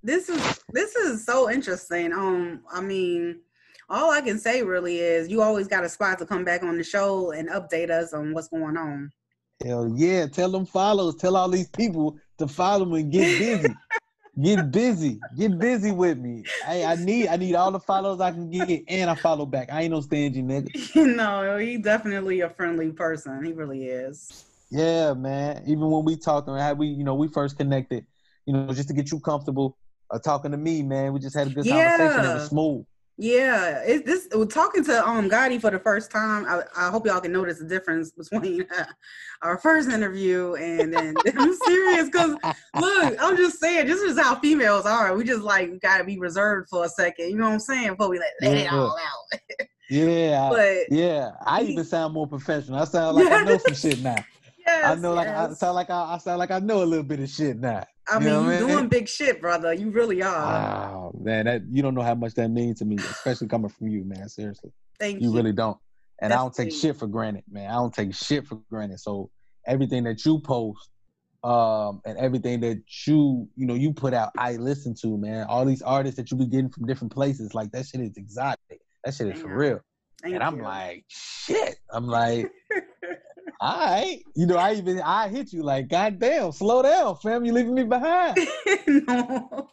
this 0.04 0.30
is 0.30 0.60
this 0.71 0.95
is 0.95 1.25
so 1.25 1.49
interesting. 1.49 2.12
Um, 2.13 2.63
I 2.71 2.82
mean, 2.82 3.41
all 3.89 4.12
I 4.12 4.21
can 4.21 4.39
say 4.39 4.63
really 4.63 4.99
is 4.99 5.30
you 5.30 5.41
always 5.41 5.67
got 5.67 5.84
a 5.84 5.89
spot 5.89 6.17
to 6.19 6.25
come 6.25 6.43
back 6.43 6.63
on 6.63 6.77
the 6.77 6.84
show 6.84 7.32
and 7.32 7.49
update 7.49 7.89
us 7.91 8.13
on 8.13 8.34
what's 8.34 8.47
going 8.47 8.77
on. 8.77 9.12
Hell 9.63 9.93
yeah. 9.95 10.25
Tell 10.25 10.49
them 10.49 10.65
follows. 10.65 11.15
Tell 11.17 11.38
all 11.38 11.49
these 11.49 11.69
people 11.69 12.17
to 12.39 12.47
follow 12.47 12.86
me 12.86 13.01
and 13.01 13.12
get 13.12 13.38
busy. 13.38 13.73
get 14.39 14.72
busy. 14.72 15.20
Get 15.38 15.58
busy 15.58 15.91
with 15.91 16.17
me. 16.17 16.44
Hey, 16.65 16.86
I 16.86 16.96
need 16.96 17.28
I 17.28 17.38
need 17.38 17.56
all 17.56 17.72
the 17.72 17.80
follows 17.80 18.22
I 18.22 18.32
can 18.32 18.50
get 18.50 18.84
and 18.88 19.10
I 19.10 19.15
follow 19.15 19.46
back. 19.46 19.72
I 19.72 19.84
ain't 19.84 19.91
no 19.91 20.02
stingy 20.02 20.41
nigga. 20.41 20.96
no, 21.15 21.58
he 21.58 21.78
definitely 21.78 22.41
a 22.41 22.50
friendly 22.50 22.91
person. 22.91 23.44
He 23.44 23.54
really 23.54 23.86
is. 23.86 24.46
Yeah, 24.70 25.13
man. 25.13 25.63
Even 25.67 25.89
when 25.89 26.06
we 26.06 26.15
talked 26.15 26.48
and 26.48 26.60
how 26.60 26.74
we, 26.74 26.88
you 26.88 27.04
know, 27.04 27.15
we 27.15 27.28
first 27.28 27.58
connected, 27.58 28.06
you 28.46 28.54
know, 28.54 28.72
just 28.74 28.88
to 28.88 28.94
get 28.94 29.12
you 29.12 29.20
comfortable 29.20 29.78
uh, 30.10 30.20
talking 30.20 30.52
to 30.52 30.58
me, 30.58 30.82
man. 30.82 31.12
We 31.13 31.20
just 31.20 31.36
had 31.36 31.48
a 31.48 31.50
good 31.50 31.67
conversation. 31.67 32.26
It 32.26 32.34
was 32.34 32.50
smooth. 32.50 32.86
Yeah, 33.22 33.84
it, 33.86 34.04
this 34.04 34.28
talking 34.50 34.84
to 34.86 35.08
um 35.08 35.30
Gotti 35.30 35.62
for 35.62 35.70
the 35.70 35.78
first 35.78 36.10
time. 36.10 36.44
I, 36.48 36.64
I 36.76 36.90
hope 36.90 37.06
y'all 37.06 37.22
can 37.22 37.32
notice 37.32 37.60
the 37.60 37.66
difference 37.66 38.10
between 38.18 38.66
our 39.44 39.60
first 39.60 39.92
interview 39.92 40.56
and 40.56 40.92
then 40.92 41.14
I'm 41.38 41.54
serious 41.54 42.06
because 42.06 42.36
look, 42.80 43.16
I'm 43.22 43.38
just 43.38 43.60
saying 43.60 43.86
this 43.86 44.02
is 44.02 44.20
how 44.20 44.40
females 44.40 44.88
are. 44.88 45.16
We 45.16 45.24
just 45.24 45.44
like 45.44 45.80
gotta 45.82 46.04
be 46.04 46.18
reserved 46.18 46.70
for 46.70 46.86
a 46.86 46.90
second. 46.90 47.30
You 47.30 47.38
know 47.38 47.46
what 47.46 47.54
I'm 47.54 47.60
saying? 47.60 47.90
Before 47.90 48.10
we 48.10 48.18
let, 48.18 48.32
let 48.42 48.58
it 48.58 48.74
all 48.74 48.98
out. 48.98 49.40
Yeah. 49.92 50.50
But 50.50 50.78
yeah. 50.90 51.32
I 51.46 51.64
even 51.64 51.84
sound 51.84 52.14
more 52.14 52.26
professional. 52.26 52.80
I 52.80 52.86
sound 52.86 53.18
like 53.18 53.30
I 53.30 53.44
know 53.44 53.58
some 53.58 53.76
shit 53.76 54.02
now. 54.02 54.16
yes, 54.66 54.86
I 54.86 54.96
know 54.96 55.14
like 55.14 55.28
I 55.28 55.54
sound 55.54 55.76
like 55.76 55.90
I, 55.90 56.14
I 56.14 56.18
sound 56.18 56.40
like 56.40 56.50
I 56.50 56.60
know 56.60 56.82
a 56.82 56.86
little 56.86 57.04
bit 57.04 57.20
of 57.20 57.30
shit 57.30 57.60
now. 57.60 57.86
I 58.12 58.19
you 58.19 58.26
mean, 58.26 58.43
you 58.43 58.52
I 58.52 58.60
doing 58.60 58.88
big 58.88 59.08
shit, 59.08 59.39
brother. 59.39 59.74
You 59.74 59.89
really 59.89 60.21
are. 60.21 60.30
Wow, 60.30 61.12
man. 61.17 61.45
That 61.45 61.62
you 61.71 61.82
don't 61.82 61.95
know 61.95 62.02
how 62.02 62.15
much 62.15 62.34
that 62.34 62.50
means 62.50 62.80
to 62.80 62.86
me, 62.86 62.97
especially 62.97 63.47
coming 63.47 63.69
from 63.69 63.88
you, 63.88 64.04
man. 64.04 64.28
Seriously, 64.28 64.71
Thank 65.00 65.21
you 65.21 65.30
you. 65.30 65.36
really 65.36 65.54
don't. 65.54 65.78
And 66.21 66.34
I 66.34 66.36
don't 66.36 66.54
take 66.54 66.71
shit 66.71 66.97
for 66.97 67.08
granted, 67.08 67.43
man. 67.50 67.69
I 67.69 67.76
don't 67.76 67.93
take 67.93 68.13
shit 68.13 68.45
for 68.45 68.62
granted. 68.69 69.00
So 69.00 69.32
everything 69.65 70.04
that 70.04 70.24
you 70.26 70.39
post, 70.39 70.89
um, 71.43 72.02
and 72.06 72.17
everything 72.17 72.60
that 72.60 72.84
you, 73.08 73.47
you 73.56 73.65
know, 73.65 73.74
you 73.74 73.93
put 73.93 74.13
out, 74.13 74.32
I 74.38 74.58
listen 74.58 74.93
to, 75.02 75.17
man. 75.17 75.47
All 75.47 75.65
these 75.65 75.82
artists 75.82 76.17
that 76.17 76.30
you 76.32 76.38
be 76.38 76.45
getting 76.45 76.69
from 76.69 76.86
different 76.86 77.13
places, 77.13 77.54
like 77.54 77.71
that 77.71 77.88
shit 77.88 78.02
is 78.02 78.17
exotic. 78.17 78.82
That 79.04 79.13
shit 79.13 79.28
is 79.30 79.41
for 79.41 79.56
real. 79.56 79.80
Thank 80.21 80.36
and 80.36 80.43
I'm 80.43 80.60
like, 80.60 81.06
shit. 81.08 81.78
I'm 81.91 82.06
like, 82.06 82.52
all 83.62 83.78
right. 83.78 84.19
You 84.36 84.47
know, 84.47 84.58
I 84.58 84.74
even 84.74 85.00
I 85.02 85.28
hit 85.30 85.54
you 85.54 85.62
like, 85.63 85.88
God 85.88 86.19
damn, 86.19 86.52
slow 86.52 86.82
down, 86.82 87.15
fam. 87.17 87.45
You 87.45 87.54
leaving 87.54 87.76
me 87.76 87.84
behind. 87.84 88.38
no. 88.88 89.69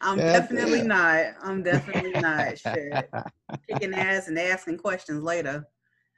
I'm 0.00 0.16
God 0.16 0.24
definitely 0.24 0.78
damn. 0.78 0.88
not. 0.88 1.24
I'm 1.42 1.62
definitely 1.62 2.20
not. 2.20 2.58
Shit. 2.58 3.10
Kicking 3.68 3.94
ass 3.94 4.28
and 4.28 4.38
asking 4.38 4.78
questions 4.78 5.22
later. 5.22 5.66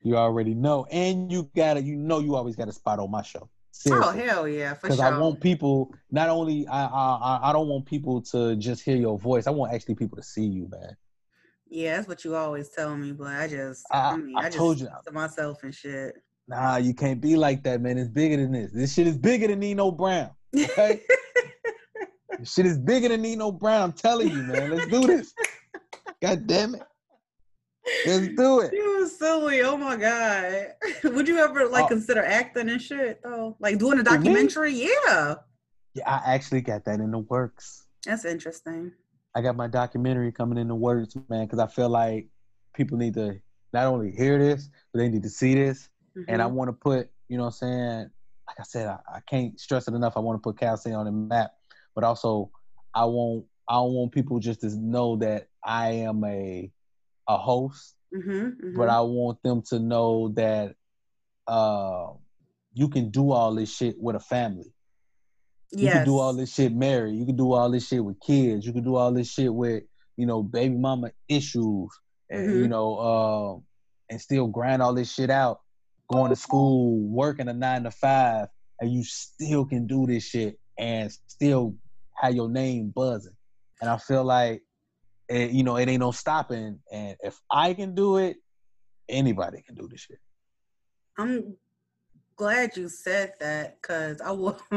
you 0.03 0.17
already 0.17 0.55
know. 0.55 0.87
And 0.91 1.31
you 1.31 1.51
gotta, 1.57 1.83
you 1.83 1.97
know 1.97 2.21
you 2.21 2.37
always 2.37 2.57
got 2.57 2.69
a 2.69 2.73
spot 2.73 2.99
on 2.99 3.11
my 3.11 3.23
show. 3.23 3.49
Oh 3.91 4.11
hell 4.11 4.47
yeah, 4.47 4.75
for 4.75 4.89
sure 4.89 4.97
Because 4.97 4.97
sure. 4.99 5.07
I 5.07 5.19
want 5.19 5.41
people 5.41 5.93
not 6.11 6.29
only 6.29 6.67
I 6.69 6.85
I- 6.87 7.51
I 7.51 7.53
don't 7.53 7.69
want 7.69 7.87
people 7.87 8.21
to 8.23 8.55
just 8.57 8.83
hear 8.83 8.97
your 8.97 9.19
voice. 9.19 9.47
I 9.47 9.51
want 9.51 9.73
actually 9.73 9.97
people 9.97 10.17
to 10.17 10.23
see 10.23 10.45
you, 10.45 10.69
man. 10.71 10.97
Yeah, 11.73 11.97
that's 11.97 12.09
what 12.09 12.25
you 12.25 12.35
always 12.37 12.69
tell 12.71 12.97
me, 12.97 13.13
but 13.13 13.29
I 13.29 13.49
just 13.49 13.85
I- 13.91 14.11
I, 14.11 14.17
mean 14.17 14.37
I 14.37 14.41
I, 14.41 14.45
just 14.47 14.57
told 14.59 14.81
you. 14.81 14.89
to 15.07 15.13
myself 15.13 15.63
and 15.63 15.75
shit. 15.75 16.15
Nah, 16.49 16.77
you 16.77 16.95
can't 16.95 17.21
be 17.21 17.37
like 17.37 17.63
that, 17.65 17.81
man. 17.81 17.97
It's 17.99 18.11
bigger 18.11 18.37
than 18.37 18.53
this. 18.53 18.73
This 18.73 18.93
shit 18.93 19.07
is 19.07 19.17
bigger 19.17 19.47
than 19.47 19.61
Nino 19.61 19.91
Brown. 19.91 20.31
Okay? 20.57 21.01
this 22.39 22.53
shit 22.53 22.67
is 22.67 22.79
bigger 22.79 23.09
than 23.09 23.23
Nino 23.23 23.53
Brown. 23.53 23.83
I'm 23.83 23.93
telling 23.93 24.29
you, 24.29 24.43
man. 24.43 24.71
Let's 24.71 24.91
do 24.91 25.07
this. 25.07 25.33
God 26.21 26.47
damn 26.47 26.75
it. 26.75 26.83
Let's 28.07 28.29
do 28.37 28.61
it. 28.61 28.73
You 28.73 28.99
was 29.01 29.19
silly. 29.19 29.63
Oh 29.63 29.77
my 29.77 29.97
god. 29.97 30.75
Would 31.05 31.27
you 31.27 31.39
ever 31.39 31.67
like 31.69 31.85
Oh. 31.85 31.89
consider 31.89 32.23
acting 32.23 32.69
and 32.69 32.81
shit 32.83 33.21
though? 33.25 33.57
Like 33.61 33.79
doing 33.79 33.99
a 33.99 34.03
documentary? 34.03 34.73
Yeah. 34.73 35.37
Yeah, 35.95 36.09
I 36.09 36.35
actually 36.35 36.61
got 36.61 36.85
that 36.85 37.01
in 37.01 37.11
the 37.11 37.19
works. 37.19 37.87
That's 38.05 38.25
interesting. 38.25 38.93
I 39.35 39.41
got 39.41 39.57
my 39.57 39.67
documentary 39.67 40.33
coming 40.33 40.59
in 40.59 40.69
the 40.69 40.75
works, 40.75 41.15
man, 41.29 41.47
because 41.47 41.59
I 41.59 41.67
feel 41.67 41.89
like 41.89 42.29
people 42.75 42.99
need 42.99 43.15
to 43.15 43.41
not 43.73 43.87
only 43.87 44.11
hear 44.11 44.39
this, 44.39 44.69
but 44.93 44.99
they 44.99 45.09
need 45.09 45.23
to 45.23 45.31
see 45.31 45.55
this. 45.55 45.89
And 46.29 46.43
I 46.43 46.47
Mhm. 46.47 46.53
want 46.53 46.69
to 46.69 46.73
put, 46.75 47.11
you 47.29 47.39
know 47.39 47.45
what 47.45 47.49
I'm 47.63 47.69
saying? 47.69 48.11
Like 48.47 48.61
I 48.61 48.65
said, 48.65 48.89
I, 48.89 48.99
I 49.17 49.21
can't 49.27 49.59
stress 49.59 49.89
it 49.89 49.95
enough. 49.95 50.17
I 50.17 50.21
want 50.21 50.37
to 50.37 50.43
put 50.43 50.59
Cal 50.59 50.77
City 50.77 50.95
on 50.95 51.07
the 51.07 51.13
map, 51.13 51.53
but 51.95 52.05
also 52.05 52.51
I 52.95 53.05
want 53.07 53.47
I 53.69 53.75
don't 53.75 53.95
want 53.95 54.13
people 54.13 54.39
just 54.41 54.61
to 54.61 54.77
know 54.77 55.17
that 55.17 55.49
I 55.65 55.91
am 55.91 56.23
a 56.25 56.71
a 57.29 57.37
host, 57.39 57.95
Mhm, 58.15 58.57
mhm. 58.61 58.77
but 58.77 58.89
I 58.91 59.01
want 59.01 59.43
them 59.43 59.63
to 59.69 59.79
know 59.79 60.29
that 60.31 60.75
uh, 61.47 62.09
you 62.75 62.89
can 62.89 63.11
do 63.11 63.33
all 63.33 63.55
this 63.55 63.75
shit 63.75 63.97
with 63.99 64.17
a 64.17 64.21
family. 64.21 64.72
You 65.73 65.85
yes. 65.87 65.97
can 65.97 66.05
do 66.05 66.19
all 66.19 66.35
this 66.35 66.53
shit 66.55 66.75
married. 66.75 67.17
You 67.17 67.25
can 67.25 67.37
do 67.37 67.53
all 67.53 67.71
this 67.71 67.89
shit 67.89 68.05
with 68.05 68.21
kids. 68.21 68.67
You 68.67 68.73
can 68.73 68.85
do 68.85 68.97
all 68.97 69.13
this 69.13 69.31
shit 69.31 69.53
with, 69.53 69.85
you 70.17 70.27
know, 70.27 70.43
baby 70.43 70.77
mama 70.77 71.13
issues. 71.29 71.89
And, 72.31 72.49
Mhm. 72.49 72.63
you 72.63 72.69
know, 72.69 72.97
uh, 72.97 73.61
and 74.11 74.21
still 74.21 74.47
grind 74.47 74.83
all 74.83 74.95
this 74.95 75.13
shit 75.13 75.31
out, 75.31 75.61
going 76.11 76.31
to 76.31 76.37
school, 76.37 76.99
working 77.01 77.49
a 77.49 77.55
nine 77.55 77.85
to 77.85 77.91
five, 77.91 78.49
and 78.81 78.93
you 78.93 79.03
still 79.05 79.65
can 79.65 79.87
do 79.87 80.07
this 80.07 80.25
shit 80.25 80.59
and 80.79 81.11
still 81.27 81.75
have 82.17 82.35
your 82.35 82.51
name 82.51 82.91
buzzing. 82.91 83.37
And 83.81 83.89
I 83.89 83.97
feel 83.97 84.25
like, 84.25 84.63
it, 85.29 85.53
you 85.53 85.63
know, 85.63 85.77
it 85.77 85.89
ain't 85.89 86.01
no 86.01 86.11
stopping. 86.11 86.81
And 86.93 87.17
if 87.21 87.41
I 87.51 87.73
can 87.73 87.95
do 87.95 88.19
it, 88.19 88.37
anybody 89.09 89.63
can 89.63 89.75
do 89.75 89.89
this 89.89 90.01
shit. 90.01 90.19
I'm 91.19 91.57
glad 92.37 92.77
you 92.77 92.89
said 92.89 93.35
that 93.41 93.81
because 93.81 94.21
I 94.21 94.31
will. 94.33 94.59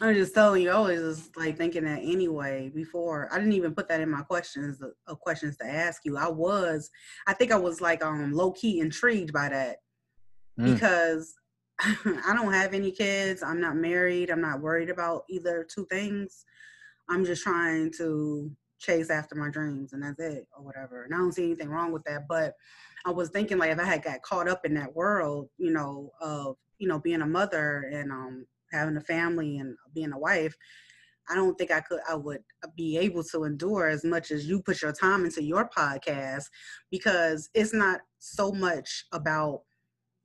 I'm 0.00 0.14
just 0.14 0.34
telling 0.34 0.62
you, 0.62 0.70
I 0.70 0.80
was 0.80 1.16
just 1.18 1.36
like 1.36 1.56
thinking 1.56 1.84
that 1.84 2.00
anyway 2.02 2.70
before. 2.74 3.28
I 3.32 3.38
didn't 3.38 3.52
even 3.52 3.74
put 3.74 3.88
that 3.88 4.00
in 4.00 4.10
my 4.10 4.22
questions 4.22 4.80
of- 4.82 4.94
of 5.06 5.20
questions 5.20 5.56
to 5.58 5.66
ask 5.66 6.02
you. 6.04 6.16
I 6.16 6.28
was, 6.28 6.90
I 7.26 7.34
think 7.34 7.52
I 7.52 7.56
was 7.56 7.80
like 7.80 8.04
um 8.04 8.32
low 8.32 8.52
key 8.52 8.80
intrigued 8.80 9.32
by 9.32 9.48
that 9.48 9.76
Mm. 10.58 10.74
because 10.74 11.34
I 11.80 12.34
don't 12.34 12.52
have 12.52 12.74
any 12.74 12.90
kids. 12.90 13.42
I'm 13.42 13.60
not 13.60 13.76
married. 13.76 14.30
I'm 14.30 14.40
not 14.42 14.60
worried 14.60 14.90
about 14.90 15.24
either 15.30 15.64
two 15.64 15.86
things. 15.86 16.44
I'm 17.08 17.24
just 17.24 17.42
trying 17.42 17.90
to 17.98 18.50
chase 18.78 19.10
after 19.10 19.34
my 19.34 19.48
dreams 19.48 19.92
and 19.92 20.02
that's 20.02 20.20
it 20.20 20.46
or 20.56 20.62
whatever. 20.62 21.04
And 21.04 21.14
I 21.14 21.18
don't 21.18 21.32
see 21.32 21.44
anything 21.44 21.68
wrong 21.70 21.92
with 21.92 22.04
that. 22.04 22.26
But 22.28 22.54
I 23.06 23.10
was 23.10 23.30
thinking 23.30 23.58
like 23.58 23.70
if 23.70 23.78
I 23.78 23.84
had 23.84 24.02
got 24.02 24.22
caught 24.22 24.48
up 24.48 24.64
in 24.66 24.74
that 24.74 24.94
world, 24.94 25.48
you 25.56 25.72
know, 25.72 26.10
of, 26.20 26.56
you 26.82 26.88
know, 26.88 26.98
being 26.98 27.22
a 27.22 27.26
mother 27.26 27.88
and 27.92 28.10
um 28.10 28.44
having 28.72 28.96
a 28.96 29.00
family 29.00 29.58
and 29.58 29.76
being 29.94 30.12
a 30.12 30.18
wife, 30.18 30.54
I 31.30 31.36
don't 31.36 31.54
think 31.56 31.70
I 31.70 31.80
could 31.80 32.00
I 32.10 32.16
would 32.16 32.42
be 32.76 32.98
able 32.98 33.22
to 33.24 33.44
endure 33.44 33.88
as 33.88 34.04
much 34.04 34.32
as 34.32 34.46
you 34.48 34.60
put 34.60 34.82
your 34.82 34.92
time 34.92 35.24
into 35.24 35.42
your 35.44 35.70
podcast 35.70 36.44
because 36.90 37.48
it's 37.54 37.72
not 37.72 38.00
so 38.18 38.50
much 38.50 39.04
about 39.12 39.60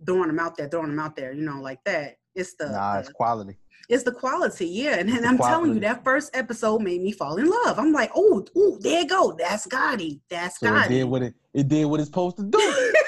throwing 0.04 0.28
them 0.30 0.40
out 0.40 0.58
there, 0.58 0.68
throwing 0.68 0.90
them 0.90 1.00
out 1.00 1.16
there, 1.16 1.32
you 1.32 1.44
know, 1.44 1.62
like 1.62 1.80
that. 1.86 2.16
It's 2.34 2.56
the, 2.56 2.70
Nah, 2.70 2.94
the 2.94 3.00
it's 3.02 3.10
quality. 3.10 3.58
it's 3.90 4.04
the 4.04 4.12
quality, 4.12 4.68
yeah. 4.68 4.96
And, 5.00 5.10
and 5.10 5.26
I'm 5.26 5.38
telling 5.38 5.74
you, 5.76 5.80
that 5.82 6.04
first 6.04 6.36
episode 6.36 6.82
made 6.82 7.02
me 7.02 7.12
fall 7.12 7.38
in 7.38 7.50
love. 7.50 7.78
I'm 7.80 7.94
like, 7.94 8.12
oh, 8.16 8.46
ooh, 8.58 8.78
there 8.82 9.02
you 9.02 9.08
go. 9.08 9.36
That's 9.38 9.68
Gotti. 9.68 10.22
That's 10.30 10.60
So 10.60 10.76
it 10.76 10.90
did 10.90 11.04
what 11.06 11.22
it 11.22 11.36
it 11.54 11.68
did 11.68 11.86
what 11.86 12.00
it's 12.00 12.10
supposed 12.10 12.38
to 12.38 12.44
do. 12.44 12.92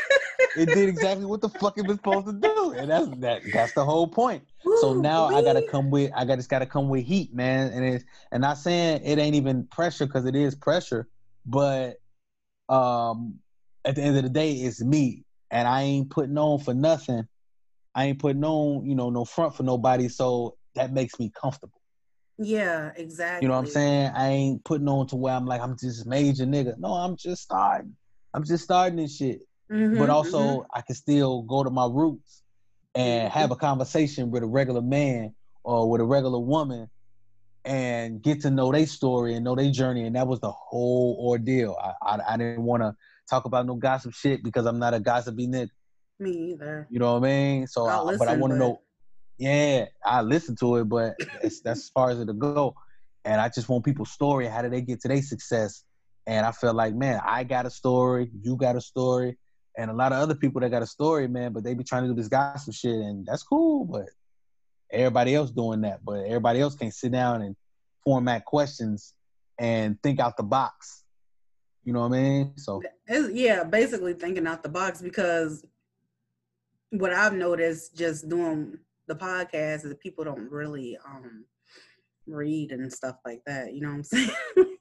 it 0.55 0.73
did 0.73 0.89
exactly 0.89 1.25
what 1.25 1.41
the 1.41 1.49
fuck 1.49 1.77
it 1.77 1.85
was 1.85 1.97
supposed 1.97 2.27
to 2.27 2.33
do, 2.33 2.73
and 2.77 2.89
that's 2.89 3.07
that. 3.19 3.41
That's 3.53 3.73
the 3.73 3.85
whole 3.85 4.07
point. 4.07 4.43
So 4.81 4.93
now 4.93 5.25
I 5.25 5.41
gotta 5.41 5.62
come 5.62 5.89
with 5.89 6.12
I 6.15 6.25
got 6.25 6.38
just 6.38 6.49
gotta 6.49 6.65
come 6.65 6.89
with 6.89 7.05
heat, 7.05 7.33
man. 7.33 7.71
And 7.71 7.85
it's 7.85 8.05
and 8.31 8.41
not 8.41 8.57
saying 8.57 9.01
it 9.03 9.19
ain't 9.19 9.35
even 9.35 9.65
pressure 9.67 10.05
because 10.05 10.25
it 10.25 10.35
is 10.35 10.55
pressure, 10.55 11.07
but 11.45 11.97
um 12.67 13.35
at 13.85 13.95
the 13.95 14.01
end 14.01 14.17
of 14.17 14.23
the 14.23 14.29
day, 14.29 14.53
it's 14.53 14.81
me, 14.81 15.23
and 15.51 15.67
I 15.67 15.83
ain't 15.83 16.09
putting 16.09 16.38
on 16.38 16.59
for 16.59 16.73
nothing. 16.73 17.27
I 17.95 18.05
ain't 18.05 18.19
putting 18.19 18.43
on, 18.43 18.85
you 18.85 18.95
know, 18.95 19.09
no 19.09 19.25
front 19.25 19.55
for 19.55 19.63
nobody. 19.63 20.09
So 20.09 20.57
that 20.75 20.93
makes 20.93 21.19
me 21.19 21.31
comfortable. 21.33 21.79
Yeah, 22.38 22.91
exactly. 22.95 23.45
You 23.45 23.49
know 23.49 23.55
what 23.55 23.65
I'm 23.65 23.71
saying? 23.71 24.12
I 24.15 24.29
ain't 24.29 24.63
putting 24.63 24.88
on 24.88 25.07
to 25.07 25.15
where 25.15 25.33
I'm 25.33 25.45
like 25.45 25.62
I'm 25.62 25.77
just 25.77 26.05
major 26.05 26.45
nigga. 26.45 26.77
No, 26.77 26.93
I'm 26.93 27.15
just 27.15 27.43
starting. 27.43 27.95
I'm 28.33 28.43
just 28.43 28.63
starting 28.63 28.97
this 28.97 29.17
shit. 29.17 29.41
Mhm, 29.71 29.97
but 29.99 30.10
also 30.10 30.39
mhm. 30.39 30.65
I 30.73 30.82
can 30.82 30.95
still 30.95 31.43
go 31.43 31.63
to 31.63 31.69
my 31.69 31.86
roots 31.86 32.41
and 32.95 33.32
have 33.32 33.51
a 33.51 33.55
conversation 33.55 34.32
with 34.32 34.43
a 34.43 34.47
regular 34.47 34.82
man 34.82 35.36
or 35.63 35.89
with 35.89 36.01
a 36.01 36.05
regular 36.05 36.39
woman 36.39 36.89
and 37.65 38.21
get 38.21 38.41
to 38.41 38.49
know 38.49 38.71
their 38.71 38.88
story 38.88 39.36
and 39.36 39.43
know 39.43 39.55
their 39.55 39.69
journey. 39.71 40.05
And 40.05 40.15
that 40.15 40.27
was 40.27 40.39
the 40.39 40.51
whole 40.51 41.17
ordeal. 41.19 41.75
I 41.82 41.93
I, 42.15 42.34
I 42.34 42.38
didn't 42.38 42.63
want 42.63 42.82
to 42.84 42.95
talk 43.29 43.45
about 43.45 43.65
no 43.67 43.75
gossip 43.75 44.13
shit 44.13 44.43
because 44.43 44.65
I'm 44.65 44.79
not 44.79 44.93
a 44.93 44.99
gossipy 44.99 45.47
nigga. 45.47 45.69
me 46.19 46.32
either. 46.51 46.88
You 46.89 46.99
know 46.99 47.13
what 47.13 47.23
I 47.23 47.27
mean? 47.27 47.67
So, 47.67 47.86
I, 47.86 48.15
but 48.17 48.27
I 48.27 48.36
want 48.38 48.53
to 48.53 48.60
but- 48.60 48.65
know. 48.65 48.82
Yeah, 49.38 49.86
I 50.03 50.21
listen 50.21 50.58
to 50.58 50.75
it, 50.77 50.89
but 50.89 51.15
that's, 51.41 51.62
that's 51.62 51.79
as 51.79 51.89
far 51.89 52.10
as 52.10 52.19
it'll 52.19 52.34
go. 52.34 52.75
And 53.23 53.39
I 53.39 53.47
just 53.47 53.69
want 53.69 53.86
people's 53.86 54.12
story. 54.12 54.47
How 54.47 54.62
did 54.62 54.73
they 54.73 54.82
get 54.82 54.99
to 55.01 55.08
their 55.08 55.21
success? 55.21 55.86
And 56.27 56.45
I 56.45 56.51
feel 56.51 56.73
like, 56.73 56.93
man, 56.93 57.21
I 57.25 57.45
got 57.45 57.65
a 57.65 57.69
story. 57.69 58.29
You 58.41 58.58
got 58.58 58.75
a 58.75 58.82
story. 58.82 59.38
And 59.79 59.89
a 59.89 59.93
lot 59.93 60.11
of 60.11 60.17
other 60.17 60.35
people 60.35 60.59
that 60.59 60.71
got 60.71 60.81
a 60.81 60.87
story, 60.87 61.29
man, 61.29 61.53
but 61.53 61.63
they 61.63 61.73
be 61.73 61.85
trying 61.85 62.03
to 62.03 62.09
do 62.09 62.13
this 62.13 62.27
gossip 62.27 62.73
shit, 62.73 62.95
and 62.95 63.25
that's 63.25 63.43
cool. 63.43 63.85
But 63.85 64.07
everybody 64.91 65.33
else 65.33 65.51
doing 65.51 65.79
that, 65.81 66.03
but 66.03 66.25
everybody 66.25 66.59
else 66.59 66.75
can't 66.75 66.93
sit 66.93 67.13
down 67.13 67.41
and 67.41 67.55
format 68.03 68.43
questions 68.43 69.13
and 69.57 69.97
think 70.03 70.19
out 70.19 70.35
the 70.35 70.43
box. 70.43 71.05
You 71.86 71.93
know 71.93 72.01
what 72.01 72.17
I 72.17 72.21
mean? 72.21 72.53
So 72.57 72.82
It's, 73.07 73.34
yeah, 73.34 73.63
basically 73.63 74.13
thinking 74.15 74.47
out 74.47 74.63
the 74.63 74.69
box 74.69 75.01
because 75.01 75.65
what 76.89 77.13
I've 77.13 77.34
noticed 77.34 77.95
just 77.95 78.27
doing 78.27 78.77
the 79.07 79.15
podcast 79.15 79.86
is 79.86 79.93
people 80.03 80.25
don't 80.25 80.51
really 80.51 80.97
um 81.05 81.45
read 82.27 82.73
and 82.73 82.91
stuff 82.91 83.15
like 83.25 83.43
that. 83.45 83.73
You 83.73 83.80
know 83.80 83.89
what 83.89 83.95
I'm 83.95 84.03
saying? 84.03 84.32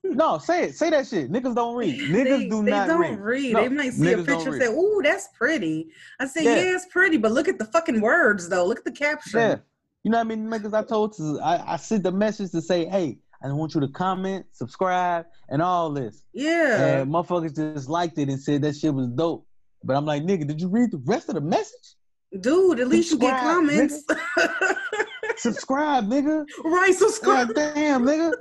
No, 0.09 0.39
say 0.39 0.65
it, 0.65 0.75
say 0.77 0.91
that 0.91 1.07
shit. 1.07 1.31
Niggas 1.31 1.55
don't 1.55 1.77
read. 1.77 2.01
Niggas 2.11 2.25
they, 2.25 2.49
do 2.49 2.65
they 2.65 2.71
not 2.71 2.89
don't 2.89 3.01
read. 3.01 3.21
read. 3.21 3.53
No, 3.55 3.63
they 3.63 3.69
might 3.69 3.93
see 3.93 4.13
a 4.13 4.19
picture 4.19 4.53
and 4.55 4.63
say, 4.63 4.69
"Ooh, 4.69 5.01
that's 5.03 5.29
pretty." 5.37 5.89
I 6.21 6.27
say, 6.27 6.45
Yeah. 6.45 6.57
"Yeah, 6.57 6.75
it's 6.77 6.87
pretty," 6.87 7.17
but 7.17 7.33
look 7.33 7.49
at 7.49 7.59
the 7.59 7.65
fucking 7.67 8.01
words, 8.01 8.49
though. 8.49 8.65
Look 8.67 8.79
at 8.79 8.85
the 8.85 8.93
caption. 8.93 9.41
Yeah. 9.41 9.57
You 10.05 10.13
know 10.13 10.19
what 10.19 10.27
I 10.27 10.37
mean? 10.37 10.49
Niggas 10.49 10.75
I 10.75 10.85
told 10.85 11.17
to 11.17 11.41
I, 11.43 11.75
I 11.75 11.77
sent 11.77 12.03
the 12.05 12.13
message 12.13 12.53
to 12.53 12.63
say, 12.63 12.87
hey, 12.87 13.19
I 13.43 13.53
want 13.53 13.75
you 13.75 13.81
to 13.81 13.89
comment, 13.89 14.47
subscribe, 14.53 15.27
and 15.49 15.61
all 15.61 15.91
this. 15.93 16.23
Yeah. 16.33 17.01
And 17.01 17.13
motherfuckers 17.13 17.55
just 17.55 17.89
liked 17.89 18.19
it 18.19 18.29
and 18.29 18.41
said 18.41 18.63
that 18.63 18.77
shit 18.77 18.95
was 18.95 19.09
dope. 19.09 19.47
But 19.85 19.97
I'm 19.97 20.07
like, 20.07 20.23
nigga, 20.23 20.47
did 20.47 20.61
you 20.61 20.69
read 20.69 20.91
the 20.93 21.03
rest 21.05 21.29
of 21.29 21.35
the 21.35 21.41
message? 21.41 21.97
Dude, 22.41 22.81
at 22.81 22.89
least 22.89 23.11
you 23.11 23.19
get 23.19 23.41
comments. 23.41 24.05
subscribe, 25.39 26.07
nigga. 26.09 26.45
Right, 26.65 26.95
subscribe. 26.95 27.55
God 27.55 27.75
damn, 27.75 28.03
nigga. 28.05 28.33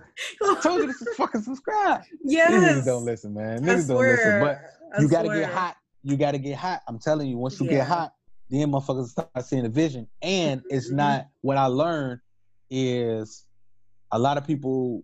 I 0.44 0.60
told 0.62 0.82
you 0.82 0.88
to 0.88 1.06
fucking 1.16 1.42
subscribe. 1.42 2.02
yes. 2.24 2.52
Niggas 2.78 2.86
don't 2.86 3.06
listen, 3.06 3.34
man. 3.34 3.58
I 3.58 3.74
Niggas 3.74 3.88
don't 3.88 4.06
listen. 4.08 4.40
But 4.40 4.58
swear. 4.58 4.74
I 4.98 5.02
you 5.02 5.08
gotta 5.10 5.28
swear. 5.28 5.42
get 5.42 5.50
hot. 5.50 5.76
You 6.04 6.18
gotta 6.18 6.38
get 6.38 6.58
hot. 6.58 6.82
I'm 6.88 7.00
telling 7.00 7.28
you, 7.30 7.38
once 7.38 7.60
you 7.60 7.66
Yeah. 7.66 7.72
get 7.80 7.88
hot, 7.88 8.14
then 8.50 8.72
motherfuckers 8.72 9.08
start 9.10 9.30
seeing 9.44 9.64
the 9.64 9.70
vision. 9.70 10.08
And 10.22 10.62
it's 10.70 10.90
Mhm. 10.92 10.96
not 10.96 11.28
what 11.42 11.58
I 11.58 11.66
learned 11.66 12.22
is 12.70 13.46
a 14.12 14.20
lot 14.20 14.38
of 14.38 14.46
people 14.46 15.04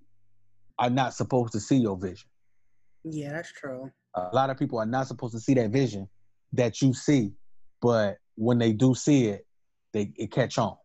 are 0.80 0.90
not 0.90 1.14
supposed 1.14 1.52
to 1.54 1.60
see 1.60 1.78
your 1.78 1.98
vision. 1.98 2.30
Yeah, 3.04 3.34
that's 3.34 3.52
true. 3.52 3.92
A 4.16 4.30
lot 4.34 4.50
of 4.50 4.58
people 4.58 4.80
are 4.80 4.86
not 4.86 5.08
supposed 5.08 5.34
to 5.34 5.40
see 5.40 5.54
that 5.56 5.72
vision 5.72 6.10
that 6.54 6.82
you 6.82 6.94
see, 6.94 7.34
but 7.82 8.18
when 8.36 8.60
they 8.60 8.72
do 8.72 8.96
see 8.96 9.28
it, 9.28 9.46
they 9.92 10.14
it 10.16 10.32
catch 10.32 10.58
on. 10.58 10.78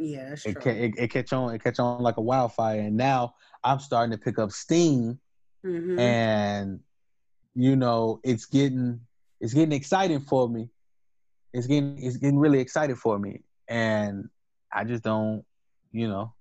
Yeah, 0.00 0.30
that's 0.30 0.46
It, 0.46 0.52
true. 0.54 0.62
ca- 0.62 0.70
it, 0.84 0.94
it 0.96 1.08
catch 1.08 1.32
on. 1.32 1.54
It 1.54 1.62
catch 1.62 1.78
on 1.78 2.02
like 2.02 2.16
a 2.16 2.22
wildfire. 2.22 2.80
And 2.80 2.96
now 2.96 3.34
I'm 3.62 3.78
starting 3.78 4.10
to 4.12 4.18
pick 4.18 4.38
up 4.38 4.50
steam 4.50 5.18
Mhm. 5.64 5.98
and 5.98 6.80
you 7.54 7.76
know 7.76 8.18
it's 8.24 8.46
getting 8.46 9.00
it's 9.40 9.52
getting 9.52 9.72
exciting 9.72 10.20
for 10.20 10.48
me 10.48 10.70
it's 11.52 11.66
getting 11.66 11.98
it's 12.02 12.16
getting 12.16 12.38
really 12.38 12.60
excited 12.60 12.96
for 12.96 13.18
me 13.18 13.42
and 13.68 14.24
i 14.72 14.84
just 14.84 15.02
don't 15.02 15.44
you 15.92 16.08
know 16.08 16.32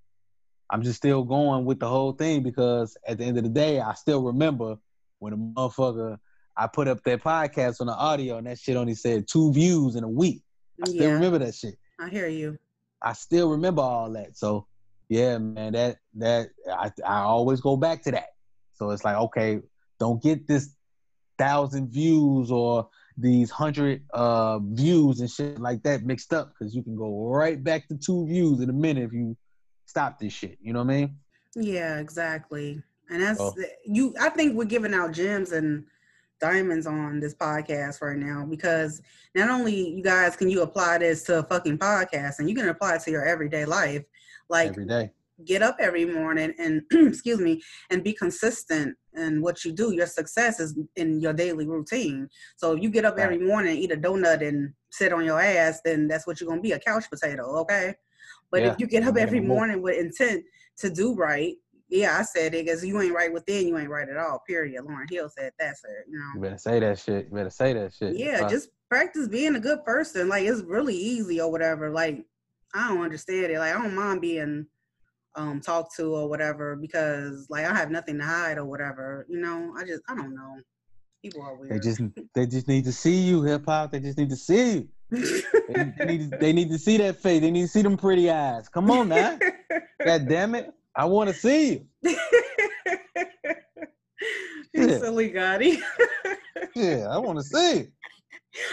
i'm 0.70 0.84
just 0.84 0.98
still 0.98 1.24
going 1.24 1.66
with 1.66 1.80
the 1.80 1.88
whole 1.90 2.14
thing 2.14 2.44
because 2.44 2.96
at 3.08 3.18
the 3.18 3.26
end 3.26 3.38
of 3.38 3.44
the 3.44 3.50
day 3.50 3.82
i 3.82 3.94
still 3.94 4.24
remember 4.24 4.78
when 5.18 5.34
a 5.34 5.38
motherfucker 5.38 6.18
i 6.56 6.66
put 6.68 6.88
up 6.88 7.04
that 7.04 7.22
podcast 7.22 7.82
on 7.82 7.88
the 7.88 7.94
audio 7.94 8.38
and 8.38 8.48
that 8.48 8.58
shit 8.58 8.78
only 8.78 8.94
said 8.94 9.28
two 9.28 9.52
views 9.52 9.96
in 9.96 10.04
a 10.06 10.10
week 10.10 10.42
i 10.82 10.88
still 10.88 11.12
remember 11.12 11.40
that 11.40 11.54
shit 11.56 11.76
I 12.00 12.08
hear 12.08 12.28
you. 12.30 12.58
I 13.02 13.14
still 13.14 13.50
remember 13.50 13.82
all 13.82 14.12
that. 14.14 14.38
So 14.38 14.68
yeah, 15.10 15.38
man, 15.38 15.74
that 15.74 15.98
that 16.16 16.50
I 16.72 16.92
I 17.06 17.20
always 17.22 17.62
go 17.62 17.78
back 17.78 18.04
to 18.04 18.12
that. 18.12 18.30
So 18.74 18.92
it's 18.92 19.04
like, 19.04 19.18
okay, 19.18 19.60
don't 20.00 20.22
get 20.22 20.48
this 20.48 20.74
thousand 21.38 21.90
views 21.92 22.52
or 22.52 22.90
these 23.18 23.50
hundred 23.50 24.04
uh 24.14 24.60
views 24.60 25.20
and 25.20 25.30
shit 25.30 25.60
like 25.60 25.84
that 25.84 26.04
mixed 26.04 26.34
up 26.34 26.54
because 26.54 26.74
you 26.76 26.84
can 26.84 26.96
go 26.96 27.28
right 27.28 27.62
back 27.64 27.88
to 27.90 27.98
two 27.98 28.26
views 28.28 28.62
in 28.62 28.70
a 28.70 28.74
minute 28.74 29.04
if 29.04 29.14
you 29.14 29.36
stop 29.86 30.20
this 30.20 30.32
shit. 30.34 30.58
You 30.62 30.74
know 30.74 30.84
what 30.84 30.94
I 30.94 30.98
mean? 30.98 31.16
Yeah, 31.56 32.00
exactly. 32.00 32.82
And 33.10 33.22
that's 33.24 33.40
Oh. 33.42 33.54
you. 33.86 34.14
I 34.20 34.30
think 34.30 34.56
we're 34.56 34.66
giving 34.66 34.94
out 34.94 35.12
gems 35.14 35.52
and 35.52 35.86
diamonds 36.40 36.88
on 36.88 37.20
this 37.20 37.36
podcast 37.36 38.02
right 38.02 38.18
now 38.18 38.46
because 38.50 39.02
not 39.36 39.50
only 39.50 39.90
you 39.90 40.04
guys 40.04 40.36
can 40.36 40.50
you 40.50 40.62
apply 40.62 40.98
this 40.98 41.24
to 41.24 41.40
a 41.40 41.44
fucking 41.44 41.78
podcast 41.78 42.40
and 42.40 42.50
you 42.50 42.56
can 42.56 42.70
apply 42.70 42.96
it 42.96 43.02
to 43.02 43.12
your 43.12 43.26
everyday 43.26 43.66
life. 43.66 44.04
Like 44.50 44.70
Every 44.70 44.86
day. 44.86 45.12
get 45.46 45.62
up 45.62 45.78
every 45.80 46.06
morning 46.06 46.54
and 46.58 46.82
excuse 46.92 47.40
me 47.40 47.62
and 47.90 48.04
be 48.04 48.14
consistent 48.14 48.96
in 49.16 49.42
what 49.42 49.64
you 49.64 49.72
do 49.72 49.94
your 49.94 50.08
success 50.08 50.60
is 50.60 50.78
in 50.96 51.20
your 51.20 51.34
daily 51.34 51.68
routine 51.68 52.28
so 52.56 52.74
if 52.74 52.82
you 52.82 52.90
get 52.90 53.06
up 53.06 53.18
every 53.18 53.38
morning 53.38 53.78
eat 53.78 53.92
a 53.92 53.98
donut 53.98 54.48
and 54.48 54.74
sit 54.92 55.14
on 55.14 55.26
your 55.26 55.40
ass 55.40 55.82
then 55.84 56.08
that's 56.08 56.26
what 56.26 56.40
you're 56.40 56.48
going 56.48 56.60
to 56.60 56.64
be 56.64 56.72
a 56.72 56.80
couch 56.80 57.06
potato 57.10 57.44
okay 57.58 57.94
but 58.52 58.62
Yeah, 58.62 58.72
if 58.72 58.80
you 58.80 58.88
get 58.88 59.04
up 59.04 59.18
every 59.18 59.40
morning 59.40 59.82
with 59.82 59.98
intent 59.98 60.44
to 60.78 60.90
do 60.90 61.14
right 61.14 61.56
yeah 61.90 62.18
i 62.18 62.22
said 62.22 62.54
it 62.54 62.66
because 62.66 62.86
you 62.86 63.00
ain't 63.02 63.14
right 63.14 63.32
within 63.32 63.68
you 63.68 63.78
ain't 63.78 63.90
right 63.90 64.10
at 64.10 64.18
all 64.18 64.42
period 64.48 64.84
lauryn 64.84 65.10
hill 65.10 65.30
said 65.30 65.52
that's 65.60 65.84
it 65.84 66.06
you 66.10 66.20
You 66.36 66.42
better 66.42 66.58
say 66.58 66.80
that 66.80 67.00
shit. 67.00 67.28
You 67.30 67.36
better 67.36 67.50
say 67.50 67.74
that 67.74 67.94
shit. 67.94 68.16
yeah 68.18 68.48
just 68.48 68.70
practice 68.90 69.28
being 69.28 69.56
a 69.56 69.60
good 69.60 69.84
person 69.86 70.30
like 70.30 70.46
it's 70.46 70.62
really 70.62 70.96
easy 70.96 71.40
or 71.42 71.52
whatever 71.52 71.90
like 71.90 72.26
i 72.74 72.88
don't 72.88 73.04
understand 73.04 73.52
it 73.52 73.60
like 73.60 73.76
i 73.76 73.82
don't 73.82 73.96
mind 73.96 74.22
being 74.22 74.66
um 75.36 75.62
talked 75.62 75.96
to 75.96 76.16
or 76.16 76.28
whatever 76.28 76.76
because 76.76 77.48
like 77.50 77.66
i 77.66 77.74
have 77.74 77.92
nothing 77.92 78.18
to 78.18 78.24
hide 78.24 78.58
or 78.58 78.66
whatever 78.66 79.26
you 79.30 79.40
know 79.40 79.74
i 79.78 79.84
just 79.84 80.02
i 80.10 80.16
don't 80.16 80.34
know 80.36 80.56
people 81.22 81.42
are 81.42 81.56
weird 81.56 81.72
they 81.72 81.80
just 81.80 82.02
they 82.34 82.46
just 82.48 82.68
need 82.68 82.86
to 82.86 82.92
see 82.92 83.18
you, 83.18 83.44
hip 83.44 83.66
hop. 83.66 83.92
They 83.92 84.00
just 84.00 84.18
need 84.18 84.30
to 84.30 84.36
see 84.36 84.88
you. 85.12 85.42
They 85.68 86.06
need 86.06 86.40
they 86.40 86.54
need 86.54 86.70
to 86.70 86.78
see 86.80 86.98
that 86.98 87.18
face. 87.18 87.42
They 87.42 87.52
need 87.52 87.64
to 87.64 87.68
see 87.68 87.82
them 87.82 87.98
pretty 87.98 88.30
eyes. 88.30 88.70
Come 88.70 88.90
on 88.92 89.10
now. 89.10 89.38
God 90.06 90.28
damn 90.28 90.56
it. 90.56 90.72
I 91.00 91.06
want 91.06 91.30
to 91.30 91.34
see 91.34 91.72
you. 91.72 91.86
you 92.04 92.18
Yeah. 94.74 95.00
silly 95.00 95.32
Gotti. 95.32 95.80
Yeah, 96.76 97.08
I 97.10 97.18
want 97.18 97.40
to 97.40 97.44
see 97.44 97.78
you. 97.78 97.88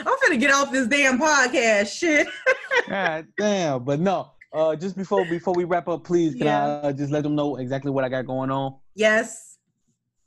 I'm 0.01 0.17
gonna 0.23 0.37
get 0.37 0.53
off 0.53 0.73
this 0.73 0.89
damn 0.89 1.19
podcast 1.21 1.87
shit. 1.97 2.27
God 2.89 3.27
damn. 3.39 3.85
But 3.85 4.01
no, 4.01 4.33
uh, 4.53 4.75
just 4.75 4.97
before 4.97 5.25
before 5.27 5.55
we 5.55 5.63
wrap 5.63 5.87
up, 5.87 6.03
please 6.03 6.35
can 6.35 6.47
Yeah. 6.47 6.67
I 6.83 6.89
uh, 6.89 6.93
just 6.93 7.13
let 7.13 7.23
them 7.23 7.37
know 7.37 7.57
exactly 7.57 7.93
what 7.93 8.03
I 8.05 8.09
got 8.09 8.27
going 8.27 8.51
on? 8.51 8.75
Yes. 8.97 9.59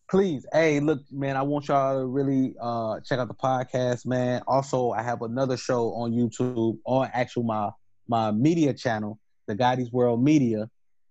Please. 0.10 0.46
Hey, 0.54 0.80
look, 0.80 1.02
man, 1.12 1.36
I 1.36 1.42
want 1.42 1.68
y'all 1.68 2.00
to 2.00 2.06
really 2.06 2.56
uh 2.62 3.02
check 3.02 3.20
out 3.20 3.28
the 3.28 3.34
podcast, 3.34 4.06
man. 4.06 4.42
Also, 4.48 4.92
I 4.92 5.04
have 5.04 5.22
another 5.22 5.58
show 5.58 5.94
on 5.96 6.14
YouTube, 6.14 6.78
on 6.86 7.10
actual 7.14 7.44
my 7.44 7.70
my 8.08 8.32
media 8.32 8.74
channel, 8.74 9.20
the 9.48 9.56
Gotti's 9.56 9.92
World 9.92 10.24
Media. 10.24 10.70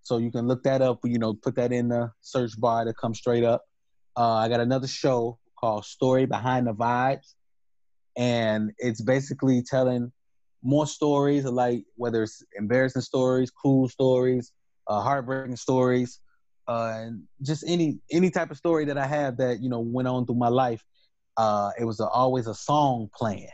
So 0.09 0.16
you 0.16 0.32
can 0.32 0.48
look 0.48 0.62
that 0.64 0.80
up, 0.80 1.00
you 1.04 1.18
know, 1.18 1.34
put 1.34 1.56
that 1.56 1.70
in 1.70 1.88
the 1.88 2.11
search 2.22 2.59
bar 2.59 2.86
to 2.86 2.94
come 2.94 3.14
straight 3.14 3.44
up. 3.44 3.62
Uh, 4.16 4.36
I 4.36 4.48
got 4.48 4.61
another 4.61 4.86
show 4.88 5.38
called 5.61 5.84
Story 5.84 6.24
Behind 6.24 6.66
the 6.66 6.72
Vibes. 6.72 7.34
And 8.16 8.72
it's 8.78 9.02
basically 9.02 9.62
telling 9.62 10.11
more 10.62 10.86
stories, 10.86 11.44
like 11.44 11.84
whether 11.96 12.22
it's 12.22 12.42
embarrassing 12.59 13.02
stories, 13.02 13.50
cool 13.50 13.88
stories, 13.88 14.52
uh, 14.88 15.02
heartbreaking 15.02 15.56
stories, 15.56 16.20
uh, 16.66 16.92
and 16.96 17.22
just 17.42 17.64
any 17.68 17.98
any 18.11 18.30
type 18.30 18.50
of 18.50 18.56
story 18.56 18.86
that 18.86 18.96
I 18.98 19.06
have 19.06 19.36
that 19.36 19.61
you 19.61 19.68
know 19.68 19.80
went 19.80 20.09
on 20.09 20.26
through 20.26 20.36
my 20.36 20.48
life. 20.48 20.82
Uh, 21.36 21.70
it 21.78 21.84
was 21.84 22.00
a, 22.00 22.09
always 22.09 22.48
a 22.48 22.54
song 22.54 23.09
playing, 23.16 23.48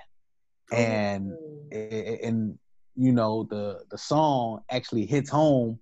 and 0.73 1.33
and 1.73 2.59
you 2.97 3.13
know 3.13 3.47
the 3.51 3.85
the 3.91 3.99
song 3.99 4.61
actually 4.71 5.05
hits 5.05 5.29
home 5.29 5.79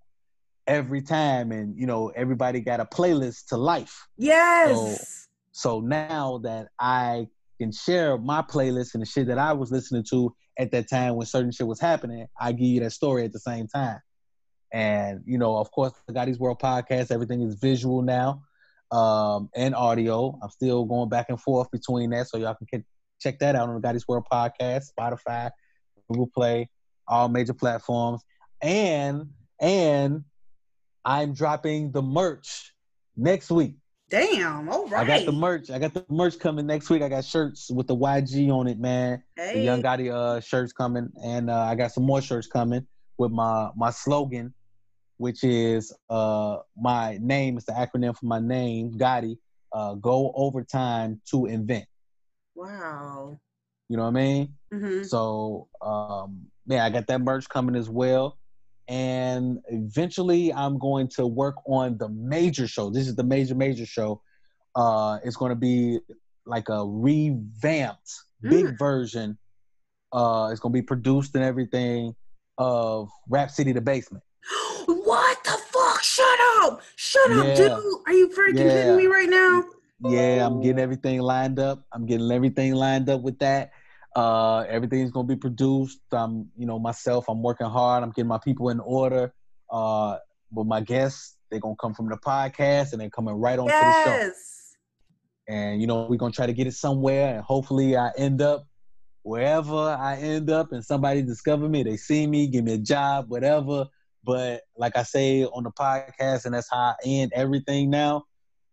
every 0.67 1.03
time, 1.03 1.53
and 1.53 1.77
you 1.79 1.87
know 1.87 2.13
everybody 2.15 2.61
got 2.61 2.81
a 2.81 2.85
playlist 2.85 3.47
to 3.49 3.57
life. 3.57 4.07
yes. 4.17 5.29
So 5.55 5.81
now 5.81 6.39
that 6.45 6.69
I 6.81 7.29
can 7.61 7.73
share 7.73 8.17
my 8.17 8.41
playlist 8.41 8.95
and 8.95 9.03
the 9.03 9.07
shit 9.07 9.27
that 9.27 9.39
I 9.39 9.53
was 9.53 9.71
listening 9.71 10.05
to 10.11 10.35
at 10.59 10.71
that 10.73 10.89
time 10.89 11.17
when 11.17 11.27
certain 11.27 11.53
shit 11.53 11.67
was 11.67 11.79
happening, 11.79 12.27
I 12.41 12.53
give 12.53 12.69
you 12.69 12.81
that 12.81 12.93
story 12.93 13.25
at 13.25 13.33
the 13.33 13.39
same 13.39 13.69
time. 13.69 14.01
And 14.73 15.21
you 15.27 15.37
know, 15.37 15.57
of 15.59 15.71
course, 15.71 15.93
the 16.07 16.15
Gotti's 16.15 16.39
World 16.39 16.59
podcast, 16.59 17.11
everything 17.11 17.43
is 17.43 17.57
visual 17.57 18.01
now 18.01 18.43
um, 18.93 19.51
and 19.55 19.75
audio. 19.75 20.39
I'm 20.43 20.51
still 20.51 20.85
going 20.85 21.09
back 21.09 21.27
and 21.29 21.41
forth 21.41 21.71
between 21.71 22.11
that, 22.11 22.29
so 22.29 22.39
y'all 22.39 22.55
can 22.55 22.85
check 23.21 23.39
that 23.41 23.57
out 23.57 23.69
on 23.69 23.75
the 23.75 23.81
Gotti's 23.81 24.07
World 24.07 24.27
podcast, 24.31 24.85
Spotify, 24.99 25.51
Google 26.09 26.31
Play, 26.35 26.71
all 27.09 27.29
major 27.29 27.55
platforms, 27.55 28.23
and 28.61 29.27
and 29.61 30.25
I'm 31.05 31.35
dropping 31.35 31.93
the 31.93 32.03
merch 32.03 32.73
next 33.17 33.51
week. 33.51 33.77
Damn. 34.11 34.69
All 34.69 34.87
right. 34.89 35.01
I 35.03 35.07
got 35.07 35.25
the 35.25 35.33
merch. 35.33 35.71
I 35.71 35.79
got 35.79 35.95
the 35.95 36.05
merch 36.11 36.39
coming 36.39 36.67
next 36.67 36.91
week. 36.91 37.03
I 37.03 37.09
got 37.09 37.25
shirts 37.25 37.71
with 37.71 37.87
the 37.87 37.97
YG 37.97 38.51
on 38.51 38.69
it, 38.69 38.79
man. 38.79 39.23
Hey. 39.37 39.55
The 39.55 39.61
Young 39.61 39.83
Gotti 39.83 40.13
uh, 40.13 40.41
shirts 40.41 40.73
coming, 40.73 41.09
and 41.25 41.49
uh, 41.49 41.61
I 41.61 41.75
got 41.75 41.93
some 41.93 42.05
more 42.05 42.21
shirts 42.21 42.47
coming 42.47 42.87
with 43.17 43.33
my 43.33 43.71
my 43.75 43.91
slogan, 43.91 44.53
which 45.17 45.45
is 45.45 45.95
uh, 46.11 46.59
my 46.77 47.19
name. 47.23 47.57
It's 47.57 47.67
the 47.67 47.73
acronym 47.73 48.15
for 48.17 48.27
my 48.27 48.39
name, 48.39 48.93
Gotti. 48.99 49.39
Uh, 49.73 49.95
go 49.95 50.33
overtime 50.37 51.21
to 51.31 51.47
invent. 51.47 51.87
Wow. 52.55 53.39
You 53.89 53.97
know 53.97 54.05
what 54.05 54.11
I 54.11 54.13
mean? 54.13 54.55
hmm 54.71 55.03
So 55.05 55.69
um, 55.81 56.47
yeah, 56.67 56.85
I 56.85 56.91
got 56.91 57.07
that 57.07 57.21
merch 57.23 57.49
coming 57.49 57.77
as 57.77 57.89
well. 57.89 58.39
And 58.89 59.61
eventually 59.68 60.53
I'm 60.53 60.78
going 60.78 61.09
to 61.16 61.26
work 61.26 61.57
on 61.66 61.99
the 61.99 62.09
major 62.09 62.66
show. 62.66 62.91
This 62.91 63.07
is 63.09 63.16
the 63.16 63.24
major, 63.24 63.55
major 63.55 63.87
show. 63.87 64.20
Uh, 64.74 65.18
it's 65.24 65.37
going 65.37 65.51
to 65.51 65.57
be 65.57 65.99
like 66.47 66.68
a 66.68 66.85
revamped, 66.87 68.11
big 68.43 68.78
version. 68.78 69.39
Uh, 70.12 70.49
it's 70.51 70.61
going 70.61 70.72
to 70.72 70.78
be 70.78 70.83
produced 70.83 71.35
and 71.35 71.45
everything 71.45 72.14
of 72.59 73.09
Rap 73.28 73.51
City 73.51 73.72
the 73.72 73.80
Basement. 73.80 74.24
what 74.87 75.43
the 75.45 75.51
fuck? 75.70 76.03
Shut 76.03 76.39
up! 76.62 76.83
Shut 76.97 77.30
up, 77.33 77.47
Yeah. 77.47 77.55
dude! 77.55 77.70
Are 78.07 78.12
you 78.12 78.28
freaking 78.28 78.59
Yeah. 78.59 78.72
kidding 78.72 78.97
me 78.97 79.07
right 79.07 79.28
now? 79.28 79.64
Yeah, 80.05 80.45
I'm 80.45 80.61
getting 80.61 80.80
everything 80.80 81.20
lined 81.20 81.61
up. 81.61 81.85
I'm 81.93 82.07
getting 82.07 82.30
everything 82.33 82.74
lined 82.74 83.09
up 83.09 83.22
with 83.22 83.39
that. 83.39 83.70
Uh, 84.15 84.61
everything's 84.69 85.11
gonna 85.11 85.27
be 85.27 85.37
produced. 85.37 86.01
I'm, 86.13 86.51
you 86.57 86.67
know, 86.67 86.79
myself. 86.79 87.27
I'm 87.29 87.43
working 87.43 87.67
hard. 87.67 88.03
I'm 88.03 88.11
getting 88.11 88.29
my 88.29 88.39
people 88.39 88.69
in 88.69 88.81
order. 88.81 89.33
Uh, 89.71 90.19
but 90.51 90.67
my 90.67 90.81
guests, 90.81 91.37
they're 91.51 91.61
gonna 91.61 91.77
come 91.81 91.95
from 91.95 92.09
the 92.09 92.17
podcast 92.17 92.93
and 92.93 93.01
they're 93.01 93.11
coming 93.11 93.35
right 93.35 93.59
onto 93.59 93.73
the 93.73 94.05
show. 94.05 94.11
Yes. 94.11 94.77
And 95.49 95.81
you 95.81 95.87
know, 95.87 96.07
we're 96.09 96.17
gonna 96.17 96.33
try 96.33 96.47
to 96.47 96.53
get 96.53 96.67
it 96.67 96.75
somewhere. 96.75 97.35
And 97.35 97.43
hopefully, 97.43 97.97
I 97.97 98.11
end 98.17 98.43
up 98.43 98.67
wherever 99.23 99.77
I 99.77 100.17
end 100.17 100.51
up 100.51 100.73
and 100.73 100.85
somebody 100.85 101.23
discover 101.23 101.69
me, 101.69 101.83
they 101.83 101.97
see 101.97 102.27
me, 102.27 102.49
give 102.49 102.65
me 102.65 102.75
a 102.75 102.79
job, 102.79 103.27
whatever. 103.29 103.87
But 104.25 104.63
like 104.77 104.97
I 104.97 105.03
say 105.03 105.45
on 105.45 105.65
the 105.65 105.71
podcast, 105.71 106.45
and 106.45 106.55
that's 106.55 106.71
how 106.71 106.79
I 106.79 106.95
end 107.05 107.33
everything 107.35 107.91
now. 107.91 108.25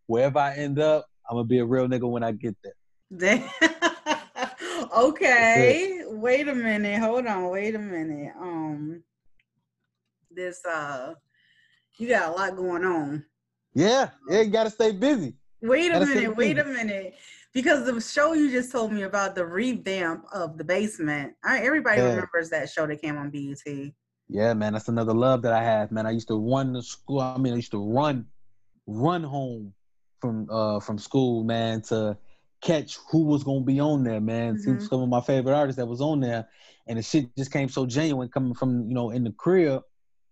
Wherever 0.08 0.40
I 0.40 0.56
end 0.56 0.80
up, 0.80 1.06
I'm 1.30 1.38
gonna 1.38 1.48
be 1.48 1.60
a 1.60 1.66
real 1.66 1.88
nigga 1.88 2.10
when 2.10 2.24
I 2.24 2.32
get 2.32 2.56
there. 2.64 2.74
okay, 4.96 6.02
wait 6.06 6.48
a 6.48 6.56
minute. 6.56 7.00
Hold 7.00 7.26
on. 7.26 7.50
Wait 7.50 7.76
a 7.76 7.80
minute. 7.80 8.34
Um, 8.40 9.04
this 10.32 10.64
uh, 10.66 11.14
you 11.98 12.10
got 12.10 12.30
a 12.30 12.32
lot 12.32 12.56
going 12.56 12.86
on. 12.86 13.26
Yeah, 13.74 14.10
yeah, 14.30 14.42
you 14.42 14.52
gotta 14.52 14.70
stay 14.70 14.92
busy. 14.92 15.36
Wait 15.62 15.92
a 15.92 16.00
minute. 16.00 16.36
Wait 16.36 16.58
a 16.58 16.64
minute. 16.64 17.16
Because 17.54 17.86
the 17.86 18.00
show 18.00 18.34
you 18.34 18.52
just 18.52 18.72
told 18.72 18.92
me 18.92 19.04
about 19.04 19.36
the 19.36 19.46
revamp 19.46 20.24
of 20.32 20.58
the 20.58 20.64
basement, 20.64 21.34
I, 21.44 21.60
everybody 21.60 22.00
yeah. 22.00 22.10
remembers 22.10 22.50
that 22.52 22.70
show 22.70 22.86
that 22.86 23.02
came 23.02 23.18
on 23.18 23.32
BET. 23.32 23.92
Yeah, 24.28 24.54
man, 24.54 24.74
that's 24.74 24.88
another 24.88 25.14
love 25.14 25.42
that 25.42 25.54
I 25.54 25.64
have, 25.64 25.92
man. 25.92 26.06
I 26.06 26.12
used 26.12 26.28
to 26.28 26.36
run 26.36 26.74
the 26.74 26.84
school. 26.84 27.20
I 27.20 27.38
mean, 27.38 27.54
I 27.54 27.56
used 27.56 27.72
to 27.72 27.84
run, 27.84 28.26
run 28.86 29.24
home 29.24 29.74
from 30.20 30.48
uh 30.52 30.80
from 30.80 31.00
school, 31.00 31.44
man, 31.44 31.82
to 31.84 32.18
catch 32.62 32.97
who 33.12 33.24
was 33.24 33.43
gonna 33.43 33.62
be 33.62 33.80
on 33.80 34.03
there, 34.03 34.22
man. 34.22 34.55
Mm-hmm. 34.55 34.80
See 34.80 34.88
some 34.88 35.01
of 35.01 35.10
my 35.10 35.22
favorite 35.22 35.55
artists 35.55 35.78
that 35.78 35.86
was 35.86 36.01
on 36.01 36.20
there, 36.20 36.47
and 36.88 36.97
the 36.97 37.03
shit 37.03 37.36
just 37.36 37.51
came 37.51 37.70
so 37.70 37.86
genuine 37.86 38.30
coming 38.30 38.53
from 38.53 38.88
you 38.88 38.93
know 38.93 39.12
in 39.12 39.24
the 39.24 39.32
crib, 39.32 39.84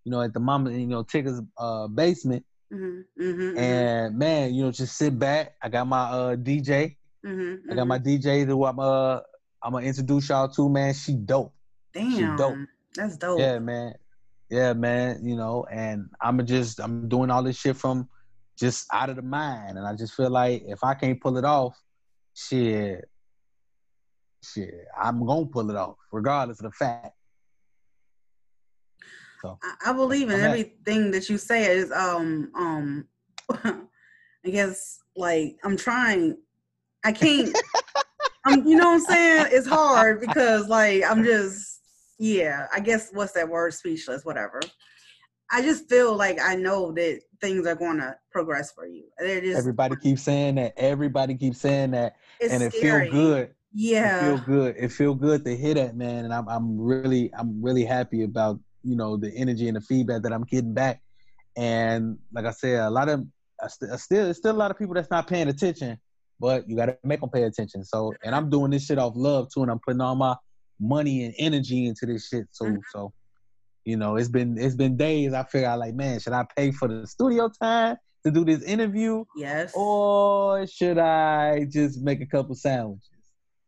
you 0.03 0.11
know 0.11 0.21
at 0.21 0.33
the 0.33 0.39
mama 0.39 0.71
you 0.71 0.87
know 0.87 1.03
Tigger's 1.03 1.41
uh 1.57 1.87
basement, 1.87 2.45
mm-hmm. 2.71 3.21
Mm-hmm. 3.21 3.57
and 3.57 4.17
man, 4.17 4.53
you 4.53 4.63
know 4.63 4.71
just 4.71 4.97
sit 4.97 5.17
back. 5.17 5.55
I 5.61 5.69
got 5.69 5.87
my 5.87 6.03
uh 6.03 6.35
DJ, 6.35 6.95
I 7.25 7.75
got 7.75 7.87
my 7.87 7.99
DJ 7.99 8.45
who 8.45 8.65
I'm 8.65 8.79
uh 8.79 9.19
I'm 9.63 9.73
gonna 9.73 9.85
introduce 9.85 10.29
y'all 10.29 10.49
to, 10.49 10.69
man. 10.69 10.93
She 10.93 11.13
dope. 11.13 11.53
Damn, 11.93 12.11
she 12.11 12.37
dope. 12.37 12.57
That's 12.95 13.17
dope. 13.17 13.39
Yeah, 13.39 13.59
man. 13.59 13.93
Yeah, 14.49 14.73
man. 14.73 15.19
You 15.23 15.35
know, 15.35 15.65
and 15.71 16.09
I'm 16.21 16.45
just 16.45 16.79
I'm 16.79 17.07
doing 17.09 17.31
all 17.31 17.43
this 17.43 17.57
shit 17.57 17.75
from 17.75 18.07
just 18.57 18.87
out 18.93 19.09
of 19.09 19.15
the 19.15 19.21
mind, 19.21 19.77
and 19.77 19.87
I 19.87 19.95
just 19.95 20.13
feel 20.13 20.29
like 20.29 20.63
if 20.65 20.83
I 20.83 20.93
can't 20.93 21.19
pull 21.21 21.37
it 21.37 21.45
off 21.45 21.77
shit, 22.37 23.05
shit, 24.43 24.85
I'm 24.99 25.25
gonna 25.25 25.47
pull 25.47 25.69
it 25.69 25.75
off, 25.75 25.95
regardless 26.11 26.59
of 26.59 26.65
the 26.65 26.71
fact. 26.71 27.15
So 29.41 29.57
I, 29.63 29.89
I 29.91 29.93
believe 29.93 30.29
in 30.29 30.39
everything 30.39 31.11
that 31.11 31.29
you 31.29 31.37
say. 31.37 31.65
Is 31.65 31.91
um 31.91 32.51
um, 32.55 33.07
I 33.63 34.49
guess 34.49 34.99
like 35.15 35.57
I'm 35.63 35.77
trying. 35.77 36.37
I 37.03 37.11
can't. 37.11 37.55
I'm, 38.45 38.65
you 38.65 38.77
know 38.77 38.91
what 38.91 38.93
I'm 38.93 38.99
saying? 39.01 39.47
It's 39.51 39.67
hard 39.67 40.21
because 40.21 40.69
like 40.69 41.03
I'm 41.03 41.23
just 41.23 41.81
yeah. 42.19 42.67
I 42.73 42.79
guess 42.79 43.09
what's 43.13 43.33
that 43.33 43.49
word? 43.49 43.73
Speechless. 43.73 44.23
Whatever. 44.23 44.61
I 45.51 45.61
just 45.61 45.87
feel 45.89 46.15
like 46.15 46.39
I 46.41 46.55
know 46.55 46.91
that 46.93 47.21
things 47.39 47.65
are 47.67 47.75
going 47.75 47.97
to 47.97 48.15
progress 48.31 48.73
for 48.73 48.85
you. 48.85 49.05
Just, 49.19 49.57
Everybody 49.57 49.95
keeps 49.95 50.23
saying 50.23 50.55
that. 50.55 50.73
Everybody 50.77 51.35
keeps 51.35 51.59
saying 51.59 51.91
that, 51.91 52.17
and 52.41 52.63
it 52.63 52.73
feel 52.73 53.09
good. 53.09 53.53
Yeah, 53.73 54.17
it 54.17 54.21
feel 54.21 54.45
good. 54.45 54.75
It 54.77 54.91
feel 54.91 55.13
good 55.13 55.45
to 55.45 55.55
hear 55.55 55.73
that, 55.75 55.95
man. 55.95 56.25
And 56.25 56.33
I'm 56.33 56.47
I'm 56.47 56.79
really 56.79 57.31
I'm 57.37 57.61
really 57.61 57.85
happy 57.85 58.23
about 58.23 58.59
you 58.83 58.95
know 58.95 59.17
the 59.17 59.31
energy 59.35 59.67
and 59.67 59.77
the 59.77 59.81
feedback 59.81 60.23
that 60.23 60.33
I'm 60.33 60.43
getting 60.43 60.73
back. 60.73 61.01
And 61.55 62.17
like 62.33 62.45
I 62.45 62.51
said, 62.51 62.79
a 62.79 62.89
lot 62.89 63.09
of 63.09 63.25
I 63.61 63.67
still 63.67 63.97
still 63.97 64.29
it's 64.29 64.39
still 64.39 64.55
a 64.55 64.57
lot 64.57 64.71
of 64.71 64.77
people 64.77 64.93
that's 64.93 65.11
not 65.11 65.27
paying 65.27 65.47
attention, 65.47 65.97
but 66.39 66.69
you 66.69 66.75
got 66.75 66.87
to 66.87 66.97
make 67.03 67.21
them 67.21 67.29
pay 67.29 67.43
attention. 67.43 67.83
So, 67.83 68.13
and 68.23 68.33
I'm 68.33 68.49
doing 68.49 68.71
this 68.71 68.85
shit 68.85 68.99
off 68.99 69.13
love 69.15 69.49
too, 69.53 69.63
and 69.63 69.71
I'm 69.71 69.79
putting 69.79 70.01
all 70.01 70.15
my 70.15 70.35
money 70.79 71.25
and 71.25 71.33
energy 71.37 71.87
into 71.87 72.05
this 72.05 72.27
shit. 72.27 72.47
So, 72.51 72.65
mm-hmm. 72.65 72.77
so 72.91 73.13
you 73.85 73.97
know, 73.97 74.15
it's 74.15 74.29
been 74.29 74.57
it's 74.57 74.75
been 74.75 74.97
days. 74.97 75.33
I 75.33 75.43
figure 75.43 75.67
out 75.67 75.79
like, 75.79 75.95
man, 75.95 76.19
should 76.19 76.33
I 76.33 76.45
pay 76.55 76.71
for 76.71 76.87
the 76.87 77.07
studio 77.07 77.49
time 77.61 77.97
to 78.27 78.39
do 78.39 78.45
this 78.45 78.63
interview? 78.63 79.23
Yes. 79.35 79.71
Or 79.75 80.65
should 80.67 80.97
I 80.97 81.65
just 81.69 82.01
make 82.01 82.21
a 82.21 82.25
couple 82.25 82.55
sandwiches? 82.55 83.09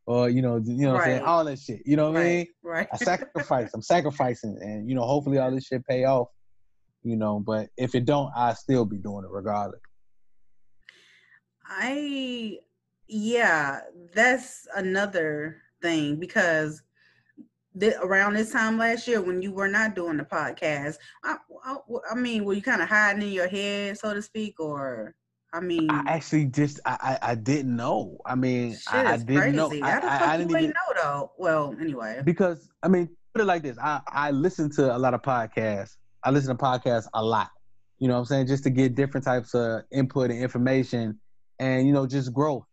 Or 0.05 0.29
you 0.29 0.41
know, 0.41 0.61
you 0.65 0.87
know, 0.87 0.93
right. 0.93 1.01
I'm 1.01 1.05
saying 1.05 1.23
all 1.23 1.45
that 1.45 1.59
shit. 1.59 1.81
You 1.85 1.95
know 1.95 2.11
what 2.11 2.15
right. 2.15 2.25
I 2.25 2.29
mean? 2.29 2.47
Right. 2.63 2.87
I 2.91 2.97
sacrifice. 2.97 3.71
I'm 3.73 3.81
sacrificing, 3.81 4.57
and 4.59 4.89
you 4.89 4.95
know, 4.95 5.03
hopefully 5.03 5.37
all 5.37 5.51
this 5.51 5.67
shit 5.67 5.85
pay 5.85 6.05
off. 6.05 6.29
You 7.03 7.15
know, 7.15 7.39
but 7.39 7.69
if 7.77 7.95
it 7.95 8.05
don't, 8.05 8.31
I 8.35 8.53
still 8.53 8.85
be 8.85 8.97
doing 8.97 9.23
it 9.23 9.31
regardless. 9.31 9.81
I, 11.65 12.57
yeah, 13.07 13.81
that's 14.13 14.67
another 14.75 15.61
thing 15.81 16.19
because 16.19 16.81
around 18.01 18.33
this 18.33 18.51
time 18.51 18.77
last 18.77 19.07
year 19.07 19.21
when 19.21 19.41
you 19.41 19.51
were 19.51 19.67
not 19.67 19.95
doing 19.95 20.17
the 20.17 20.23
podcast 20.23 20.95
i, 21.23 21.35
I, 21.63 21.77
I 22.11 22.15
mean 22.15 22.43
were 22.43 22.53
you 22.53 22.61
kind 22.61 22.81
of 22.81 22.89
hiding 22.89 23.21
in 23.21 23.29
your 23.29 23.47
head 23.47 23.97
so 23.97 24.13
to 24.13 24.21
speak 24.21 24.59
or 24.59 25.15
i 25.53 25.59
mean 25.59 25.89
i 25.89 26.03
actually 26.07 26.45
just 26.45 26.79
i 26.85 27.17
i, 27.21 27.31
I 27.31 27.35
didn't 27.35 27.75
know. 27.75 28.17
I 28.25 28.35
mean 28.35 28.75
I, 28.87 29.13
I 29.13 29.17
didn't 29.17 29.37
crazy. 29.37 29.57
know 29.57 29.69
how 29.69 29.99
the 29.99 30.07
fuck 30.07 30.21
I, 30.21 30.33
I 30.33 30.37
didn't 30.37 30.51
even 30.51 30.69
know 30.69 31.01
though? 31.01 31.31
Well 31.37 31.75
anyway. 31.79 32.21
Because 32.23 32.69
i 32.81 32.87
mean 32.87 33.09
put 33.33 33.41
it 33.41 33.45
like 33.45 33.63
this 33.63 33.77
i 33.77 34.01
i 34.07 34.31
listen 34.31 34.71
to 34.71 34.95
a 34.95 34.97
lot 34.97 35.13
of 35.13 35.21
podcasts. 35.21 35.97
I 36.23 36.31
listen 36.31 36.55
to 36.55 36.61
podcasts 36.61 37.07
a 37.13 37.23
lot 37.23 37.49
you 37.99 38.07
know 38.07 38.13
what 38.13 38.19
i'm 38.21 38.25
saying? 38.25 38.47
Just 38.47 38.63
to 38.63 38.69
get 38.69 38.95
different 38.95 39.25
types 39.25 39.53
of 39.53 39.83
input 39.91 40.31
and 40.31 40.41
information 40.41 41.19
and 41.59 41.85
you 41.85 41.93
know 41.93 42.07
just 42.07 42.33
growth 42.33 42.63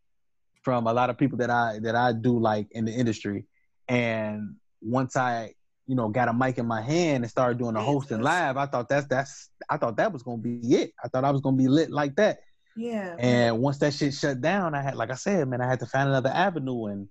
from 0.63 0.87
a 0.87 0.93
lot 0.93 1.11
of 1.11 1.19
people 1.19 1.39
that 1.39 1.51
i 1.51 1.79
that 1.83 1.95
i 1.95 2.13
do 2.13 2.39
like 2.39 2.69
in 2.71 2.85
the 2.85 2.93
industry. 2.93 3.45
And 3.89 4.57
once 4.81 5.17
I, 5.17 5.53
you 5.87 5.95
know, 5.95 6.09
got 6.09 6.29
a 6.29 6.33
mic 6.33 6.59
in 6.59 6.67
my 6.67 6.83
hand 6.83 7.25
and 7.25 7.31
started 7.31 7.59
doing 7.59 7.75
the 7.75 7.81
hosting 7.81 8.21
live, 8.21 8.57
I 8.57 8.67
thought 8.67 8.89
that's 8.89 9.07
that's 9.07 9.51
I 9.69 9.77
thought 9.77 9.97
that 9.97 10.13
was 10.13 10.23
gonna 10.23 10.39
be 10.39 10.59
it. 10.75 10.93
I 11.03 11.09
thought 11.09 11.25
I 11.25 11.31
was 11.31 11.41
gonna 11.41 11.57
be 11.57 11.69
lit 11.69 11.91
like 11.91 12.17
that. 12.17 12.39
Yeah. 12.77 13.17
And 13.19 13.59
once 13.59 13.79
that 13.79 13.95
shit 13.95 14.15
shut 14.15 14.41
down, 14.41 14.75
I 14.75 14.83
had 14.83 14.97
like 14.97 15.11
I 15.11 15.15
said, 15.15 15.49
man, 15.49 15.61
I 15.61 15.69
had 15.69 15.81
to 15.81 15.87
find 15.87 16.09
another 16.09 16.31
avenue 16.31 16.87
and 16.87 17.09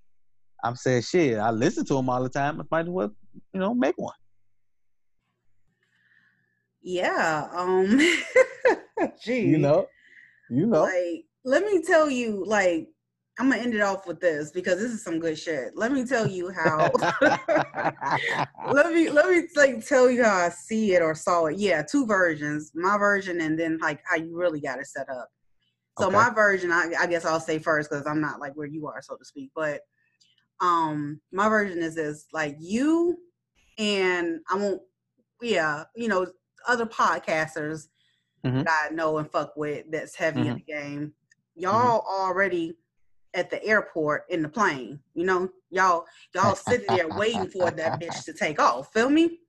I'm 0.64 0.76
saying 0.76 1.04
shit, 1.04 1.38
I 1.38 1.52
listen 1.52 1.86
to 1.86 1.94
them 1.96 2.10
all 2.10 2.24
the 2.24 2.30
time. 2.30 2.60
I 2.60 2.64
might 2.70 2.82
as 2.82 2.90
well, 2.90 3.12
you 3.54 3.60
know, 3.60 3.74
make 3.74 3.98
one. 3.98 4.14
Yeah. 6.82 7.48
Um 7.52 8.00
Gee. 9.24 9.42
You 9.42 9.58
know. 9.58 9.88
You 10.50 10.68
know. 10.68 10.84
Like, 10.84 11.26
let 11.44 11.64
me 11.64 11.82
tell 11.82 12.10
you, 12.10 12.44
like, 12.46 12.88
I'm 13.38 13.50
gonna 13.50 13.62
end 13.62 13.74
it 13.74 13.82
off 13.82 14.08
with 14.08 14.22
this 14.22 14.52
because 14.52 14.80
this 14.80 14.92
is 14.92 15.04
some 15.04 15.20
good 15.20 15.38
shit. 15.38 15.72
Let 15.76 15.92
me 15.92 16.06
tell 16.06 16.26
you 16.26 16.52
how. 16.52 16.90
let 18.72 18.94
me 18.94 19.10
let 19.10 19.30
me 19.30 19.44
like 19.56 19.86
tell 19.86 20.10
you 20.10 20.24
how 20.24 20.38
I 20.38 20.50
see 20.50 20.94
it 20.94 21.02
or 21.02 21.14
saw 21.14 21.48
it. 21.48 21.58
Yeah, 21.58 21.82
two 21.82 22.06
versions. 22.06 22.72
My 22.74 22.98
version 22.98 23.42
and 23.42 23.60
then 23.60 23.78
like 23.80 24.00
how 24.06 24.16
you 24.16 24.38
really 24.38 24.62
got 24.62 24.80
it 24.80 24.88
set 24.88 25.10
up. 25.10 25.30
So 26.00 26.08
okay. 26.08 26.16
my 26.16 26.30
version, 26.30 26.72
I, 26.72 26.94
I 27.00 27.08
guess 27.08 27.26
I'll 27.26 27.40
say 27.40 27.60
first 27.60 27.90
because 27.90 28.06
I'm 28.06 28.22
not 28.22 28.40
like 28.40 28.54
where 28.56 28.68
you 28.68 28.88
are, 28.88 29.02
so 29.02 29.16
to 29.16 29.26
speak. 29.26 29.52
But 29.56 29.82
um, 30.62 31.20
my 31.34 31.50
version 31.50 31.80
is 31.80 31.96
this: 31.96 32.28
like 32.32 32.56
you 32.60 33.18
and 33.78 34.40
I 34.50 34.56
won't, 34.56 34.82
yeah, 35.42 35.84
you 35.96 36.08
know, 36.08 36.28
other 36.68 36.86
podcasters 36.86 37.88
mm-hmm. 38.46 38.64
that 38.64 38.88
I 38.90 38.94
know 38.94 39.18
and 39.18 39.30
fuck 39.30 39.58
with 39.58 39.86
that's 39.92 40.16
heavy 40.16 40.42
mm-hmm. 40.42 40.50
in 40.50 40.56
the 40.56 40.62
game. 40.62 41.14
Y'all 41.56 42.02
mm-hmm. 42.02 42.24
already 42.24 42.76
at 43.36 43.50
the 43.50 43.64
airport 43.64 44.26
in 44.30 44.42
the 44.42 44.50
plane. 44.50 45.00
You 45.14 45.26
know, 45.26 45.50
y'all 45.70 46.06
y'all 46.34 46.56
sitting 46.56 46.96
there 46.96 47.10
waiting 47.10 47.48
for 47.48 47.70
that 47.70 48.02
bitch 48.02 48.24
to 48.26 48.34
take 48.34 48.60
off. 48.60 48.92
Feel 48.94 49.10
me? 49.10 49.40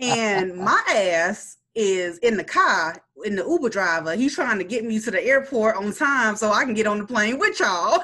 and 0.00 0.56
my 0.56 0.82
ass 0.94 1.58
is 1.74 2.18
in 2.18 2.36
the 2.36 2.44
car 2.44 3.02
in 3.24 3.36
the 3.36 3.44
Uber 3.44 3.68
driver. 3.68 4.14
He's 4.16 4.34
trying 4.34 4.58
to 4.58 4.64
get 4.64 4.84
me 4.84 4.98
to 5.00 5.10
the 5.10 5.24
airport 5.24 5.76
on 5.76 5.92
time 5.92 6.36
so 6.36 6.50
I 6.50 6.64
can 6.64 6.74
get 6.74 6.86
on 6.86 6.98
the 6.98 7.06
plane 7.06 7.38
with 7.38 7.58
y'all. 7.60 8.02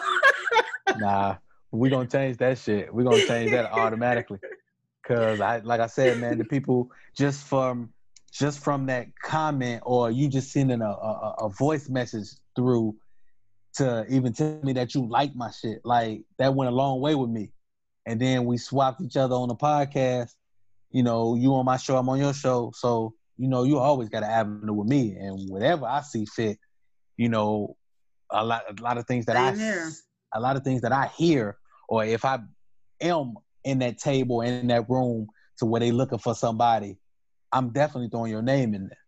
nah, 0.99 1.37
we 1.73 1.91
gonna 1.91 2.09
change 2.09 2.39
that 2.39 2.59
shit. 2.59 2.93
we 2.95 3.05
gonna 3.05 3.27
change 3.27 3.51
that 3.51 3.73
automatically. 3.73 4.39
Cause 5.07 5.41
I 5.41 5.59
like 5.59 5.81
I 5.81 5.87
said, 5.87 6.19
man, 6.19 6.39
the 6.39 6.45
people 6.45 6.91
just 7.17 7.45
from 7.45 7.91
just 8.33 8.59
from 8.59 8.87
that 8.87 9.09
comment 9.23 9.83
or 9.87 10.11
you 10.11 10.29
just 10.29 10.53
sending 10.53 10.83
a, 10.83 10.91
a, 10.91 11.35
a 11.41 11.49
voice 11.49 11.89
message 11.89 12.29
through 12.55 12.95
to 13.77 14.07
even 14.09 14.33
tell 14.33 14.61
me 14.63 14.73
that 14.75 14.95
you 14.95 15.07
like 15.09 15.35
my 15.35 15.51
shit. 15.51 15.81
Like 15.85 16.23
that 16.39 16.55
went 16.55 16.71
a 16.71 16.75
long 16.75 17.01
way 17.01 17.15
with 17.15 17.31
me. 17.31 17.53
And 18.07 18.21
then 18.21 18.45
we 18.45 18.59
swapped 18.59 19.01
each 19.01 19.17
other 19.17 19.35
on 19.35 19.49
the 19.49 19.57
podcast. 19.57 20.31
You 20.91 21.03
know, 21.03 21.35
you 21.35 21.55
on 21.55 21.65
my 21.65 21.77
show, 21.77 21.97
I'm 21.97 22.09
on 22.09 22.19
your 22.19 22.33
show. 22.33 22.73
So, 22.75 23.15
you 23.37 23.49
know, 23.49 23.65
you 23.65 23.79
always 23.79 24.09
got 24.09 24.23
an 24.23 24.31
avenue 24.31 24.73
with 24.73 24.89
me. 24.89 25.17
And 25.17 25.51
whatever 25.51 25.87
I 25.87 26.03
see 26.03 26.25
fit, 26.27 26.59
you 27.17 27.29
know, 27.29 27.77
a 28.31 28.45
lot 28.45 28.63
a 28.69 28.83
lot 28.83 28.99
of 28.99 29.07
things 29.07 29.27
that 29.27 29.37
I 29.37 29.53
hear. 29.55 29.91
a 30.35 30.41
lot 30.41 30.57
of 30.57 30.65
things 30.65 30.83
that 30.83 30.93
I 30.93 31.11
hear, 31.17 31.57
or 31.89 32.05
if 32.05 32.25
I 32.25 32.39
am 33.01 33.35
in 33.65 33.79
that 33.81 33.99
table 33.99 34.41
in 34.43 34.69
that 34.69 34.89
room 34.89 35.27
to 35.59 35.67
where 35.67 35.81
they 35.81 35.93
looking 35.93 36.19
for 36.19 36.35
somebody, 36.35 36.99
I'm 37.53 37.71
definitely 37.71 38.09
throwing 38.11 38.31
your 38.33 38.43
name 38.43 38.75
in 38.75 38.89
there. 38.89 38.99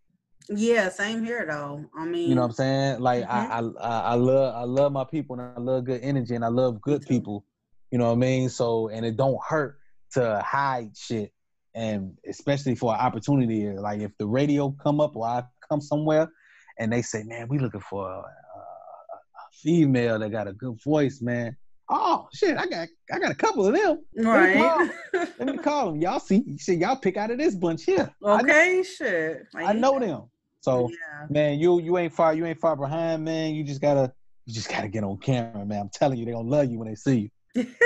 Yeah, 0.49 0.89
same 0.89 1.25
here 1.25 1.47
though. 1.47 1.85
I 1.97 2.05
mean, 2.07 2.29
you 2.29 2.35
know 2.35 2.43
what 2.43 2.49
I'm 2.49 2.55
saying? 2.55 3.01
Like 3.01 3.25
mm-hmm. 3.25 3.79
I, 3.79 3.87
I, 3.87 4.01
I 4.01 4.15
love, 4.15 4.55
I 4.55 4.65
love 4.65 4.93
my 4.93 5.05
people, 5.05 5.39
and 5.39 5.53
I 5.57 5.61
love 5.61 5.85
good 5.85 6.01
energy, 6.03 6.35
and 6.35 6.45
I 6.45 6.49
love 6.49 6.81
good 6.81 7.03
people. 7.07 7.45
You 7.91 7.99
know 7.99 8.07
what 8.07 8.13
I 8.13 8.17
mean? 8.17 8.49
So 8.49 8.89
and 8.89 9.05
it 9.05 9.17
don't 9.17 9.39
hurt 9.47 9.79
to 10.13 10.43
hide 10.45 10.97
shit, 10.97 11.33
and 11.75 12.17
especially 12.27 12.75
for 12.75 12.95
an 12.95 13.01
opportunity. 13.01 13.69
Like 13.69 14.01
if 14.01 14.13
the 14.19 14.27
radio 14.27 14.75
come 14.83 15.01
up 15.01 15.17
or 15.17 15.27
I 15.27 15.43
come 15.69 15.81
somewhere, 15.81 16.31
and 16.79 16.93
they 16.93 17.03
say, 17.03 17.25
"Man, 17.25 17.49
we 17.49 17.59
looking 17.59 17.81
for 17.81 18.09
a, 18.09 18.17
a, 18.17 18.21
a 18.21 19.51
female 19.53 20.19
that 20.19 20.31
got 20.31 20.49
a 20.49 20.53
good 20.53 20.79
voice, 20.83 21.21
man." 21.21 21.57
Oh 21.91 22.29
shit, 22.35 22.57
I 22.57 22.67
got 22.67 22.89
I 23.13 23.19
got 23.19 23.31
a 23.31 23.35
couple 23.35 23.67
of 23.67 23.75
them. 23.75 24.05
Right. 24.17 24.57
Let 25.13 25.23
me 25.27 25.27
call, 25.27 25.27
let 25.39 25.57
me 25.57 25.59
call 25.59 25.93
them. 25.93 26.01
Y'all 26.01 26.21
see, 26.21 26.57
shit, 26.59 26.79
y'all 26.79 26.97
pick 26.97 27.17
out 27.17 27.31
of 27.31 27.39
this 27.39 27.55
bunch 27.55 27.85
here. 27.85 28.15
okay, 28.23 28.83
shit. 28.83 29.47
I 29.55 29.73
know, 29.73 29.97
I 29.97 29.99
know 29.99 29.99
them. 29.99 30.31
So 30.61 30.91
yeah. 30.91 31.27
man, 31.29 31.59
you 31.59 31.81
you 31.81 31.99
ain't 31.99 32.13
far 32.13 32.35
you 32.35 32.47
ain't 32.47 32.61
far 32.61 32.77
behind, 32.77 33.25
man. 33.25 33.55
You 33.55 33.65
just 33.65 33.81
gotta 33.81 34.13
you 34.47 34.55
just 34.55 34.71
gotta 34.71 34.89
get 34.89 35.05
on 35.05 35.19
camera, 35.19 35.65
man. 35.65 35.81
I'm 35.81 35.91
telling 35.93 36.19
you, 36.19 36.25
they 36.25 36.33
gonna 36.33 36.49
love 36.49 36.71
you 36.71 36.79
when 36.79 36.89
they 36.89 36.95
see 36.95 37.31
you. 37.55 37.67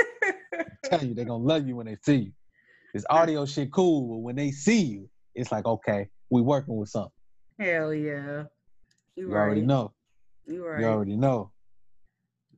I'm 0.53 0.77
telling 0.85 1.09
you, 1.09 1.15
they 1.15 1.25
gonna 1.25 1.43
love 1.43 1.67
you 1.67 1.75
when 1.75 1.85
they 1.85 1.97
see 2.01 2.15
you. 2.15 2.31
This 2.93 3.05
audio 3.09 3.45
shit 3.45 3.71
cool, 3.71 4.07
but 4.07 4.19
when 4.19 4.35
they 4.35 4.51
see 4.51 4.81
you, 4.81 5.09
it's 5.33 5.51
like, 5.51 5.65
okay, 5.65 6.09
we 6.29 6.41
working 6.41 6.75
with 6.77 6.89
something. 6.89 7.11
Hell 7.59 7.93
yeah. 7.93 8.43
You, 9.15 9.27
you 9.27 9.33
right. 9.33 9.41
already 9.41 9.61
know. 9.61 9.93
You 10.45 10.65
right. 10.65 10.79
You 10.81 10.85
already 10.87 11.15
know. 11.15 11.51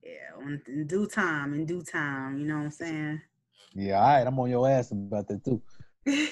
Yeah, 0.04 0.58
in 0.68 0.88
due 0.88 1.08
time, 1.08 1.54
in 1.54 1.66
due 1.66 1.82
time, 1.82 2.38
you 2.38 2.46
know 2.48 2.58
what 2.58 2.66
I'm 2.66 2.72
saying? 2.72 3.22
Yeah, 3.74 4.00
all 4.00 4.08
right. 4.08 4.28
I'm 4.28 4.40
on 4.40 4.50
your 4.50 4.70
ass 4.70 4.92
about 4.92 5.28
that 5.28 5.44
too. 5.44 5.62
I'm 6.08 6.30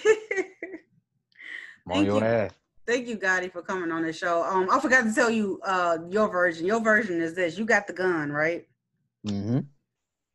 on 1.91 2.05
your 2.05 2.19
you. 2.19 2.25
ass. 2.25 2.51
Thank 2.85 3.07
you, 3.07 3.17
Gotti, 3.17 3.51
for 3.51 3.61
coming 3.61 3.91
on 3.91 4.03
the 4.03 4.11
show. 4.11 4.43
Um, 4.43 4.69
I 4.69 4.79
forgot 4.79 5.03
to 5.03 5.13
tell 5.13 5.29
you 5.29 5.59
uh 5.63 5.99
your 6.09 6.29
version. 6.29 6.65
Your 6.65 6.81
version 6.81 7.21
is 7.21 7.33
this: 7.33 7.57
you 7.57 7.65
got 7.65 7.87
the 7.87 7.93
gun, 7.93 8.31
right? 8.31 8.67
Mm-hmm. 9.25 9.59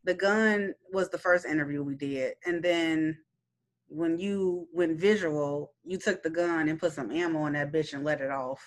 The 0.05 0.15
gun 0.15 0.75
was 0.93 1.11
the 1.11 1.19
first 1.19 1.45
interview 1.45 1.83
we 1.83 1.95
did, 1.95 2.35
and 2.47 2.63
then 2.63 3.19
when 3.89 4.19
you 4.19 4.69
went 4.73 4.99
visual, 4.99 5.73
you 5.85 5.99
took 5.99 6.23
the 6.23 6.31
gun 6.31 6.69
and 6.69 6.79
put 6.79 6.93
some 6.93 7.11
ammo 7.11 7.47
in 7.47 7.55
that 7.55 7.73
bitch 7.73 7.95
and 7.95 8.05
let 8.05 8.21
it 8.21 8.31
off. 8.31 8.61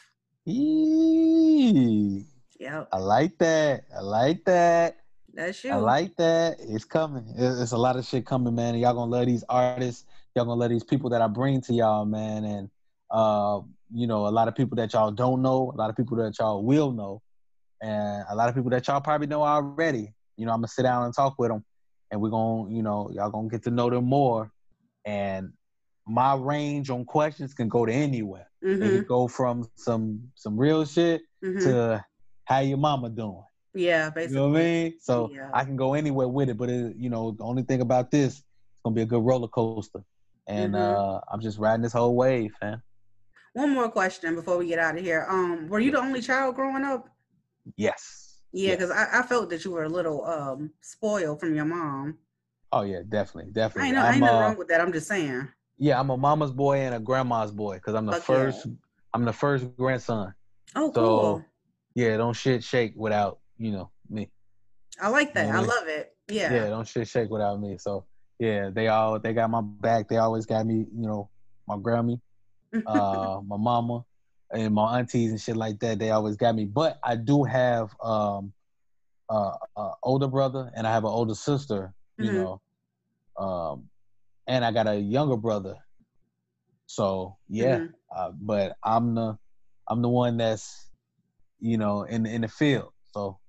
Eee. 0.46 2.26
Yep. 2.60 2.90
I 2.92 2.98
like 2.98 3.38
that. 3.40 3.86
I 3.96 4.02
like 4.02 4.44
that. 4.46 4.98
That's 5.34 5.64
you. 5.64 5.72
I 5.72 5.76
like 5.76 6.16
that. 6.18 6.58
It's 6.60 6.86
coming. 6.86 7.26
It's 7.38 7.72
a 7.72 7.78
lot 7.78 7.96
of 7.96 8.06
shit 8.06 8.26
coming, 8.26 8.54
man. 8.54 8.74
And 8.74 8.82
y'all 8.82 8.94
gonna 8.94 9.12
love 9.12 9.28
these 9.28 9.44
artists. 9.50 10.06
Y'all 10.36 10.46
gonna 10.46 10.60
love 10.60 10.70
these 10.70 10.84
people 10.84 11.10
that 11.12 11.22
I 11.22 11.28
bring 11.28 11.62
to 11.62 11.74
y'all, 11.74 12.06
man. 12.06 12.44
And 12.44 12.70
uh, 13.12 13.62
you 13.93 14.07
know, 14.07 14.28
a 14.28 14.30
lot 14.30 14.47
of 14.47 14.55
people 14.55 14.78
that 14.78 14.93
y'all 14.93 15.12
don't 15.12 15.41
know, 15.41 15.72
a 15.76 15.78
lot 15.78 15.89
of 15.89 15.97
people 15.97 16.18
that 16.18 16.38
y'all 16.39 16.64
will 16.64 16.91
know, 16.91 17.22
and 17.82 18.24
a 18.30 18.36
lot 18.36 18.49
of 18.49 18.55
people 18.55 18.70
that 18.72 18.88
y'all 18.88 19.01
probably 19.01 19.28
know 19.28 19.43
already. 19.43 20.14
You 20.38 20.45
know, 20.45 20.53
I'm 20.53 20.59
gonna 20.59 20.70
sit 20.70 20.84
down 20.84 21.03
and 21.03 21.14
talk 21.14 21.36
with 21.38 21.49
them, 21.49 21.64
and 22.09 22.22
we're 22.22 22.30
gonna, 22.30 22.72
you 22.72 22.82
know, 22.82 23.12
y'all 23.14 23.30
gonna 23.30 23.49
get 23.49 23.64
to 23.64 23.72
know 23.72 23.89
them 23.89 24.05
more. 24.05 24.51
And 25.05 25.53
my 26.07 26.36
range 26.36 26.89
on 26.89 27.05
questions 27.05 27.53
can 27.53 27.68
go 27.68 27.86
to 27.86 27.91
anywhere. 27.91 28.47
Mm-hmm. 28.64 28.84
It 28.84 28.89
can 28.89 29.03
go 29.05 29.28
from 29.28 29.68
some 29.76 30.32
some 30.36 30.57
real 30.57 30.86
shit 30.86 31.22
mm-hmm. 31.43 31.59
to 31.59 32.05
how 32.45 32.59
your 32.59 32.78
mama 32.78 33.09
doing. 33.09 33.43
Yeah, 33.74 34.09
basically. 34.09 34.36
You 34.36 34.41
know 34.41 34.49
what 34.49 34.59
I 34.59 34.64
mean? 34.64 34.93
So 35.01 35.32
yeah. 35.34 35.49
I 35.53 35.64
can 35.64 35.76
go 35.76 35.93
anywhere 35.93 36.28
with 36.28 36.49
it, 36.49 36.57
but 36.57 36.70
it, 36.70 36.95
you 36.97 37.09
know, 37.09 37.32
the 37.32 37.43
only 37.43 37.64
thing 37.64 37.82
about 37.82 38.12
this, 38.12 38.38
it's 38.38 38.43
gonna 38.84 38.95
be 38.95 39.01
a 39.01 39.05
good 39.05 39.24
roller 39.24 39.47
coaster, 39.47 40.03
and 40.47 40.74
mm-hmm. 40.74 40.99
uh, 40.99 41.20
I'm 41.32 41.41
just 41.41 41.57
riding 41.57 41.82
this 41.82 41.93
whole 41.93 42.16
wave, 42.16 42.51
fam. 42.59 42.82
One 43.54 43.72
more 43.72 43.89
question 43.89 44.36
before 44.36 44.58
we 44.58 44.68
get 44.68 44.80
out 44.80 44.97
of 44.97 45.04
here. 45.04 45.26
Um, 45.30 45.68
were 45.68 45.80
you 45.80 45.91
the 45.91 45.99
only 45.99 46.22
child 46.22 46.56
growing 46.56 46.86
up? 46.86 47.10
Yes. 47.76 48.39
Yeah, 48.54 48.72
because 48.76 48.89
yes. 48.89 49.10
I, 49.14 49.20
I, 49.20 49.24
felt 49.24 49.49
that 49.49 49.64
you 49.64 49.72
were 49.72 49.84
a 49.84 49.89
little 49.89 50.26
um 50.26 50.72
spoiled 50.82 51.39
from 51.39 51.56
your 51.56 51.66
mom. 51.66 52.18
Oh 52.72 52.82
yeah, 52.82 52.99
definitely, 53.08 53.52
definitely. 53.52 53.84
I 53.84 53.88
ain't, 53.88 53.95
no, 53.95 54.02
I 54.04 54.12
ain't 54.12 54.20
nothing 54.20 54.36
uh, 54.36 54.41
wrong 54.41 54.58
with 54.58 54.68
that. 54.70 54.82
I'm 54.82 54.91
just 54.91 55.08
saying. 55.08 55.47
Yeah, 55.78 55.99
I'm 55.99 56.10
a 56.10 56.18
mama's 56.18 56.52
boy 56.52 56.80
and 56.80 56.95
a 56.95 56.99
grandma's 56.99 57.52
boy 57.52 57.76
because 57.76 57.95
I'm 57.95 58.06
the 58.06 58.14
Fuck 58.14 58.24
first. 58.24 58.66
Yeah. 58.66 58.74
I'm 59.14 59.26
the 59.26 59.34
first 59.34 59.66
grandson. 59.78 60.34
Oh, 60.76 60.91
so, 60.93 61.02
cool. 61.02 61.45
Yeah, 61.95 62.18
don't 62.18 62.36
shit 62.36 62.64
shake 62.64 62.93
without 62.95 63.39
you 63.58 63.72
know 63.72 63.89
me. 64.10 64.30
I 65.02 65.10
like 65.10 65.34
that. 65.34 65.47
You 65.47 65.54
know 65.54 65.60
I 65.60 65.64
love 65.64 65.88
it. 65.88 66.16
Yeah. 66.30 66.54
Yeah, 66.54 66.70
don't 66.70 66.88
shit 66.88 67.08
shake 67.08 67.30
without 67.30 67.60
me. 67.60 67.78
So 67.78 68.06
yeah, 68.39 68.70
they 68.74 68.88
all 68.88 69.20
they 69.20 69.34
got 69.34 69.49
my 69.49 69.62
back. 69.62 70.10
They 70.10 70.18
always 70.18 70.45
got 70.45 70.66
me. 70.66 70.86
You 70.93 71.08
know, 71.08 71.30
my 71.68 71.76
Grammy, 71.76 72.20
uh, 72.86 73.42
my 73.46 73.58
mama, 73.58 74.06
and 74.52 74.74
my 74.74 75.00
aunties 75.00 75.32
and 75.32 75.40
shit 75.42 75.56
like 75.56 75.80
that. 75.80 76.00
They 76.00 76.12
always 76.12 76.36
got 76.38 76.56
me. 76.56 76.66
But 76.66 77.00
I 77.04 77.16
do 77.16 77.44
have 77.44 77.96
um, 78.04 78.54
uh, 79.30 79.56
uh 79.76 79.92
older 80.04 80.28
brother 80.28 80.72
and 80.76 80.86
I 80.86 80.92
have 80.92 81.04
an 81.04 81.12
older 81.12 81.36
sister. 81.36 81.94
You 82.18 82.32
Mhm. 82.32 82.36
know, 82.36 82.62
um, 83.38 83.90
and 84.48 84.66
I 84.66 84.72
got 84.72 84.88
a 84.88 84.96
younger 84.96 85.38
brother. 85.38 85.76
So 86.88 87.38
yeah, 87.48 87.78
Mhm. 87.78 87.94
uh, 88.16 88.32
but 88.40 88.76
I'm 88.84 89.16
the 89.16 89.38
I'm 89.88 90.02
the 90.02 90.10
one 90.10 90.38
that's 90.38 90.90
you 91.60 91.78
know 91.78 92.04
in 92.04 92.26
in 92.26 92.42
the 92.42 92.48
field. 92.48 92.92
So 93.14 93.40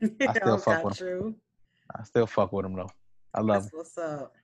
I 0.02 0.32
still 0.34 0.54
Oh, 0.54 0.58
fuck 0.58 0.84
with 0.84 0.98
him. 1.00 1.36
I 1.94 2.04
still 2.04 2.26
fuck 2.26 2.52
with 2.52 2.64
him 2.64 2.74
though. 2.76 2.90
I 3.34 3.40
love 3.40 3.64
That's 3.64 3.66
him. 3.66 3.78
what's 3.78 3.98
up. 3.98 4.34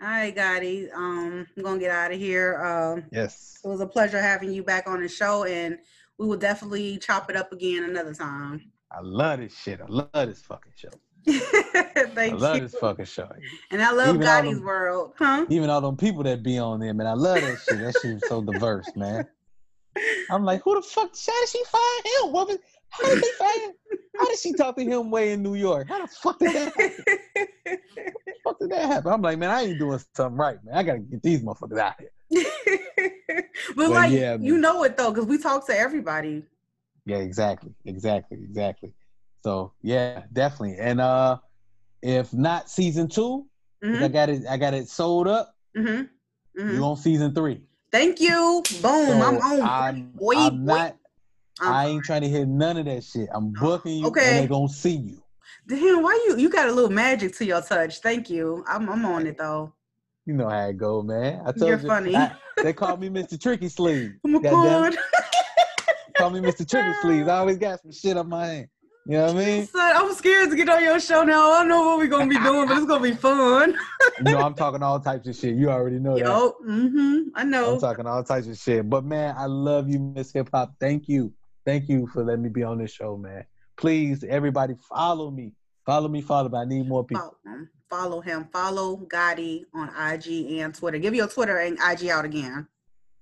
All 0.00 0.08
right, 0.08 0.34
Gotti. 0.34 0.92
Um, 0.94 1.46
I'm 1.56 1.62
gonna 1.62 1.80
get 1.80 1.90
out 1.90 2.12
of 2.12 2.18
here. 2.18 2.62
Um, 2.64 3.04
Yes. 3.10 3.58
it 3.64 3.66
was 3.68 3.80
a 3.80 3.86
pleasure 3.86 4.20
having 4.20 4.52
you 4.52 4.62
back 4.62 4.86
on 4.88 5.02
the 5.02 5.08
show, 5.08 5.44
and 5.44 5.78
we 6.18 6.26
will 6.26 6.36
definitely 6.36 6.98
chop 6.98 7.28
it 7.30 7.36
up 7.36 7.52
again 7.52 7.84
another 7.84 8.14
time. 8.14 8.70
I 8.92 9.00
love 9.00 9.40
this 9.40 9.56
shit. 9.56 9.80
I 9.80 9.86
love 9.88 10.08
this 10.12 10.40
fucking 10.42 10.72
show. 10.76 10.88
I 11.28 12.06
Thank 12.14 12.40
love 12.40 12.56
you. 12.56 12.62
this 12.62 12.74
fucking 12.76 13.04
show. 13.06 13.28
And 13.72 13.82
I 13.82 13.90
love 13.92 14.14
Even 14.14 14.20
Gotti's 14.26 14.54
them- 14.58 14.64
world, 14.64 15.12
huh? 15.18 15.46
Even 15.50 15.68
all 15.68 15.80
them 15.80 15.96
people 15.96 16.22
that 16.22 16.42
be 16.44 16.58
on 16.58 16.78
there, 16.80 16.94
man. 16.94 17.06
I 17.08 17.12
love 17.14 17.40
that 17.40 17.58
shit. 17.58 17.78
That 17.80 17.94
shit 18.00 18.12
is 18.12 18.22
so 18.28 18.40
diverse, 18.40 18.88
man. 18.94 19.26
I'm 20.30 20.44
like, 20.44 20.62
who 20.62 20.76
the 20.76 20.82
fuck? 20.82 21.10
How 21.26 21.40
did 21.40 21.48
she 21.48 21.62
find 21.64 22.04
him, 22.24 22.32
woman? 22.32 22.58
How 22.90 23.08
did 23.08 23.20
they 23.22 23.30
find? 23.38 23.74
How 24.16 24.26
did 24.28 24.38
she 24.38 24.54
talk 24.54 24.76
to 24.76 24.84
him 24.84 25.10
way 25.10 25.32
in 25.32 25.42
New 25.42 25.54
York? 25.54 25.88
How 25.88 26.00
the 26.00 26.08
fuck 26.08 26.38
did 26.38 26.52
that 26.54 26.72
happen? 26.74 27.04
How 27.06 27.74
the 28.26 28.34
fuck 28.44 28.58
did 28.60 28.70
that 28.70 28.86
happen? 28.86 29.12
I'm 29.12 29.22
like, 29.22 29.38
man, 29.38 29.50
I 29.50 29.62
ain't 29.62 29.78
doing 29.78 30.00
something 30.14 30.36
right, 30.36 30.56
man. 30.64 30.74
I 30.74 30.82
gotta 30.82 30.98
get 31.00 31.22
these 31.22 31.42
motherfuckers 31.42 31.78
out 31.78 31.94
here. 31.98 32.10
but 33.76 33.90
Well, 33.90 33.90
like 33.90 34.10
yeah, 34.10 34.36
you 34.36 34.52
man. 34.52 34.60
know 34.60 34.84
it 34.84 34.96
though, 34.96 35.10
because 35.12 35.26
we 35.26 35.38
talk 35.38 35.66
to 35.66 35.76
everybody. 35.78 36.44
Yeah, 37.06 37.18
exactly, 37.18 37.72
exactly, 37.84 38.38
exactly. 38.42 38.92
So 39.44 39.72
yeah, 39.82 40.24
definitely. 40.32 40.76
And 40.78 41.00
uh 41.00 41.38
if 42.02 42.32
not 42.32 42.68
season 42.70 43.08
2 43.08 43.46
I 43.82 43.86
hmm 43.86 44.06
got 44.08 44.28
it, 44.28 44.42
I 44.48 44.56
got 44.56 44.74
it 44.74 44.88
sold 44.88 45.28
up. 45.28 45.54
hmm 45.76 46.02
hmm 46.56 46.74
You 46.74 46.84
on 46.84 46.96
season 46.96 47.34
three? 47.34 47.62
Thank 47.90 48.20
you. 48.20 48.62
Boom. 48.82 49.08
So 49.08 49.22
I'm 49.22 49.36
on. 49.38 49.60
I'm, 49.62 50.10
boy, 50.12 50.34
I'm 50.36 50.66
boy. 50.66 50.74
not. 50.74 50.96
I'm 51.60 51.72
I 51.72 51.86
ain't 51.86 52.04
trying 52.04 52.22
to 52.22 52.28
hear 52.28 52.46
none 52.46 52.76
of 52.76 52.86
that 52.86 53.04
shit. 53.04 53.28
I'm 53.32 53.52
booking 53.52 53.98
you, 53.98 54.06
okay. 54.08 54.36
and 54.36 54.44
they 54.44 54.48
gonna 54.48 54.68
see 54.68 54.96
you. 54.96 55.22
Damn, 55.66 56.02
why 56.02 56.12
you 56.26 56.36
you 56.38 56.48
got 56.48 56.68
a 56.68 56.72
little 56.72 56.90
magic 56.90 57.36
to 57.36 57.44
your 57.44 57.60
touch? 57.62 58.00
Thank 58.00 58.30
you. 58.30 58.64
I'm 58.68 58.88
I'm 58.88 59.04
on 59.04 59.26
it 59.26 59.38
though. 59.38 59.72
You 60.26 60.34
know 60.34 60.48
how 60.48 60.68
it 60.68 60.76
go, 60.76 61.02
man. 61.02 61.40
I 61.46 61.52
told 61.52 61.68
You're 61.70 61.80
you. 61.80 61.88
funny. 61.88 62.16
I- 62.16 62.32
they 62.62 62.72
call 62.72 62.96
me 62.96 63.08
Mr. 63.08 63.40
Tricky 63.40 63.68
Sleeve. 63.68 64.14
Oh 64.24 64.28
my 64.28 64.40
god. 64.40 64.96
Call 66.16 66.30
me 66.30 66.40
Mr. 66.40 66.68
Tricky 66.68 66.92
Sleeve. 67.00 67.28
I 67.28 67.38
always 67.38 67.58
got 67.58 67.80
some 67.80 67.92
shit 67.92 68.16
on 68.16 68.28
my 68.28 68.46
hand. 68.46 68.68
You 69.06 69.12
know 69.12 69.26
what 69.26 69.36
I 69.36 69.46
mean? 69.46 69.66
Son, 69.66 69.96
I'm 69.96 70.12
scared 70.14 70.50
to 70.50 70.56
get 70.56 70.68
on 70.68 70.82
your 70.82 71.00
show 71.00 71.22
now. 71.22 71.52
I 71.52 71.58
don't 71.60 71.68
know 71.68 71.82
what 71.82 71.98
we're 71.98 72.08
gonna 72.08 72.26
be 72.26 72.38
doing, 72.38 72.68
but 72.68 72.76
it's 72.76 72.86
gonna 72.86 73.02
be 73.02 73.14
fun. 73.14 73.76
You 74.18 74.32
know 74.32 74.38
I'm 74.38 74.54
talking 74.54 74.82
all 74.82 74.98
types 74.98 75.28
of 75.28 75.36
shit. 75.36 75.54
You 75.54 75.70
already 75.70 76.00
know 76.00 76.14
that. 76.14 76.24
Yo, 76.24 76.56
mm-hmm. 76.66 77.28
I 77.36 77.44
know. 77.44 77.74
I'm 77.74 77.80
talking 77.80 78.04
all 78.04 78.24
types 78.24 78.48
of 78.48 78.58
shit. 78.58 78.90
But 78.90 79.04
man, 79.04 79.36
I 79.38 79.46
love 79.46 79.88
you, 79.88 80.00
Miss 80.00 80.32
Hip 80.32 80.48
Hop. 80.52 80.74
Thank 80.80 81.08
you. 81.08 81.32
Thank 81.68 81.86
you 81.90 82.06
for 82.06 82.24
letting 82.24 82.44
me 82.44 82.48
be 82.48 82.62
on 82.62 82.78
this 82.78 82.92
show, 82.94 83.18
man. 83.18 83.44
Please, 83.76 84.24
everybody, 84.24 84.72
follow 84.88 85.30
me. 85.30 85.52
Follow 85.84 86.08
me, 86.08 86.22
follow 86.22 86.48
me. 86.48 86.56
I 86.56 86.64
need 86.64 86.88
more 86.88 87.04
people. 87.04 87.36
Follow 87.44 87.54
him. 87.54 87.70
Follow 87.90 88.20
him. 88.22 88.48
Follow 88.50 88.96
Gotti 89.06 89.64
on 89.74 89.88
IG 90.14 90.60
and 90.60 90.74
Twitter. 90.74 90.96
Give 90.96 91.14
your 91.14 91.28
Twitter 91.28 91.58
and 91.58 91.76
IG 91.78 92.08
out 92.08 92.24
again. 92.24 92.66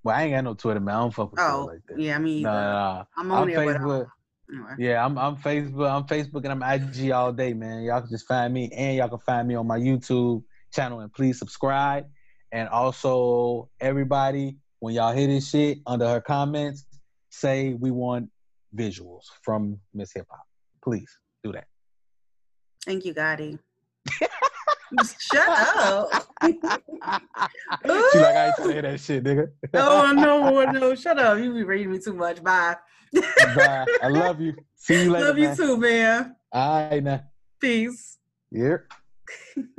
Well, 0.04 0.14
I 0.14 0.22
ain't 0.22 0.34
got 0.34 0.44
no 0.44 0.54
Twitter, 0.54 0.78
man. 0.78 0.94
I 0.94 0.98
don't 1.00 1.10
fuck 1.12 1.32
with 1.32 1.40
Oh, 1.40 1.64
Twitter 1.64 1.72
like 1.74 1.86
that. 1.88 1.98
yeah, 2.00 2.18
me 2.18 2.42
Nah, 2.42 2.50
either. 2.50 2.60
nah, 2.60 2.94
nah. 2.98 3.04
I'm 3.16 3.32
on 3.32 3.42
I'm 3.42 3.48
there, 3.48 3.64
but 3.64 3.76
uh, 3.76 3.78
Facebook. 3.80 4.06
anyway. 4.52 4.70
Yeah, 4.78 5.04
I'm 5.04 5.18
I'm 5.18 5.36
Facebook. 5.38 5.90
I'm 5.90 6.04
Facebook 6.04 6.48
and 6.48 6.62
I'm 6.64 6.80
IG 6.80 7.10
all 7.10 7.32
day, 7.32 7.52
man. 7.52 7.82
Y'all 7.82 8.00
can 8.00 8.10
just 8.10 8.28
find 8.28 8.54
me, 8.54 8.70
and 8.72 8.96
y'all 8.96 9.08
can 9.08 9.18
find 9.18 9.48
me 9.48 9.56
on 9.56 9.66
my 9.66 9.78
YouTube 9.80 10.44
channel. 10.72 11.00
And 11.00 11.12
please 11.12 11.36
subscribe. 11.40 12.04
And 12.52 12.68
also, 12.68 13.70
everybody, 13.80 14.58
when 14.78 14.94
y'all 14.94 15.12
hear 15.12 15.26
this 15.26 15.50
shit 15.50 15.78
under 15.84 16.06
her 16.06 16.20
comments, 16.20 16.86
say 17.30 17.74
we 17.74 17.90
want 17.90 18.30
visuals 18.74 19.24
from 19.42 19.78
Miss 19.94 20.12
Hip 20.14 20.26
Hop. 20.30 20.44
Please 20.82 21.18
do 21.42 21.52
that. 21.52 21.66
Thank 22.84 23.04
you, 23.04 23.14
Gotti. 23.14 23.58
Shut 25.18 25.48
up. 25.48 26.08
she 26.42 26.58
like 28.18 28.36
I 28.36 28.46
ain't 28.46 28.56
say 28.56 28.80
that 28.80 29.00
shit, 29.00 29.24
nigga. 29.24 29.48
oh 29.74 30.12
no, 30.12 30.64
no, 30.70 30.94
shut 30.94 31.18
up. 31.18 31.38
You 31.38 31.52
be 31.52 31.64
reading 31.64 31.90
me 31.90 31.98
too 31.98 32.14
much. 32.14 32.42
Bye. 32.42 32.76
Bye. 33.12 33.86
I 34.02 34.08
love 34.08 34.40
you. 34.40 34.54
See 34.76 35.02
you 35.02 35.10
later. 35.10 35.26
Love 35.26 35.38
you 35.38 35.48
man. 35.48 35.56
too, 35.56 35.76
man. 35.76 36.36
All 36.52 36.88
right 36.88 37.02
now. 37.02 37.24
Peace. 37.60 38.18
Yeah. 38.50 38.76